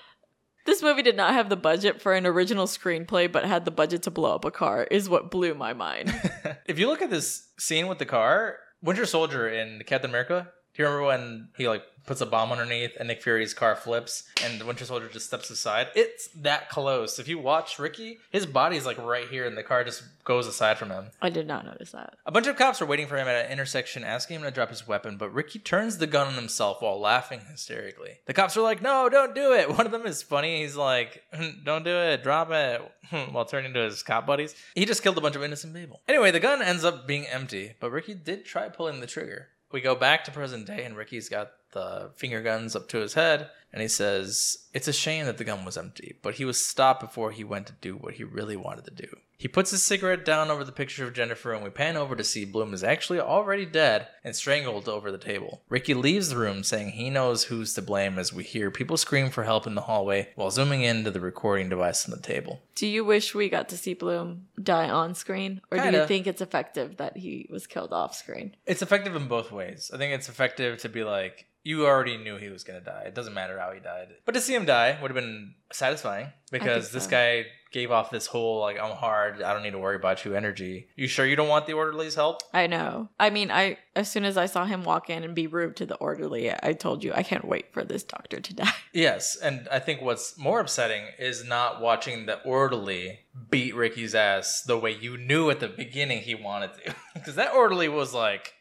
This 0.66 0.84
movie 0.84 1.01
did 1.01 1.18
not 1.18 1.34
have 1.34 1.49
the 1.49 1.55
budget 1.55 2.01
for 2.01 2.14
an 2.14 2.28
original 2.28 2.68
screenplay, 2.68 3.32
but 3.32 3.45
had 3.45 3.66
the 3.66 3.72
budget 3.72 4.03
to 4.03 4.12
blow 4.12 4.36
up 4.36 4.45
a 4.45 4.51
car, 4.51 4.84
is 4.91 5.09
what 5.09 5.32
blew 5.32 5.55
my 5.55 5.74
mind. 5.74 6.14
if 6.68 6.78
you 6.78 6.88
look 6.88 7.01
at 7.01 7.09
this 7.09 7.47
scene 7.57 7.88
with 7.88 7.97
the 7.97 8.05
car, 8.05 8.59
Winter 8.84 9.05
Soldier 9.05 9.47
in 9.47 9.84
Captain 9.86 10.09
America, 10.09 10.51
do 10.74 10.84
you 10.84 10.88
remember 10.88 11.07
when 11.07 11.49
he 11.57 11.67
like 11.67 11.84
puts 12.05 12.22
a 12.22 12.26
bomb 12.26 12.51
underneath 12.51 12.95
and 12.97 13.07
Nick 13.07 13.22
Fury's 13.22 13.53
car 13.53 13.76
flips 13.76 14.24
and 14.43 14.59
the 14.59 14.65
Winter 14.65 14.86
Soldier 14.86 15.09
just 15.09 15.28
steps 15.28 15.49
aside? 15.49 15.88
It's 15.95 16.30
that 16.30 16.69
close. 16.69 17.19
If 17.19 17.28
you 17.28 17.38
watch 17.39 17.78
Ricky, 17.78 18.17
his 18.32 18.45
body's 18.45 18.86
like 18.86 18.97
right 18.97 19.28
here 19.28 19.45
and 19.45 19.57
the 19.57 19.63
car 19.63 19.84
just 19.84 20.03
goes 20.24 20.47
aside 20.47 20.78
from 20.78 20.89
him. 20.89 21.07
I 21.22 21.30
did 21.30 21.47
not 21.47 21.65
notice 21.65 21.91
that. 21.91 22.15
A 22.26 22.32
bunch 22.32 22.47
of 22.47 22.55
cops 22.55 22.82
are 22.82 22.86
waiting 22.86 23.07
for 23.07 23.17
him 23.17 23.28
at 23.28 23.45
an 23.45 23.51
intersection, 23.51 24.03
asking 24.03 24.38
him 24.38 24.43
to 24.43 24.51
drop 24.51 24.69
his 24.69 24.88
weapon, 24.88 25.17
but 25.17 25.34
Ricky 25.34 25.59
turns 25.59 25.97
the 25.97 26.07
gun 26.07 26.28
on 26.28 26.34
himself 26.36 26.82
while 26.82 26.99
laughing 26.99 27.41
hysterically. 27.49 28.19
The 28.26 28.34
cops 28.34 28.55
are 28.57 28.61
like, 28.61 28.82
No, 28.82 29.09
don't 29.09 29.36
do 29.36 29.53
it. 29.53 29.69
One 29.78 29.86
of 29.86 29.91
them 29.91 30.05
is 30.05 30.24
funny. 30.24 30.61
He's 30.61 30.76
like, 30.76 31.24
hmm, 31.34 31.63
Don't 31.63 31.84
do 31.84 31.95
it, 31.95 32.24
drop 32.24 32.49
it, 32.51 32.82
while 33.32 33.45
turning 33.45 33.74
to 33.74 33.84
his 33.84 34.03
cop 34.03 34.26
buddies. 34.26 34.55
He 34.76 34.86
just 34.86 35.03
killed 35.03 35.17
a 35.17 35.22
bunch 35.22 35.36
of 35.36 35.43
innocent 35.43 35.74
people. 35.74 36.01
Anyway, 36.07 36.32
the 36.32 36.39
gun 36.39 36.61
ends 36.61 36.86
up 36.86 37.05
being 37.07 37.28
empty, 37.28 37.74
but 37.80 37.91
Ricky 37.91 38.13
did 38.13 38.45
try 38.45 38.69
pulling 38.69 39.01
the 39.01 39.07
trigger. 39.07 39.49
We 39.72 39.82
go 39.82 39.95
back 39.95 40.26
to 40.26 40.32
present 40.32 40.67
day, 40.67 40.84
and 40.84 40.97
Ricky's 40.97 41.30
got 41.30 41.51
the 41.72 42.11
finger 42.15 42.41
guns 42.41 42.76
up 42.76 42.88
to 42.89 42.99
his 42.99 43.13
head, 43.13 43.49
and 43.74 43.82
he 43.82 43.88
says, 43.88 44.67
It's 44.74 44.88
a 44.88 44.93
shame 44.93 45.26
that 45.26 45.38
the 45.38 45.43
gun 45.43 45.65
was 45.65 45.78
empty, 45.78 46.15
but 46.22 46.36
he 46.36 46.45
was 46.45 46.63
stopped 46.63 47.01
before 47.01 47.32
he 47.32 47.43
went 47.43 47.67
to 47.67 47.74
do 47.82 47.95
what 47.95 48.15
he 48.15 48.24
really 48.24 48.55
wanted 48.55 48.86
to 48.86 48.91
do. 48.91 49.07
He 49.41 49.47
puts 49.47 49.72
his 49.72 49.82
cigarette 49.82 50.24
down 50.24 50.51
over 50.51 50.63
the 50.63 50.72
picture 50.72 51.03
of 51.03 51.15
Jennifer, 51.15 51.51
and 51.51 51.63
we 51.63 51.72
pan 51.72 51.97
over 51.97 52.15
to 52.15 52.24
see 52.24 52.45
Bloom 52.45 52.76
is 52.76 52.84
actually 52.84 53.19
already 53.19 53.65
dead 53.65 54.07
and 54.24 54.36
strangled 54.36 54.88
over 54.88 55.11
the 55.11 55.17
table. 55.17 55.63
Ricky 55.67 55.95
leaves 55.95 56.30
the 56.30 56.38
room 56.38 56.63
saying 56.63 56.91
he 56.91 57.09
knows 57.09 57.45
who's 57.45 57.74
to 57.74 57.82
blame 57.82 58.19
as 58.19 58.32
we 58.32 58.43
hear 58.43 58.69
people 58.69 58.97
scream 58.97 59.32
for 59.32 59.43
help 59.43 59.65
in 59.65 59.74
the 59.74 59.82
hallway 59.82 60.30
while 60.36 60.51
zooming 60.51 60.84
into 60.84 61.09
the 61.09 61.19
recording 61.19 61.69
device 61.69 62.05
on 62.05 62.11
the 62.11 62.22
table. 62.22 62.61
Do 62.76 62.86
you 62.86 63.03
wish 63.03 63.34
we 63.34 63.49
got 63.49 63.67
to 63.69 63.78
see 63.78 63.95
Bloom 63.95 64.45
die 64.61 64.91
on 64.91 65.15
screen? 65.15 65.61
Or 65.72 65.80
do 65.80 65.89
you 65.89 66.05
think 66.05 66.28
it's 66.28 66.41
effective 66.41 66.97
that 66.97 67.17
he 67.17 67.47
was 67.49 67.65
killed 67.65 67.93
off 67.93 68.13
screen? 68.13 68.55
It's 68.67 68.84
effective 68.84 69.15
in 69.15 69.28
both 69.28 69.51
ways. 69.51 69.89
I 69.91 69.97
think 69.97 70.13
it's 70.13 70.30
effective 70.30 70.78
to 70.82 70.89
be 70.89 71.03
like, 71.03 71.47
you 71.64 71.86
already 71.86 72.18
knew 72.18 72.38
he 72.38 72.49
was 72.49 72.64
going 72.64 72.80
to 72.80 72.86
die. 72.86 73.03
It 73.05 73.16
doesn't 73.16 73.34
matter 73.34 73.59
how 73.59 73.72
he 73.72 73.80
died. 73.80 74.09
But 74.26 74.34
to 74.34 74.41
see 74.41 74.55
him 74.55 74.66
die 74.66 74.97
would 75.01 75.12
have 75.12 75.16
been 75.16 75.55
satisfying 75.72 76.30
because 76.51 76.86
think 76.86 76.93
this 76.93 77.07
guy 77.07 77.45
gave 77.72 77.91
off 77.91 78.12
this 78.12 78.26
whole, 78.26 78.59
like, 78.59 78.80
I'm 78.80 78.95
hard, 78.95 79.41
I 79.41 79.53
don't 79.53 79.64
need 79.64 79.72
to 79.72 79.80
worry 79.80 79.95
about 79.95 80.26
you 80.26 80.34
energy. 80.34 80.88
You 80.95 81.07
sure 81.07 81.26
you 81.26 81.36
don't 81.36 81.47
want 81.47 81.68
the 81.68 81.74
orderly's 81.74 82.16
help? 82.16 82.41
I 82.53 82.68
know. 82.68 83.09
I 83.20 83.30
mean, 83.30 83.51
I 83.51 83.78
as 83.95 84.09
soon 84.09 84.26
as 84.26 84.38
I 84.38 84.45
saw 84.45 84.66
him 84.66 84.84
walk 84.84 85.09
in 85.09 85.24
and 85.24 85.36
be 85.36 85.47
rude 85.47 85.76
to 85.78 85.86
the 85.86 85.95
orderly, 85.95 86.51
I 86.51 86.74
told 86.74 87.03
you 87.03 87.14
I 87.14 87.24
can't 87.24 87.45
wait 87.47 87.74
for 87.74 87.84
this 87.84 88.03
doctor 88.03 88.39
to 88.39 88.53
die. 88.53 88.74
Yes, 88.93 89.38
and 89.38 89.70
I 89.72 89.80
think 89.80 90.01
what's 90.01 90.38
more 90.38 90.59
upsetting 90.59 91.03
is 91.18 91.45
not 91.45 91.80
watching 91.80 92.26
the 92.26 92.41
orderly 92.41 93.20
beat 93.49 93.74
Ricky's 93.74 94.14
ass 94.14 94.64
the 94.64 94.78
way 94.78 94.91
you 94.91 95.18
knew 95.18 95.49
at 95.49 95.62
the 95.62 95.70
beginning 95.70 96.20
he 96.20 96.36
wanted 96.36 96.74
to. 96.74 96.95
Because 97.14 97.36
that 97.36 97.53
orderly 97.53 97.88
was 97.88 98.14
like, 98.14 98.53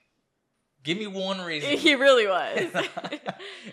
give 0.84 0.98
me 0.98 1.06
one 1.06 1.40
reason. 1.44 1.76
he 1.76 1.94
really 1.94 2.26
was. 2.26 2.70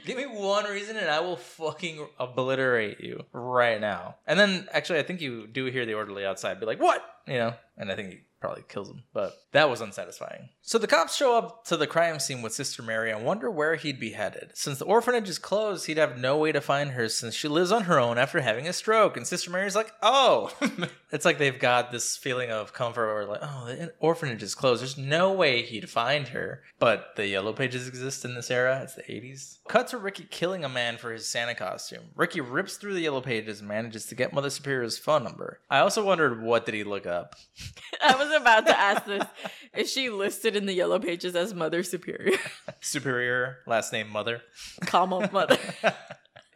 Give 0.05 0.17
me 0.17 0.25
one 0.29 0.65
reason 0.65 0.97
and 0.97 1.09
I 1.09 1.19
will 1.19 1.35
fucking 1.37 2.05
obliterate 2.19 2.99
you 3.01 3.23
right 3.33 3.79
now. 3.79 4.15
And 4.25 4.39
then 4.39 4.67
actually 4.71 4.99
I 4.99 5.03
think 5.03 5.21
you 5.21 5.47
do 5.47 5.65
hear 5.65 5.85
the 5.85 5.93
orderly 5.95 6.25
outside 6.25 6.59
be 6.59 6.65
like, 6.65 6.79
"What?" 6.81 7.03
you 7.27 7.35
know, 7.35 7.53
and 7.77 7.91
I 7.91 7.95
think 7.95 8.21
probably 8.39 8.63
kills 8.67 8.89
him. 8.89 9.03
But 9.13 9.33
that 9.51 9.69
was 9.69 9.81
unsatisfying. 9.81 10.49
So 10.61 10.77
the 10.77 10.87
cops 10.87 11.15
show 11.15 11.37
up 11.37 11.65
to 11.65 11.77
the 11.77 11.87
crime 11.87 12.19
scene 12.19 12.41
with 12.41 12.53
Sister 12.53 12.83
Mary 12.83 13.11
and 13.11 13.25
wonder 13.25 13.49
where 13.49 13.75
he'd 13.75 13.99
be 13.99 14.11
headed. 14.11 14.51
Since 14.53 14.79
the 14.79 14.85
orphanage 14.85 15.29
is 15.29 15.39
closed, 15.39 15.85
he'd 15.85 15.97
have 15.97 16.17
no 16.17 16.37
way 16.37 16.51
to 16.51 16.61
find 16.61 16.91
her 16.91 17.07
since 17.07 17.33
she 17.33 17.47
lives 17.47 17.71
on 17.71 17.83
her 17.83 17.99
own 17.99 18.17
after 18.17 18.41
having 18.41 18.67
a 18.67 18.73
stroke. 18.73 19.17
And 19.17 19.25
Sister 19.25 19.49
Mary's 19.49 19.75
like, 19.75 19.91
"Oh." 20.01 20.53
it's 21.11 21.25
like 21.25 21.37
they've 21.37 21.57
got 21.57 21.91
this 21.91 22.17
feeling 22.17 22.51
of 22.51 22.73
comfort 22.73 23.07
where 23.07 23.25
like, 23.25 23.41
"Oh, 23.41 23.65
the 23.67 23.93
orphanage 23.99 24.43
is 24.43 24.55
closed. 24.55 24.81
There's 24.81 24.97
no 24.97 25.31
way 25.31 25.61
he'd 25.63 25.89
find 25.89 26.27
her." 26.29 26.63
But 26.79 27.15
the 27.15 27.27
yellow 27.27 27.53
pages 27.53 27.87
exist 27.87 28.25
in 28.25 28.35
this 28.35 28.51
era. 28.51 28.81
It's 28.83 28.95
the 28.95 29.03
80s. 29.03 29.57
Cut 29.67 29.87
to 29.87 29.97
Ricky 29.97 30.27
killing 30.29 30.63
a 30.63 30.69
man 30.69 30.97
for 30.97 31.11
his 31.11 31.27
Santa 31.27 31.55
costume. 31.55 32.03
Ricky 32.15 32.41
rips 32.41 32.77
through 32.77 32.93
the 32.93 33.01
yellow 33.01 33.21
pages 33.21 33.59
and 33.59 33.69
manages 33.69 34.05
to 34.07 34.15
get 34.15 34.33
Mother 34.33 34.49
Superior's 34.49 34.97
phone 34.97 35.23
number. 35.23 35.59
I 35.69 35.79
also 35.79 36.03
wondered 36.03 36.41
what 36.43 36.65
did 36.65 36.75
he 36.75 36.83
look 36.83 37.07
up? 37.07 37.35
I 38.01 38.15
was 38.15 38.26
about 38.31 38.65
to 38.67 38.79
ask 38.79 39.05
this. 39.05 39.25
Is 39.75 39.91
she 39.91 40.09
listed 40.09 40.55
in 40.55 40.65
the 40.65 40.73
yellow 40.73 40.99
pages 40.99 41.35
as 41.35 41.53
Mother 41.53 41.83
Superior? 41.83 42.37
Superior, 42.81 43.57
last 43.67 43.93
name 43.93 44.09
Mother. 44.09 44.41
Comma 44.81 45.29
Mother. 45.31 45.57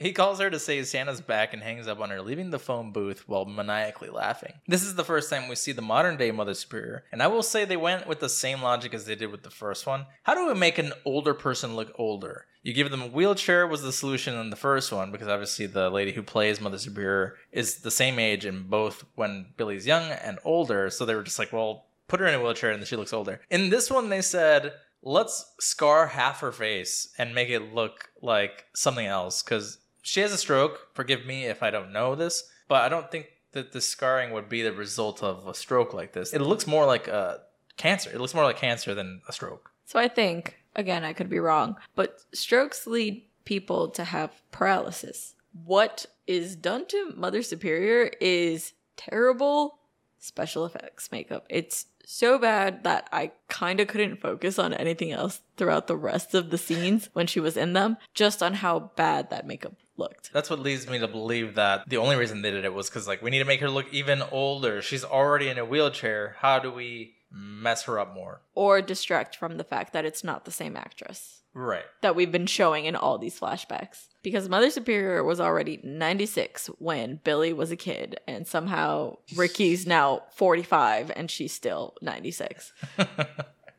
He 0.01 0.13
calls 0.13 0.39
her 0.39 0.49
to 0.49 0.57
say 0.57 0.81
Santa's 0.81 1.21
back 1.21 1.53
and 1.53 1.61
hangs 1.61 1.87
up 1.87 1.99
on 1.99 2.09
her, 2.09 2.23
leaving 2.23 2.49
the 2.49 2.57
phone 2.57 2.91
booth 2.91 3.29
while 3.29 3.45
maniacally 3.45 4.09
laughing. 4.09 4.53
This 4.67 4.81
is 4.81 4.95
the 4.95 5.03
first 5.03 5.29
time 5.29 5.47
we 5.47 5.53
see 5.53 5.73
the 5.73 5.83
modern 5.83 6.17
day 6.17 6.31
Mother 6.31 6.55
Superior, 6.55 7.03
and 7.11 7.21
I 7.21 7.27
will 7.27 7.43
say 7.43 7.65
they 7.65 7.77
went 7.77 8.07
with 8.07 8.19
the 8.19 8.27
same 8.27 8.63
logic 8.63 8.95
as 8.95 9.05
they 9.05 9.13
did 9.13 9.29
with 9.29 9.43
the 9.43 9.51
first 9.51 9.85
one. 9.85 10.07
How 10.23 10.33
do 10.33 10.47
we 10.47 10.55
make 10.55 10.79
an 10.79 10.93
older 11.05 11.35
person 11.35 11.75
look 11.75 11.91
older? 11.99 12.47
You 12.63 12.73
give 12.73 12.91
them 12.91 13.01
a 13.01 13.07
wheelchair 13.07 13.65
was 13.65 13.81
the 13.81 13.91
solution 13.91 14.35
in 14.35 14.51
the 14.51 14.55
first 14.55 14.91
one 14.91 15.11
because 15.11 15.27
obviously 15.27 15.65
the 15.65 15.89
lady 15.89 16.11
who 16.11 16.21
plays 16.21 16.61
Mother 16.61 16.77
Superior 16.77 17.35
is 17.51 17.77
the 17.77 17.89
same 17.91 18.19
age 18.19 18.45
in 18.45 18.63
both 18.63 19.03
when 19.15 19.47
Billy's 19.57 19.87
young 19.87 20.11
and 20.11 20.37
older, 20.43 20.89
so 20.89 21.05
they 21.05 21.15
were 21.15 21.23
just 21.23 21.39
like, 21.39 21.51
well, 21.51 21.85
put 22.07 22.19
her 22.19 22.27
in 22.27 22.35
a 22.35 22.41
wheelchair 22.41 22.71
and 22.71 22.79
then 22.79 22.85
she 22.85 22.95
looks 22.95 23.13
older. 23.13 23.41
In 23.49 23.69
this 23.69 23.89
one, 23.89 24.09
they 24.09 24.21
said, 24.21 24.73
let's 25.01 25.53
scar 25.59 26.07
half 26.07 26.41
her 26.41 26.51
face 26.51 27.13
and 27.17 27.33
make 27.33 27.49
it 27.49 27.73
look 27.73 28.09
like 28.21 28.65
something 28.75 29.07
else 29.07 29.41
because 29.41 29.79
she 30.03 30.19
has 30.19 30.31
a 30.31 30.37
stroke. 30.37 30.89
Forgive 30.93 31.25
me 31.25 31.45
if 31.45 31.63
I 31.63 31.71
don't 31.71 31.91
know 31.91 32.13
this, 32.13 32.43
but 32.67 32.83
I 32.83 32.89
don't 32.89 33.09
think 33.09 33.27
that 33.53 33.71
the 33.71 33.81
scarring 33.81 34.31
would 34.31 34.49
be 34.49 34.61
the 34.61 34.71
result 34.71 35.23
of 35.23 35.47
a 35.47 35.53
stroke 35.53 35.93
like 35.93 36.13
this. 36.13 36.33
It 36.33 36.41
looks 36.41 36.67
more 36.67 36.85
like 36.85 37.07
a 37.07 37.41
cancer. 37.77 38.11
It 38.13 38.19
looks 38.19 38.33
more 38.33 38.43
like 38.43 38.57
cancer 38.57 38.93
than 38.93 39.21
a 39.27 39.33
stroke. 39.33 39.71
So 39.85 39.99
I 39.99 40.07
think, 40.07 40.60
again, 40.75 41.03
I 41.03 41.13
could 41.13 41.29
be 41.29 41.39
wrong, 41.39 41.75
but 41.95 42.21
strokes 42.33 42.87
lead 42.87 43.23
people 43.45 43.89
to 43.89 44.03
have 44.03 44.41
paralysis. 44.51 45.35
What 45.65 46.05
is 46.27 46.55
done 46.55 46.85
to 46.87 47.13
Mother 47.15 47.41
Superior 47.41 48.11
is 48.21 48.73
terrible 48.95 49.79
special 50.19 50.65
effects 50.65 51.11
makeup. 51.11 51.45
It's 51.49 51.87
so 52.05 52.37
bad 52.37 52.83
that 52.83 53.07
I 53.11 53.31
kind 53.47 53.79
of 53.79 53.87
couldn't 53.87 54.21
focus 54.21 54.59
on 54.59 54.73
anything 54.73 55.11
else 55.11 55.41
throughout 55.57 55.87
the 55.87 55.97
rest 55.97 56.33
of 56.33 56.49
the 56.49 56.57
scenes 56.57 57.09
when 57.13 57.27
she 57.27 57.39
was 57.39 57.57
in 57.57 57.73
them, 57.73 57.97
just 58.13 58.43
on 58.43 58.55
how 58.55 58.91
bad 58.95 59.29
that 59.29 59.47
makeup 59.47 59.73
looked. 59.97 60.31
That's 60.33 60.49
what 60.49 60.59
leads 60.59 60.89
me 60.89 60.99
to 60.99 61.07
believe 61.07 61.55
that 61.55 61.87
the 61.87 61.97
only 61.97 62.15
reason 62.15 62.41
they 62.41 62.51
did 62.51 62.65
it 62.65 62.73
was 62.73 62.89
because 62.89 63.07
like 63.07 63.21
we 63.21 63.29
need 63.29 63.39
to 63.39 63.45
make 63.45 63.61
her 63.61 63.69
look 63.69 63.93
even 63.93 64.21
older. 64.31 64.81
She's 64.81 65.03
already 65.03 65.47
in 65.47 65.57
a 65.57 65.65
wheelchair. 65.65 66.35
How 66.39 66.59
do 66.59 66.71
we 66.71 67.15
mess 67.31 67.83
her 67.83 67.97
up 67.99 68.13
more? 68.13 68.41
Or 68.55 68.81
distract 68.81 69.35
from 69.35 69.57
the 69.57 69.63
fact 69.63 69.93
that 69.93 70.05
it's 70.05 70.23
not 70.23 70.45
the 70.45 70.51
same 70.51 70.75
actress. 70.75 71.37
Right. 71.53 71.83
that 72.01 72.15
we've 72.15 72.31
been 72.31 72.45
showing 72.45 72.85
in 72.85 72.95
all 72.95 73.17
these 73.17 73.37
flashbacks. 73.37 74.05
Because 74.23 74.47
Mother 74.47 74.69
Superior 74.71 75.21
was 75.21 75.41
already 75.41 75.81
96 75.83 76.67
when 76.79 77.19
Billy 77.25 77.51
was 77.51 77.71
a 77.71 77.75
kid, 77.75 78.21
and 78.25 78.47
somehow 78.47 79.17
Ricky's 79.35 79.85
now 79.85 80.21
45 80.33 81.11
and 81.13 81.29
she's 81.29 81.51
still 81.51 81.95
96. 82.01 82.71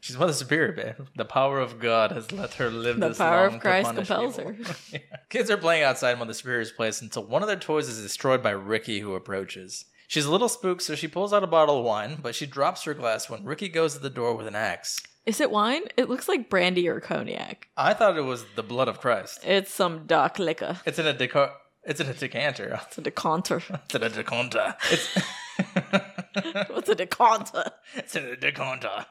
She's 0.01 0.19
Mother 0.19 0.33
Superior, 0.33 0.73
babe. 0.73 1.07
The 1.15 1.25
power 1.25 1.61
of 1.61 1.79
God 1.79 2.11
has 2.11 2.33
let 2.33 2.55
her 2.55 2.71
live 2.71 2.99
The 2.99 3.11
this 3.11 3.19
power 3.19 3.37
long 3.45 3.47
of 3.47 3.53
to 3.55 3.59
Christ 3.61 3.95
compels 3.95 4.37
evil. 4.39 4.53
her. 4.53 4.75
Yeah. 4.93 4.99
Kids 5.29 5.49
are 5.49 5.57
playing 5.57 5.85
outside 5.85 6.19
Mother 6.19 6.35
Superior's 6.35 6.73
place 6.73 7.01
until 7.01 7.23
one 7.25 7.41
of 7.41 7.47
their 7.47 7.57
toys 7.57 7.89
is 7.89 8.03
destroyed 8.03 8.43
by 8.43 8.51
Ricky, 8.51 8.99
who 8.99 9.15
approaches. 9.15 9.85
She's 10.13 10.27
a 10.27 10.31
little 10.31 10.51
spooked, 10.51 10.83
so 10.83 10.95
she 10.95 11.09
pulls 11.09 11.33
out 11.33 11.43
a 11.43 11.47
bottle 11.47 11.79
of 11.79 11.87
wine, 11.87 12.19
but 12.21 12.35
she 12.35 12.45
drops 12.45 12.83
her 12.85 12.93
glass 12.93 13.31
when 13.31 13.45
Ricky 13.45 13.71
goes 13.71 13.95
to 13.95 13.99
the 13.99 14.11
door 14.11 14.37
with 14.37 14.47
an 14.47 14.55
axe. 14.55 15.01
Is 15.25 15.41
it 15.41 15.51
wine? 15.51 15.85
It 15.97 16.11
looks 16.11 16.29
like 16.29 16.51
brandy 16.51 16.87
or 16.87 17.01
cognac. 17.01 17.69
I 17.79 17.95
thought 17.95 18.19
it 18.19 18.21
was 18.27 18.45
the 18.55 18.63
blood 18.63 18.89
of 18.89 19.01
Christ. 19.01 19.41
It's 19.43 19.73
some 19.73 20.05
dark 20.07 20.39
liquor. 20.39 20.81
It's 20.85 20.99
in 20.99 21.07
a 21.07 21.15
deco- 21.15 21.53
It's 21.85 21.99
in 21.99 22.09
a 22.09 22.13
decanter. 22.13 22.79
It's 22.89 22.99
a 22.99 23.01
decanter. 23.01 23.63
It's 23.87 23.95
in 23.95 24.03
a 24.03 24.11
decanter. 24.11 24.77
It's 24.91 25.09
What's 26.69 26.91
a 26.91 26.95
decanter? 26.95 27.71
it's 27.95 28.15
in 28.15 28.25
a 28.27 28.37
decanter. 28.37 29.07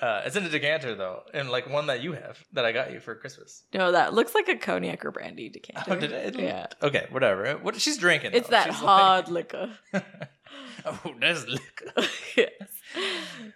Uh, 0.00 0.22
it's 0.24 0.36
in 0.36 0.44
a 0.44 0.48
decanter 0.48 0.94
though, 0.94 1.22
and 1.34 1.50
like 1.50 1.68
one 1.68 1.86
that 1.86 2.02
you 2.02 2.12
have 2.12 2.38
that 2.52 2.64
I 2.64 2.72
got 2.72 2.92
you 2.92 3.00
for 3.00 3.16
Christmas. 3.16 3.64
No, 3.74 3.90
that 3.92 4.14
looks 4.14 4.34
like 4.34 4.48
a 4.48 4.56
cognac 4.56 5.04
or 5.04 5.10
brandy 5.10 5.48
decanter. 5.48 5.92
Oh, 5.92 5.96
did 5.96 6.12
it? 6.12 6.38
Yeah. 6.38 6.66
Okay, 6.82 7.06
whatever. 7.10 7.54
What 7.54 7.80
she's 7.80 7.98
drinking? 7.98 8.30
It's 8.32 8.48
though. 8.48 8.52
that 8.52 8.66
She's 8.66 8.76
hard 8.76 9.28
liquor. 9.28 9.70
Oh, 10.84 11.14
that's 11.20 11.46
liquor. 11.46 11.92
yes. 12.36 12.50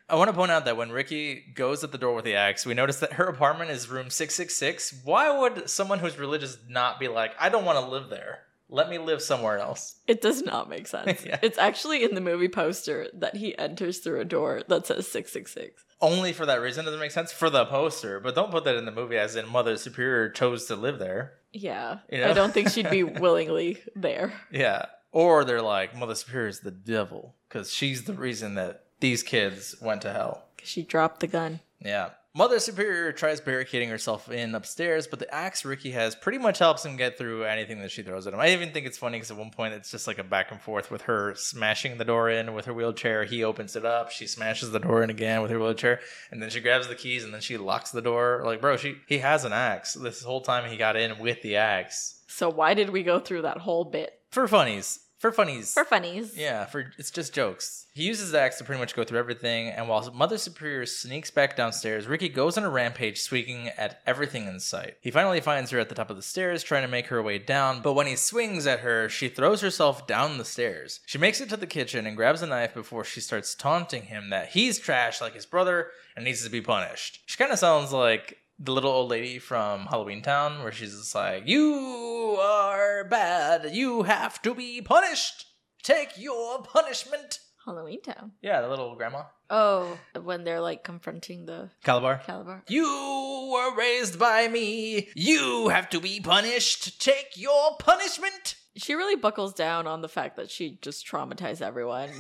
I 0.09 0.17
want 0.17 0.29
to 0.29 0.37
point 0.37 0.51
out 0.51 0.65
that 0.67 0.77
when 0.77 0.91
Ricky 0.91 1.43
goes 1.55 1.83
at 1.85 1.93
the 1.93 1.99
door 1.99 2.15
with 2.15 2.25
the 2.25 2.35
axe, 2.35 2.67
we 2.67 2.75
notice 2.75 2.99
that 2.99 3.15
her 3.15 3.25
apartment 3.25 3.71
is 3.71 3.89
room 3.89 4.11
666. 4.11 5.01
Why 5.05 5.39
would 5.39 5.71
someone 5.71 6.01
who's 6.01 6.19
religious 6.19 6.59
not 6.69 7.01
be 7.01 7.09
like, 7.09 7.33
I 7.39 7.49
don't 7.49 7.65
want 7.65 7.79
to 7.79 7.91
live 7.91 8.11
there? 8.11 8.41
Let 8.73 8.89
me 8.89 8.97
live 8.97 9.21
somewhere 9.21 9.59
else. 9.59 9.97
It 10.09 10.23
does 10.23 10.43
not 10.43 10.71
make 10.71 10.87
sense. 10.87 11.25
Yeah. 11.27 11.39
It's 11.43 11.59
actually 11.59 12.03
in 12.05 12.15
the 12.15 12.23
movie 12.23 12.49
poster 12.49 13.07
that 13.13 13.37
he 13.37 13.57
enters 13.59 13.99
through 13.99 14.21
a 14.21 14.25
door 14.25 14.63
that 14.67 14.87
says 14.87 15.07
666. 15.07 15.85
Only 16.01 16.33
for 16.33 16.47
that 16.47 16.63
reason 16.63 16.87
does 16.87 16.95
it 16.95 16.99
make 16.99 17.11
sense 17.11 17.31
for 17.33 17.51
the 17.51 17.67
poster, 17.67 18.19
but 18.19 18.35
don't 18.35 18.51
put 18.51 18.65
that 18.65 18.77
in 18.77 18.87
the 18.87 18.91
movie 18.91 19.19
as 19.19 19.37
in 19.37 19.47
Mother 19.49 19.77
Superior 19.77 20.31
chose 20.31 20.65
to 20.67 20.75
live 20.75 20.99
there. 20.99 21.35
Yeah. 21.53 21.99
You 22.11 22.21
know? 22.23 22.31
I 22.31 22.33
don't 22.33 22.55
think 22.55 22.71
she'd 22.71 22.91
be 22.91 23.03
willingly 23.05 23.79
there. 23.95 24.33
Yeah. 24.51 24.87
Or 25.13 25.45
they're 25.45 25.61
like, 25.61 25.95
Mother 25.95 26.15
Superior 26.15 26.49
is 26.49 26.61
the 26.61 26.71
devil 26.71 27.35
because 27.49 27.73
she's 27.73 28.05
the 28.05 28.15
reason 28.15 28.55
that 28.55 28.85
these 29.01 29.23
kids 29.23 29.77
went 29.83 30.01
to 30.03 30.13
hell. 30.13 30.45
She 30.63 30.83
dropped 30.83 31.21
the 31.21 31.27
gun. 31.27 31.61
Yeah. 31.79 32.11
Mother 32.35 32.61
Superior 32.61 33.13
tries 33.13 33.43
barricading 33.43 33.91
herself 33.91 34.31
in 34.31 34.55
upstairs, 34.55 35.07
but 35.07 35.19
the 35.19 35.33
axe 35.35 35.67
Ricky 35.67 35.91
has 35.91 36.15
pretty 36.15 36.39
much 36.39 36.61
helps 36.61 36.83
him 36.83 36.97
get 36.97 37.19
through 37.19 37.45
anything 37.45 37.83
that 37.83 37.91
she 37.91 38.03
throws 38.03 38.27
at 38.27 38.33
him. 38.33 38.41
I 38.41 38.55
even 38.55 38.73
think 38.73 38.87
it's 38.87 38.97
funny 38.97 39.19
because 39.19 39.31
at 39.31 39.37
one 39.37 39.51
point 39.51 39.75
it's 39.75 39.91
just 39.91 40.07
like 40.07 40.17
a 40.17 40.25
back 40.25 40.51
and 40.51 40.59
forth 40.59 40.91
with 40.91 41.03
her 41.03 41.35
smashing 41.35 41.99
the 41.99 42.07
door 42.07 42.31
in 42.31 42.55
with 42.55 42.65
her 42.65 42.73
wheelchair. 42.73 43.25
He 43.25 43.45
opens 43.45 43.77
it 43.77 43.85
up, 43.85 44.11
she 44.11 44.27
smashes 44.27 44.71
the 44.71 44.81
door 44.81 45.03
in 45.03 45.11
again 45.11 45.43
with 45.43 45.51
her 45.51 45.61
wheelchair, 45.61 46.01
and 46.31 46.43
then 46.43 46.49
she 46.49 46.61
grabs 46.61 46.89
the 46.89 46.95
keys 46.95 47.23
and 47.23 47.35
then 47.35 47.43
she 47.43 47.59
locks 47.59 47.91
the 47.91 48.01
door. 48.01 48.41
Like, 48.47 48.63
bro, 48.63 48.79
she 48.79 48.97
he 49.07 49.19
has 49.19 49.45
an 49.45 49.53
axe. 49.53 49.93
This 49.93 50.23
whole 50.23 50.41
time 50.41 50.71
he 50.71 50.79
got 50.79 50.97
in 50.97 51.19
with 51.19 51.43
the 51.43 51.57
axe 51.57 52.23
So 52.29 52.49
why 52.49 52.73
did 52.73 52.89
we 52.89 53.03
go 53.03 53.19
through 53.21 53.43
that 53.43 53.59
whole 53.59 53.85
bit? 53.85 54.21
for 54.31 54.49
funnies. 54.49 55.01
For 55.23 55.31
funnies. 55.31 55.73
For 55.73 55.85
funnies. 55.85 56.37
Yeah, 56.37 56.65
for 56.65 56.93
it's 56.99 57.13
just 57.13 57.33
jokes. 57.33 57.87
He 57.95 58.03
uses 58.03 58.33
the 58.33 58.41
axe 58.41 58.59
to 58.59 58.65
pretty 58.65 58.81
much 58.81 58.97
go 58.97 59.05
through 59.05 59.21
everything, 59.21 59.69
and 59.69 59.89
while 59.89 60.11
Mother 60.11 60.37
Superior 60.37 60.85
sneaks 60.85 61.31
back 61.31 61.55
downstairs, 61.55 62.09
Ricky 62.09 62.29
goes 62.29 62.59
on 62.59 62.65
a 62.65 62.69
rampage, 62.69 63.21
swinging 63.21 63.69
at 63.79 64.03
everything 64.05 64.49
in 64.49 64.59
sight. 64.59 64.97
He 65.01 65.13
finally 65.13 65.41
finds 65.41 65.71
her 65.71 65.79
at 65.79 65.89
the 65.89 65.95
top 65.95 66.11
of 66.11 66.17
the 66.17 66.23
stairs, 66.23 66.65
trying 66.65 66.83
to 66.83 66.89
make 66.89 67.07
her 67.07 67.23
way 67.23 67.39
down, 67.39 67.83
but 67.83 67.93
when 67.93 68.09
he 68.09 68.17
swings 68.17 68.67
at 68.67 68.81
her, 68.81 69.09
she 69.09 69.29
throws 69.29 69.61
herself 69.61 70.09
down 70.09 70.39
the 70.39 70.45
stairs. 70.45 70.99
She 71.07 71.19
makes 71.19 71.41
it 71.41 71.49
to 71.51 71.57
the 71.57 71.69
kitchen 71.69 72.05
and 72.05 72.17
grabs 72.17 72.43
a 72.43 72.47
knife 72.49 72.75
before 72.75 73.05
she 73.05 73.21
starts 73.21 73.55
taunting 73.55 74.03
him 74.03 74.31
that 74.31 74.49
he's 74.49 74.81
trash 74.81 75.21
like 75.21 75.35
his 75.35 75.47
brother 75.47 75.93
and 76.17 76.25
needs 76.25 76.43
to 76.43 76.51
be 76.51 76.61
punished. 76.61 77.21
She 77.27 77.39
kind 77.39 77.53
of 77.53 77.61
sounds 77.61 77.93
like 77.93 78.39
the 78.63 78.73
little 78.73 78.93
old 78.93 79.11
lady 79.11 79.39
from 79.39 79.87
Halloweentown, 79.87 80.63
where 80.63 80.73
she's 80.73 80.97
just 80.97 81.15
like, 81.15 81.45
You 81.47 82.39
are 82.41 83.05
bad. 83.05 83.75
You 83.75 84.05
have 84.05 84.41
to 84.43 84.55
be 84.55 84.81
punished. 84.81 85.47
Take 85.83 86.17
your 86.17 86.63
punishment. 86.63 87.41
Halloweentown. 87.67 88.33
Yeah, 88.41 88.61
the 88.61 88.69
little 88.69 88.95
grandma. 88.97 89.25
Oh, 89.51 89.99
when 90.21 90.45
they're 90.45 90.61
like 90.61 90.83
confronting 90.83 91.47
the 91.47 91.71
Kalabar. 91.85 92.25
Kalabar. 92.25 92.63
You 92.69 93.51
were 93.53 93.77
raised 93.77 94.19
by 94.19 94.49
me. 94.49 95.09
You 95.15 95.69
have 95.69 95.91
to 95.91 96.01
be 96.01 96.21
punished. 96.21 97.01
Take 97.01 97.37
your 97.37 97.77
punishment. 97.79 98.57
She 98.77 98.95
really 98.95 99.17
buckles 99.17 99.53
down 99.53 99.87
on 99.87 100.01
the 100.01 100.09
fact 100.09 100.37
that 100.37 100.51
she 100.51 100.79
just 100.81 101.07
traumatized 101.07 101.61
everyone. 101.61 102.11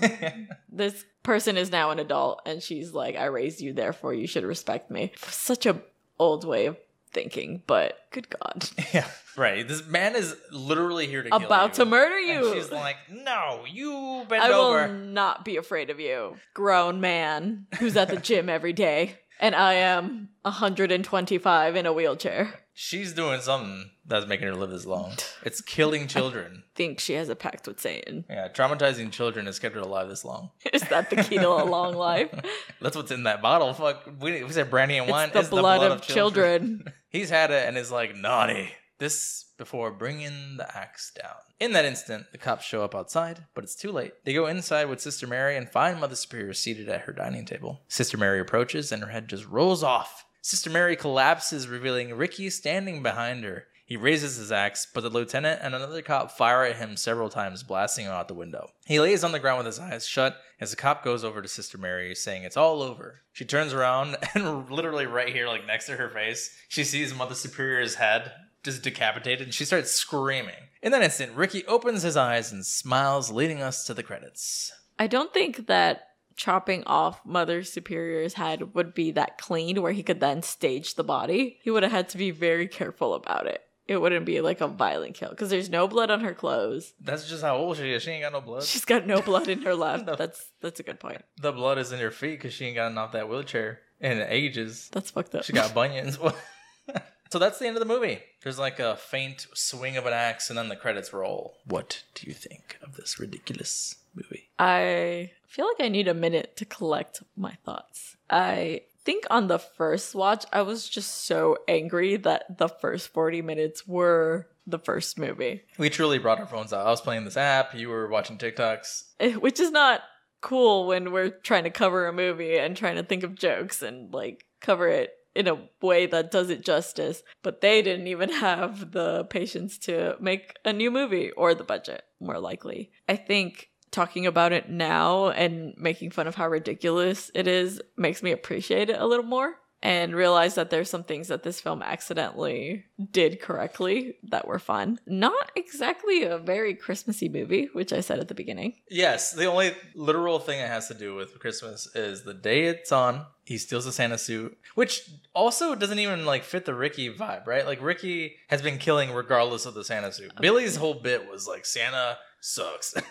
this 0.70 1.04
person 1.22 1.56
is 1.56 1.72
now 1.72 1.90
an 1.90 1.98
adult 1.98 2.42
and 2.44 2.62
she's 2.62 2.92
like, 2.92 3.16
I 3.16 3.24
raised 3.26 3.60
you, 3.60 3.72
therefore 3.72 4.12
you 4.12 4.26
should 4.26 4.44
respect 4.44 4.90
me. 4.90 5.12
Such 5.16 5.64
a 5.66 5.80
old 6.18 6.44
way 6.44 6.66
of 6.66 6.76
thinking, 7.12 7.62
but 7.66 7.98
good 8.10 8.28
God. 8.30 8.68
yeah, 8.94 9.06
right. 9.36 9.66
This 9.66 9.86
man 9.86 10.16
is 10.16 10.34
literally 10.50 11.06
here 11.06 11.22
to 11.22 11.30
kill 11.30 11.42
About 11.44 11.74
to 11.74 11.84
murder 11.84 12.16
And 12.16 12.26
you. 12.26 12.54
she's 12.54 12.70
like, 12.70 12.96
No, 13.10 13.64
you 13.70 14.24
bend 14.28 14.42
I 14.42 14.50
will 14.50 14.88
not 14.88 15.44
be 15.44 15.56
afraid 15.56 15.90
of 15.90 16.00
you, 16.00 16.36
grown 16.54 17.00
man 17.00 17.66
who's 17.78 17.96
at 17.96 18.08
the 18.08 18.16
gym 18.16 18.48
every 18.48 18.72
day. 18.72 19.18
And 19.42 19.56
I 19.56 19.74
am 19.74 20.28
125 20.42 21.74
in 21.74 21.84
a 21.84 21.92
wheelchair. 21.92 22.60
She's 22.74 23.12
doing 23.12 23.40
something 23.40 23.90
that's 24.06 24.24
making 24.26 24.46
her 24.46 24.54
live 24.54 24.70
this 24.70 24.86
long. 24.86 25.14
It's 25.44 25.60
killing 25.60 26.06
children. 26.06 26.62
Think 26.76 27.00
she 27.00 27.14
has 27.14 27.28
a 27.28 27.34
pact 27.34 27.66
with 27.66 27.80
Satan. 27.80 28.24
Yeah, 28.30 28.46
traumatizing 28.48 29.10
children 29.10 29.46
has 29.46 29.58
kept 29.58 29.74
her 29.74 29.80
alive 29.80 30.08
this 30.08 30.24
long. 30.24 30.50
Is 30.72 30.82
that 30.82 31.10
the 31.10 31.16
key 31.16 31.38
to 31.38 31.48
a 31.48 31.64
long 31.76 31.94
life? 31.94 32.32
That's 32.80 32.96
what's 32.96 33.10
in 33.10 33.24
that 33.24 33.42
bottle. 33.42 33.74
Fuck, 33.74 34.08
we, 34.20 34.44
we 34.44 34.52
said 34.52 34.70
brandy 34.70 34.98
and 34.98 35.10
wine. 35.10 35.32
It's 35.34 35.48
the 35.48 35.56
blood 35.56 35.82
of 35.82 36.02
children. 36.02 36.84
He's 37.08 37.28
had 37.28 37.50
it 37.50 37.66
and 37.66 37.76
is 37.76 37.90
like 37.90 38.14
naughty. 38.14 38.70
This 39.02 39.46
before 39.58 39.90
bringing 39.90 40.58
the 40.58 40.78
axe 40.78 41.10
down. 41.10 41.34
In 41.58 41.72
that 41.72 41.84
instant, 41.84 42.26
the 42.30 42.38
cops 42.38 42.64
show 42.64 42.84
up 42.84 42.94
outside, 42.94 43.46
but 43.52 43.64
it's 43.64 43.74
too 43.74 43.90
late. 43.90 44.12
They 44.24 44.32
go 44.32 44.46
inside 44.46 44.84
with 44.84 45.00
Sister 45.00 45.26
Mary 45.26 45.56
and 45.56 45.68
find 45.68 45.98
Mother 45.98 46.14
Superior 46.14 46.52
seated 46.52 46.88
at 46.88 47.00
her 47.00 47.12
dining 47.12 47.44
table. 47.44 47.82
Sister 47.88 48.16
Mary 48.16 48.38
approaches 48.38 48.92
and 48.92 49.02
her 49.02 49.10
head 49.10 49.26
just 49.26 49.44
rolls 49.48 49.82
off. 49.82 50.24
Sister 50.40 50.70
Mary 50.70 50.94
collapses, 50.94 51.66
revealing 51.66 52.14
Ricky 52.14 52.48
standing 52.48 53.02
behind 53.02 53.42
her. 53.42 53.64
He 53.84 53.96
raises 53.96 54.36
his 54.36 54.52
axe, 54.52 54.86
but 54.86 55.00
the 55.00 55.10
lieutenant 55.10 55.58
and 55.64 55.74
another 55.74 56.00
cop 56.00 56.30
fire 56.30 56.62
at 56.62 56.76
him 56.76 56.96
several 56.96 57.28
times, 57.28 57.64
blasting 57.64 58.06
him 58.06 58.12
out 58.12 58.28
the 58.28 58.34
window. 58.34 58.68
He 58.86 59.00
lays 59.00 59.24
on 59.24 59.32
the 59.32 59.40
ground 59.40 59.58
with 59.58 59.66
his 59.66 59.80
eyes 59.80 60.06
shut 60.06 60.36
as 60.60 60.70
the 60.70 60.76
cop 60.76 61.02
goes 61.02 61.24
over 61.24 61.42
to 61.42 61.48
Sister 61.48 61.76
Mary, 61.76 62.14
saying 62.14 62.44
it's 62.44 62.56
all 62.56 62.82
over. 62.82 63.22
She 63.32 63.44
turns 63.44 63.72
around 63.72 64.16
and 64.34 64.70
literally 64.70 65.06
right 65.06 65.28
here, 65.28 65.48
like 65.48 65.66
next 65.66 65.86
to 65.86 65.96
her 65.96 66.08
face, 66.08 66.56
she 66.68 66.84
sees 66.84 67.12
Mother 67.12 67.34
Superior's 67.34 67.96
head 67.96 68.30
just 68.62 68.82
decapitated 68.82 69.46
and 69.46 69.54
she 69.54 69.64
starts 69.64 69.90
screaming. 69.90 70.54
In 70.82 70.92
that 70.92 71.02
instant, 71.02 71.34
Ricky 71.34 71.64
opens 71.66 72.02
his 72.02 72.16
eyes 72.16 72.52
and 72.52 72.64
smiles, 72.66 73.30
leading 73.30 73.62
us 73.62 73.84
to 73.84 73.94
the 73.94 74.02
credits. 74.02 74.72
I 74.98 75.06
don't 75.06 75.32
think 75.32 75.66
that 75.66 76.08
chopping 76.36 76.82
off 76.84 77.24
Mother 77.24 77.62
Superior's 77.62 78.34
head 78.34 78.74
would 78.74 78.94
be 78.94 79.10
that 79.12 79.38
clean 79.38 79.80
where 79.82 79.92
he 79.92 80.02
could 80.02 80.20
then 80.20 80.42
stage 80.42 80.94
the 80.94 81.04
body. 81.04 81.58
He 81.62 81.70
would 81.70 81.82
have 81.82 81.92
had 81.92 82.08
to 82.10 82.18
be 82.18 82.30
very 82.30 82.66
careful 82.66 83.14
about 83.14 83.46
it. 83.46 83.62
It 83.88 84.00
wouldn't 84.00 84.24
be 84.24 84.40
like 84.40 84.60
a 84.60 84.68
violent 84.68 85.14
kill 85.14 85.30
because 85.30 85.50
there's 85.50 85.68
no 85.68 85.88
blood 85.88 86.10
on 86.10 86.20
her 86.20 86.34
clothes. 86.34 86.94
That's 87.00 87.28
just 87.28 87.42
how 87.42 87.56
old 87.56 87.76
she 87.76 87.92
is. 87.92 88.02
She 88.02 88.12
ain't 88.12 88.22
got 88.22 88.32
no 88.32 88.40
blood. 88.40 88.62
She's 88.62 88.84
got 88.84 89.06
no 89.06 89.20
blood 89.20 89.48
in 89.48 89.62
her 89.62 89.74
left. 89.74 90.06
No. 90.06 90.14
That's 90.14 90.50
that's 90.60 90.80
a 90.80 90.84
good 90.84 91.00
point. 91.00 91.22
The 91.40 91.52
blood 91.52 91.78
is 91.78 91.90
in 91.92 91.98
her 91.98 92.12
feet 92.12 92.38
because 92.38 92.54
she 92.54 92.66
ain't 92.66 92.76
gotten 92.76 92.96
off 92.96 93.12
that 93.12 93.28
wheelchair 93.28 93.80
in 94.00 94.20
ages. 94.20 94.88
That's 94.92 95.10
fucked 95.10 95.34
up. 95.34 95.44
She 95.44 95.52
got 95.52 95.74
bunions. 95.74 96.18
so 97.32 97.38
that's 97.38 97.58
the 97.58 97.66
end 97.66 97.76
of 97.76 97.80
the 97.80 97.86
movie. 97.94 98.20
There's 98.42 98.58
like 98.58 98.78
a 98.78 98.94
faint 98.96 99.46
swing 99.54 99.96
of 99.96 100.04
an 100.04 100.12
axe, 100.12 100.50
and 100.50 100.58
then 100.58 100.68
the 100.68 100.76
credits 100.76 101.14
roll. 101.14 101.56
What 101.64 102.02
do 102.14 102.26
you 102.26 102.34
think 102.34 102.76
of 102.82 102.96
this 102.96 103.18
ridiculous 103.18 103.96
movie? 104.14 104.50
I 104.58 105.30
feel 105.46 105.66
like 105.66 105.80
I 105.80 105.88
need 105.88 106.08
a 106.08 106.14
minute 106.14 106.58
to 106.58 106.66
collect 106.66 107.22
my 107.34 107.56
thoughts. 107.64 108.18
I 108.28 108.82
think 109.02 109.24
on 109.30 109.46
the 109.46 109.58
first 109.58 110.14
watch, 110.14 110.44
I 110.52 110.60
was 110.60 110.90
just 110.90 111.24
so 111.24 111.56
angry 111.66 112.16
that 112.16 112.58
the 112.58 112.68
first 112.68 113.08
40 113.08 113.40
minutes 113.40 113.88
were 113.88 114.48
the 114.66 114.78
first 114.78 115.18
movie, 115.18 115.62
We 115.78 115.88
truly 115.88 116.18
brought 116.18 116.38
our 116.38 116.46
phones 116.46 116.72
out. 116.72 116.86
I 116.86 116.90
was 116.90 117.00
playing 117.00 117.24
this 117.24 117.38
app. 117.38 117.74
You 117.74 117.88
were 117.88 118.08
watching 118.08 118.36
TikToks. 118.36 119.04
Eh, 119.20 119.32
which 119.32 119.58
is 119.58 119.70
not 119.70 120.02
cool 120.42 120.86
when 120.86 121.12
we're 121.12 121.30
trying 121.30 121.64
to 121.64 121.70
cover 121.70 122.06
a 122.06 122.12
movie 122.12 122.58
and 122.58 122.76
trying 122.76 122.96
to 122.96 123.02
think 123.02 123.22
of 123.22 123.34
jokes 123.34 123.80
and 123.80 124.12
like 124.12 124.44
cover 124.60 124.86
it 124.88 125.14
in 125.34 125.48
a 125.48 125.68
way 125.80 126.06
that 126.06 126.30
does 126.30 126.50
it 126.50 126.64
justice. 126.64 127.22
But 127.42 127.60
they 127.60 127.82
didn't 127.82 128.06
even 128.06 128.30
have 128.30 128.92
the 128.92 129.24
patience 129.24 129.78
to 129.78 130.16
make 130.20 130.56
a 130.64 130.72
new 130.72 130.90
movie 130.90 131.30
or 131.32 131.54
the 131.54 131.64
budget, 131.64 132.04
more 132.20 132.38
likely. 132.38 132.90
I 133.08 133.16
think 133.16 133.70
talking 133.90 134.26
about 134.26 134.52
it 134.52 134.70
now 134.70 135.28
and 135.28 135.74
making 135.76 136.10
fun 136.10 136.26
of 136.26 136.34
how 136.34 136.48
ridiculous 136.48 137.30
it 137.34 137.46
is 137.46 137.80
makes 137.96 138.22
me 138.22 138.32
appreciate 138.32 138.88
it 138.88 138.98
a 138.98 139.06
little 139.06 139.24
more 139.24 139.56
and 139.82 140.14
realize 140.14 140.54
that 140.54 140.70
there's 140.70 140.88
some 140.88 141.02
things 141.02 141.28
that 141.28 141.42
this 141.42 141.60
film 141.60 141.82
accidentally 141.82 142.84
did 143.10 143.40
correctly 143.40 144.16
that 144.22 144.46
were 144.46 144.60
fun. 144.60 145.00
Not 145.06 145.50
exactly 145.56 146.22
a 146.22 146.38
very 146.38 146.74
Christmassy 146.74 147.28
movie, 147.28 147.68
which 147.72 147.92
I 147.92 148.00
said 148.00 148.20
at 148.20 148.28
the 148.28 148.34
beginning. 148.34 148.74
Yes, 148.88 149.32
the 149.32 149.46
only 149.46 149.74
literal 149.94 150.38
thing 150.38 150.60
it 150.60 150.68
has 150.68 150.88
to 150.88 150.94
do 150.94 151.14
with 151.14 151.38
Christmas 151.40 151.88
is 151.94 152.22
the 152.22 152.34
day 152.34 152.64
it's 152.64 152.92
on. 152.92 153.26
He 153.44 153.58
steals 153.58 153.86
a 153.86 153.92
Santa 153.92 154.18
suit, 154.18 154.56
which 154.76 155.10
also 155.34 155.74
doesn't 155.74 155.98
even 155.98 156.24
like 156.24 156.44
fit 156.44 156.64
the 156.64 156.74
Ricky 156.74 157.12
vibe, 157.12 157.46
right? 157.46 157.66
Like 157.66 157.82
Ricky 157.82 158.36
has 158.48 158.62
been 158.62 158.78
killing 158.78 159.12
regardless 159.12 159.66
of 159.66 159.74
the 159.74 159.84
Santa 159.84 160.12
suit. 160.12 160.32
Billy's 160.40 160.76
whole 160.76 160.94
bit 160.94 161.28
was 161.28 161.48
like 161.48 161.66
Santa 161.66 162.18
sucks. 162.42 162.94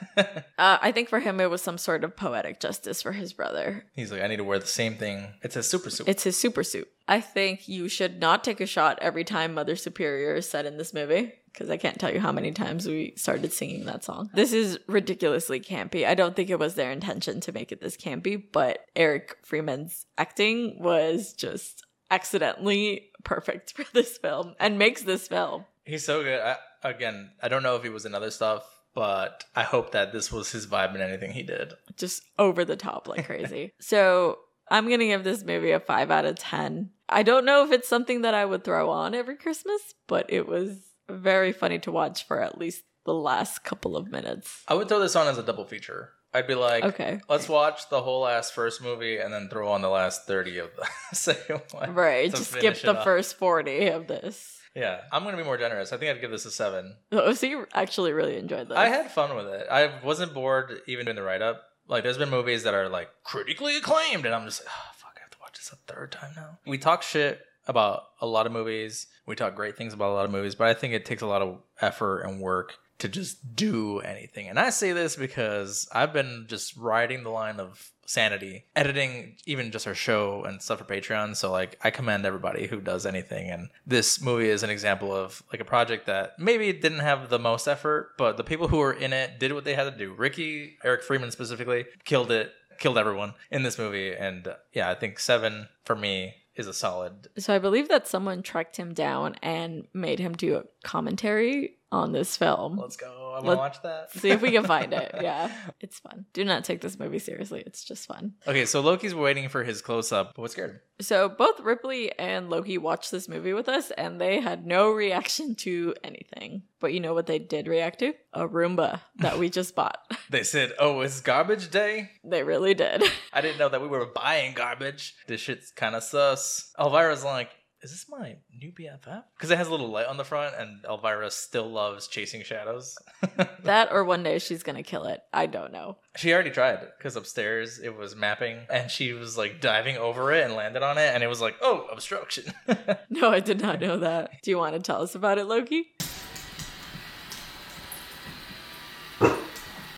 Uh, 0.57 0.77
I 0.79 0.91
think 0.91 1.09
for 1.09 1.19
him, 1.19 1.39
it 1.39 1.49
was 1.49 1.63
some 1.63 1.79
sort 1.79 2.03
of 2.03 2.15
poetic 2.15 2.59
justice 2.59 3.01
for 3.01 3.13
his 3.13 3.33
brother. 3.33 3.85
He's 3.95 4.11
like, 4.11 4.21
I 4.21 4.27
need 4.27 4.37
to 4.37 4.43
wear 4.43 4.59
the 4.59 4.67
same 4.67 4.93
thing. 4.93 5.25
It's 5.41 5.55
a 5.55 5.63
super 5.63 5.89
suit. 5.89 6.07
It's 6.07 6.21
his 6.23 6.37
super 6.37 6.63
suit. 6.63 6.87
I 7.07 7.19
think 7.19 7.67
you 7.67 7.87
should 7.89 8.19
not 8.19 8.43
take 8.43 8.61
a 8.61 8.67
shot 8.67 8.99
every 9.01 9.23
time 9.23 9.55
Mother 9.55 9.75
Superior 9.75 10.35
is 10.35 10.47
said 10.47 10.67
in 10.67 10.77
this 10.77 10.93
movie. 10.93 11.33
because 11.51 11.71
I 11.71 11.77
can't 11.77 11.99
tell 11.99 12.13
you 12.13 12.19
how 12.19 12.31
many 12.31 12.51
times 12.51 12.85
we 12.85 13.13
started 13.15 13.51
singing 13.53 13.85
that 13.85 14.03
song. 14.03 14.29
This 14.35 14.53
is 14.53 14.77
ridiculously 14.85 15.59
campy. 15.59 16.05
I 16.05 16.13
don't 16.13 16.35
think 16.35 16.51
it 16.51 16.59
was 16.59 16.75
their 16.75 16.91
intention 16.91 17.39
to 17.41 17.51
make 17.51 17.71
it 17.71 17.81
this 17.81 17.97
campy, 17.97 18.43
but 18.51 18.85
Eric 18.95 19.37
Freeman's 19.43 20.05
acting 20.19 20.77
was 20.79 21.33
just 21.33 21.83
accidentally 22.11 23.09
perfect 23.23 23.73
for 23.73 23.85
this 23.93 24.17
film 24.19 24.53
and 24.59 24.77
makes 24.77 25.01
this 25.01 25.27
film. 25.27 25.65
He's 25.85 26.05
so 26.05 26.21
good. 26.21 26.39
I, 26.39 26.57
again, 26.83 27.31
I 27.41 27.47
don't 27.47 27.63
know 27.63 27.75
if 27.77 27.83
he 27.83 27.89
was 27.89 28.05
in 28.05 28.13
other 28.13 28.29
stuff, 28.29 28.63
but 28.93 29.43
I 29.55 29.63
hope 29.63 29.91
that 29.91 30.11
this 30.13 30.31
was 30.31 30.51
his 30.51 30.67
vibe 30.67 30.95
in 30.95 31.01
anything 31.01 31.31
he 31.31 31.43
did. 31.43 31.73
Just 31.97 32.23
over 32.39 32.65
the 32.65 32.75
top 32.75 33.07
like 33.07 33.25
crazy. 33.25 33.73
so 33.79 34.39
I'm 34.69 34.87
going 34.87 34.99
to 34.99 35.07
give 35.07 35.23
this 35.23 35.43
movie 35.43 35.71
a 35.71 35.79
5 35.79 36.11
out 36.11 36.25
of 36.25 36.35
10. 36.37 36.89
I 37.09 37.23
don't 37.23 37.45
know 37.45 37.63
if 37.65 37.71
it's 37.71 37.89
something 37.89 38.21
that 38.21 38.33
I 38.33 38.45
would 38.45 38.63
throw 38.63 38.89
on 38.89 39.13
every 39.13 39.35
Christmas, 39.35 39.81
but 40.07 40.25
it 40.29 40.47
was 40.47 40.77
very 41.09 41.51
funny 41.51 41.77
to 41.79 41.91
watch 41.91 42.25
for 42.25 42.41
at 42.41 42.57
least 42.57 42.83
the 43.05 43.13
last 43.13 43.63
couple 43.63 43.97
of 43.97 44.09
minutes. 44.09 44.63
I 44.67 44.75
would 44.75 44.87
throw 44.87 44.99
this 44.99 45.15
on 45.15 45.27
as 45.27 45.37
a 45.37 45.43
double 45.43 45.65
feature. 45.65 46.11
I'd 46.33 46.47
be 46.47 46.55
like, 46.55 46.85
Okay. 46.85 47.19
let's 47.27 47.49
watch 47.49 47.89
the 47.89 48.01
whole 48.01 48.21
last 48.21 48.53
first 48.53 48.81
movie 48.81 49.17
and 49.17 49.33
then 49.33 49.49
throw 49.49 49.67
on 49.69 49.81
the 49.81 49.89
last 49.89 50.25
30 50.27 50.59
of 50.59 50.69
the 50.77 50.87
second 51.15 51.61
one. 51.71 51.93
Right, 51.93 52.31
just 52.31 52.51
skip 52.51 52.79
the 52.81 52.95
off. 52.95 53.03
first 53.03 53.35
40 53.37 53.87
of 53.89 54.07
this. 54.07 54.60
Yeah, 54.75 55.01
I'm 55.11 55.23
to 55.23 55.37
be 55.37 55.43
more 55.43 55.57
generous. 55.57 55.91
I 55.91 55.97
think 55.97 56.11
I'd 56.11 56.21
give 56.21 56.31
this 56.31 56.45
a 56.45 56.51
7. 56.51 56.95
Oh, 57.11 57.33
so 57.33 57.45
you 57.45 57.67
actually 57.73 58.13
really 58.13 58.37
enjoyed 58.37 58.69
this. 58.69 58.77
I 58.77 58.87
had 58.87 59.11
fun 59.11 59.35
with 59.35 59.47
it. 59.47 59.67
I 59.69 59.91
wasn't 60.03 60.33
bored 60.33 60.81
even 60.87 61.05
doing 61.05 61.15
the 61.15 61.23
write 61.23 61.41
up. 61.41 61.63
Like, 61.87 62.03
there's 62.03 62.17
been 62.17 62.29
movies 62.29 62.63
that 62.63 62.73
are 62.73 62.87
like 62.87 63.09
critically 63.23 63.75
acclaimed, 63.75 64.25
and 64.25 64.33
I'm 64.33 64.45
just 64.45 64.61
like, 64.61 64.69
oh, 64.71 64.91
fuck, 64.95 65.13
I 65.17 65.21
have 65.21 65.31
to 65.31 65.37
watch 65.41 65.53
this 65.53 65.73
a 65.73 65.75
third 65.91 66.11
time 66.11 66.31
now. 66.35 66.59
We 66.65 66.77
talk 66.77 67.03
shit 67.03 67.41
about 67.67 68.03
a 68.21 68.25
lot 68.25 68.45
of 68.45 68.51
movies. 68.51 69.07
We 69.25 69.35
talk 69.35 69.55
great 69.55 69.75
things 69.77 69.93
about 69.93 70.11
a 70.11 70.15
lot 70.15 70.25
of 70.25 70.31
movies, 70.31 70.55
but 70.55 70.67
I 70.67 70.73
think 70.73 70.93
it 70.93 71.05
takes 71.05 71.21
a 71.21 71.27
lot 71.27 71.41
of 71.41 71.59
effort 71.81 72.21
and 72.21 72.39
work 72.39 72.75
to 73.01 73.09
just 73.09 73.55
do 73.55 73.99
anything. 73.99 74.47
And 74.47 74.59
I 74.59 74.69
say 74.69 74.93
this 74.93 75.15
because 75.15 75.89
I've 75.91 76.13
been 76.13 76.45
just 76.47 76.77
riding 76.77 77.23
the 77.23 77.31
line 77.31 77.59
of 77.59 77.91
sanity, 78.05 78.65
editing 78.75 79.37
even 79.47 79.71
just 79.71 79.87
our 79.87 79.95
show 79.95 80.43
and 80.43 80.61
stuff 80.61 80.77
for 80.77 80.85
Patreon. 80.85 81.35
So 81.35 81.51
like 81.51 81.79
I 81.81 81.89
commend 81.89 82.27
everybody 82.27 82.67
who 82.67 82.79
does 82.79 83.07
anything. 83.07 83.49
And 83.49 83.69
this 83.87 84.21
movie 84.21 84.49
is 84.49 84.61
an 84.61 84.69
example 84.69 85.15
of 85.15 85.41
like 85.51 85.61
a 85.61 85.65
project 85.65 86.05
that 86.05 86.37
maybe 86.37 86.71
didn't 86.73 86.99
have 86.99 87.29
the 87.29 87.39
most 87.39 87.67
effort, 87.67 88.11
but 88.19 88.37
the 88.37 88.43
people 88.43 88.67
who 88.67 88.77
were 88.77 88.93
in 88.93 89.13
it 89.13 89.39
did 89.39 89.53
what 89.53 89.65
they 89.65 89.73
had 89.73 89.91
to 89.91 89.97
do. 89.97 90.13
Ricky, 90.13 90.77
Eric 90.83 91.01
Freeman 91.01 91.31
specifically, 91.31 91.85
killed 92.05 92.31
it, 92.31 92.53
killed 92.77 92.99
everyone 92.99 93.33
in 93.49 93.63
this 93.63 93.79
movie. 93.79 94.13
And 94.13 94.47
uh, 94.47 94.55
yeah, 94.73 94.91
I 94.91 94.93
think 94.93 95.17
seven 95.17 95.69
for 95.85 95.95
me 95.95 96.35
is 96.55 96.67
a 96.67 96.73
solid. 96.73 97.29
So 97.39 97.55
I 97.55 97.57
believe 97.57 97.89
that 97.89 98.07
someone 98.07 98.43
tracked 98.43 98.77
him 98.77 98.93
down 98.93 99.37
and 99.41 99.87
made 99.91 100.19
him 100.19 100.33
do 100.33 100.57
a 100.57 100.63
commentary 100.83 101.77
on 101.91 102.11
this 102.11 102.37
film. 102.37 102.77
Let's 102.77 102.95
go. 102.97 103.35
I'm 103.37 103.43
Let- 103.45 103.55
gonna 103.55 103.57
watch 103.57 103.81
that. 103.83 104.11
See 104.11 104.29
if 104.29 104.41
we 104.41 104.51
can 104.51 104.63
find 104.63 104.93
it. 104.93 105.15
Yeah, 105.21 105.51
it's 105.79 105.99
fun. 105.99 106.25
Do 106.33 106.43
not 106.43 106.63
take 106.63 106.81
this 106.81 106.97
movie 106.97 107.19
seriously. 107.19 107.61
It's 107.65 107.83
just 107.83 108.07
fun. 108.07 108.33
Okay, 108.47 108.65
so 108.65 108.81
Loki's 108.81 109.13
waiting 109.13 109.49
for 109.49 109.63
his 109.63 109.81
close 109.81 110.11
up. 110.11 110.37
What 110.37 110.51
scared 110.51 110.69
him? 110.71 110.79
So 111.01 111.29
both 111.29 111.59
Ripley 111.59 112.17
and 112.17 112.49
Loki 112.49 112.77
watched 112.77 113.11
this 113.11 113.27
movie 113.27 113.53
with 113.53 113.67
us 113.69 113.91
and 113.91 114.19
they 114.19 114.39
had 114.39 114.65
no 114.65 114.91
reaction 114.91 115.55
to 115.55 115.93
anything. 116.03 116.63
But 116.79 116.93
you 116.93 116.99
know 116.99 117.13
what 117.13 117.27
they 117.27 117.39
did 117.39 117.67
react 117.67 117.99
to? 117.99 118.13
A 118.33 118.47
Roomba 118.47 119.01
that 119.17 119.37
we 119.37 119.49
just 119.49 119.75
bought. 119.75 119.99
They 120.31 120.43
said, 120.43 120.71
"Oh, 120.79 121.01
it's 121.01 121.19
garbage 121.19 121.69
day." 121.71 122.09
They 122.23 122.41
really 122.43 122.73
did. 122.73 123.03
I 123.33 123.41
didn't 123.41 123.57
know 123.59 123.67
that 123.67 123.81
we 123.81 123.89
were 123.89 124.05
buying 124.05 124.53
garbage. 124.53 125.13
This 125.27 125.41
shit's 125.41 125.71
kind 125.71 125.93
of 125.93 126.03
sus. 126.03 126.71
Elvira's 126.79 127.25
like, 127.25 127.49
"Is 127.81 127.91
this 127.91 128.05
my 128.09 128.35
new 128.57 128.71
BFF?" 128.71 129.23
Because 129.35 129.51
it 129.51 129.57
has 129.57 129.67
a 129.67 129.71
little 129.71 129.89
light 129.89 130.07
on 130.07 130.17
the 130.17 130.23
front, 130.23 130.55
and 130.57 130.83
Elvira 130.85 131.29
still 131.31 131.69
loves 131.69 132.07
chasing 132.07 132.43
shadows. 132.43 132.97
that 133.63 133.89
or 133.91 134.03
one 134.03 134.23
day 134.23 134.39
she's 134.39 134.63
gonna 134.63 134.83
kill 134.83 135.05
it. 135.05 135.23
I 135.33 135.45
don't 135.45 135.71
know. 135.71 135.97
she 136.15 136.33
already 136.33 136.51
tried 136.51 136.79
because 136.97 137.15
upstairs 137.15 137.79
it 137.79 137.95
was 137.95 138.15
mapping, 138.15 138.59
and 138.69 138.89
she 138.91 139.13
was 139.13 139.37
like 139.37 139.61
diving 139.61 139.97
over 139.97 140.31
it 140.31 140.45
and 140.45 140.55
landed 140.55 140.83
on 140.83 140.97
it, 140.97 141.13
and 141.13 141.23
it 141.23 141.27
was 141.27 141.41
like, 141.41 141.55
"Oh, 141.61 141.87
obstruction." 141.91 142.53
No, 143.09 143.29
I 143.29 143.39
did 143.41 143.61
not 143.61 143.79
know 143.81 143.97
that. 143.99 144.41
Do 144.41 144.51
you 144.51 144.57
want 144.57 144.73
to 144.75 144.79
tell 144.81 145.01
us 145.01 145.15
about 145.15 145.37
it, 145.37 145.45
Loki? 145.45 145.91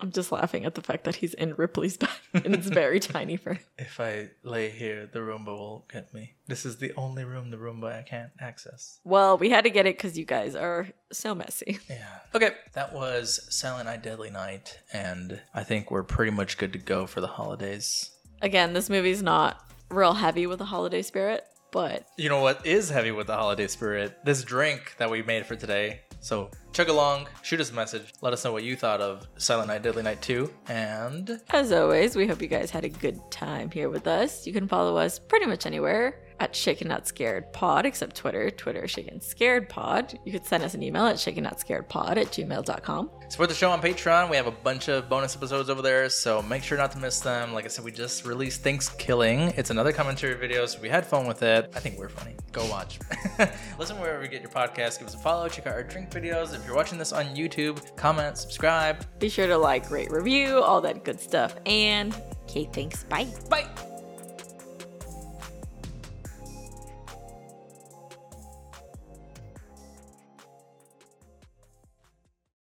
I'm 0.04 0.12
just 0.12 0.34
laughing 0.34 0.66
at 0.66 0.76
the 0.76 0.82
fact 0.82 1.06
that 1.06 1.16
he's 1.16 1.34
in 1.34 1.54
Ripley's 1.56 1.96
bed 1.96 2.10
and 2.34 2.54
it's 2.54 2.68
very 2.84 3.00
tiny 3.00 3.38
for 3.38 3.54
him. 3.54 3.64
if 3.78 4.02
I 4.02 4.32
lay 4.44 4.70
here, 4.70 5.10
the 5.12 5.20
Roomba 5.20 5.46
will 5.46 5.86
get 5.92 6.14
me. 6.14 6.34
This 6.46 6.66
is 6.66 6.76
the 6.78 6.92
only 6.98 7.24
room 7.24 7.52
the 7.52 7.58
Roomba 7.58 8.00
I 8.00 8.02
can't 8.02 8.32
access. 8.38 9.00
Well, 9.06 9.38
we 9.38 9.50
had 9.50 9.64
to 9.64 9.70
get 9.70 9.86
it 9.86 9.96
because 9.98 10.18
you 10.18 10.26
guys 10.26 10.56
are 10.56 10.90
so 11.14 11.34
messy. 11.34 11.80
Yeah. 11.90 12.06
Okay. 12.36 12.52
That 12.74 12.94
was 12.94 13.48
Silent 13.50 13.86
Night, 13.86 14.04
Deadly 14.04 14.30
Night, 14.30 14.78
and 14.92 15.40
I 15.54 15.64
think 15.64 15.90
we're 15.90 16.04
pretty 16.04 16.32
much 16.32 16.58
good 16.58 16.74
to 16.74 16.80
go 16.80 17.08
for 17.08 17.22
the 17.22 17.28
holidays. 17.28 18.12
Again, 18.42 18.74
this 18.74 18.90
movie's 18.90 19.24
not 19.24 19.64
real 19.90 20.14
heavy 20.16 20.48
with 20.48 20.60
the 20.60 20.66
holiday 20.66 21.02
spirit, 21.02 21.46
but 21.72 22.06
You 22.18 22.28
know 22.28 22.42
what 22.42 22.66
is 22.66 22.90
heavy 22.90 23.12
with 23.12 23.28
the 23.28 23.36
holiday 23.38 23.68
spirit? 23.68 24.18
This 24.26 24.44
drink 24.44 24.96
that 24.98 25.10
we 25.10 25.24
made 25.24 25.46
for 25.46 25.56
today. 25.56 26.02
So 26.20 26.52
chug 26.74 26.90
along, 26.90 27.28
shoot 27.44 27.62
us 27.62 27.72
a 27.72 27.74
message, 27.74 28.12
let 28.22 28.34
us 28.34 28.44
know 28.44 28.52
what 28.52 28.64
you 28.64 28.76
thought 28.76 29.00
of 29.00 29.28
Silent 29.38 29.68
Night, 29.68 29.84
Deadly 29.84 30.02
Night 30.04 30.22
2, 30.22 30.52
and 30.68 31.40
as 31.52 31.72
always, 31.72 32.16
we 32.16 32.28
hope 32.28 32.42
you 32.42 32.48
guys 32.48 32.72
had 32.72 32.84
a 32.84 32.90
good 32.90 33.20
time 33.32 33.70
here 33.70 33.90
with 33.90 34.08
us. 34.08 34.46
You 34.48 34.54
can 34.54 34.68
follow 34.68 34.98
us 34.98 35.20
pretty 35.20 35.46
much 35.46 35.66
anywhere 35.66 36.20
at 36.40 36.56
Shaken 36.56 36.88
Not 36.88 37.08
Scared 37.08 37.54
Pod, 37.54 37.86
except 37.86 38.16
Twitter. 38.16 38.50
Twitter 38.50 38.88
Shaken 38.88 39.22
Scared 39.22 39.70
Pod. 39.70 40.20
You 40.26 40.32
could 40.32 40.46
send 40.46 40.64
us 40.64 40.74
an 40.74 40.84
email 40.84 41.06
at 41.06 41.20
shaken 41.20 41.44
not 41.44 41.60
scared 41.60 41.88
pod 41.88 42.18
at 42.18 42.28
gmail.com. 42.28 43.10
support 43.30 43.50
the 43.50 43.56
show 43.56 43.70
on 43.72 43.82
Patreon. 43.82 44.30
We 44.30 44.36
have 44.36 44.48
a 44.48 44.52
bunch 44.52 44.90
of 44.90 45.08
bonus 45.08 45.36
episodes 45.36 45.70
over 45.70 45.82
there, 45.82 46.10
so 46.10 46.42
make 46.42 46.64
sure 46.64 46.78
not 46.78 46.92
to 46.94 46.98
miss 46.98 47.20
them. 47.20 47.54
Like 47.54 47.66
I 47.66 47.68
said, 47.68 47.86
we 47.86 47.92
just 47.92 48.26
released 48.26 48.64
ThanksKilling. 48.64 49.58
It's 49.58 49.70
another 49.70 49.94
commentary 49.94 50.34
video, 50.36 50.66
so 50.66 50.82
we 50.82 50.90
had 50.90 51.06
fun 51.06 51.28
with 51.28 51.44
it. 51.44 51.72
I 51.76 51.80
think 51.80 51.98
we're 51.98 52.10
funny. 52.10 52.36
Go 52.52 52.66
watch. 52.70 53.00
Listen 53.80 54.00
wherever 54.00 54.24
you 54.24 54.30
get 54.30 54.42
your 54.42 54.52
podcast. 54.52 55.00
Give 55.00 55.08
us 55.08 55.16
a 55.16 55.20
follow. 55.20 55.48
Check 55.48 55.68
out 55.68 55.74
our 55.74 55.84
drink 55.84 56.10
videos. 56.10 56.54
If 56.64 56.68
you're 56.68 56.78
watching 56.78 56.98
this 56.98 57.12
on 57.12 57.26
YouTube, 57.36 57.94
comment, 57.98 58.38
subscribe. 58.38 59.06
Be 59.20 59.28
sure 59.28 59.48
to 59.48 59.58
like, 59.58 59.92
rate, 59.92 60.10
review, 60.10 60.60
all 60.60 60.80
that 60.80 61.04
good 61.04 61.20
stuff. 61.20 61.58
And, 61.66 62.16
okay, 62.44 62.70
thanks. 62.72 63.04
Bye. 63.04 63.28
Bye. 63.50 63.68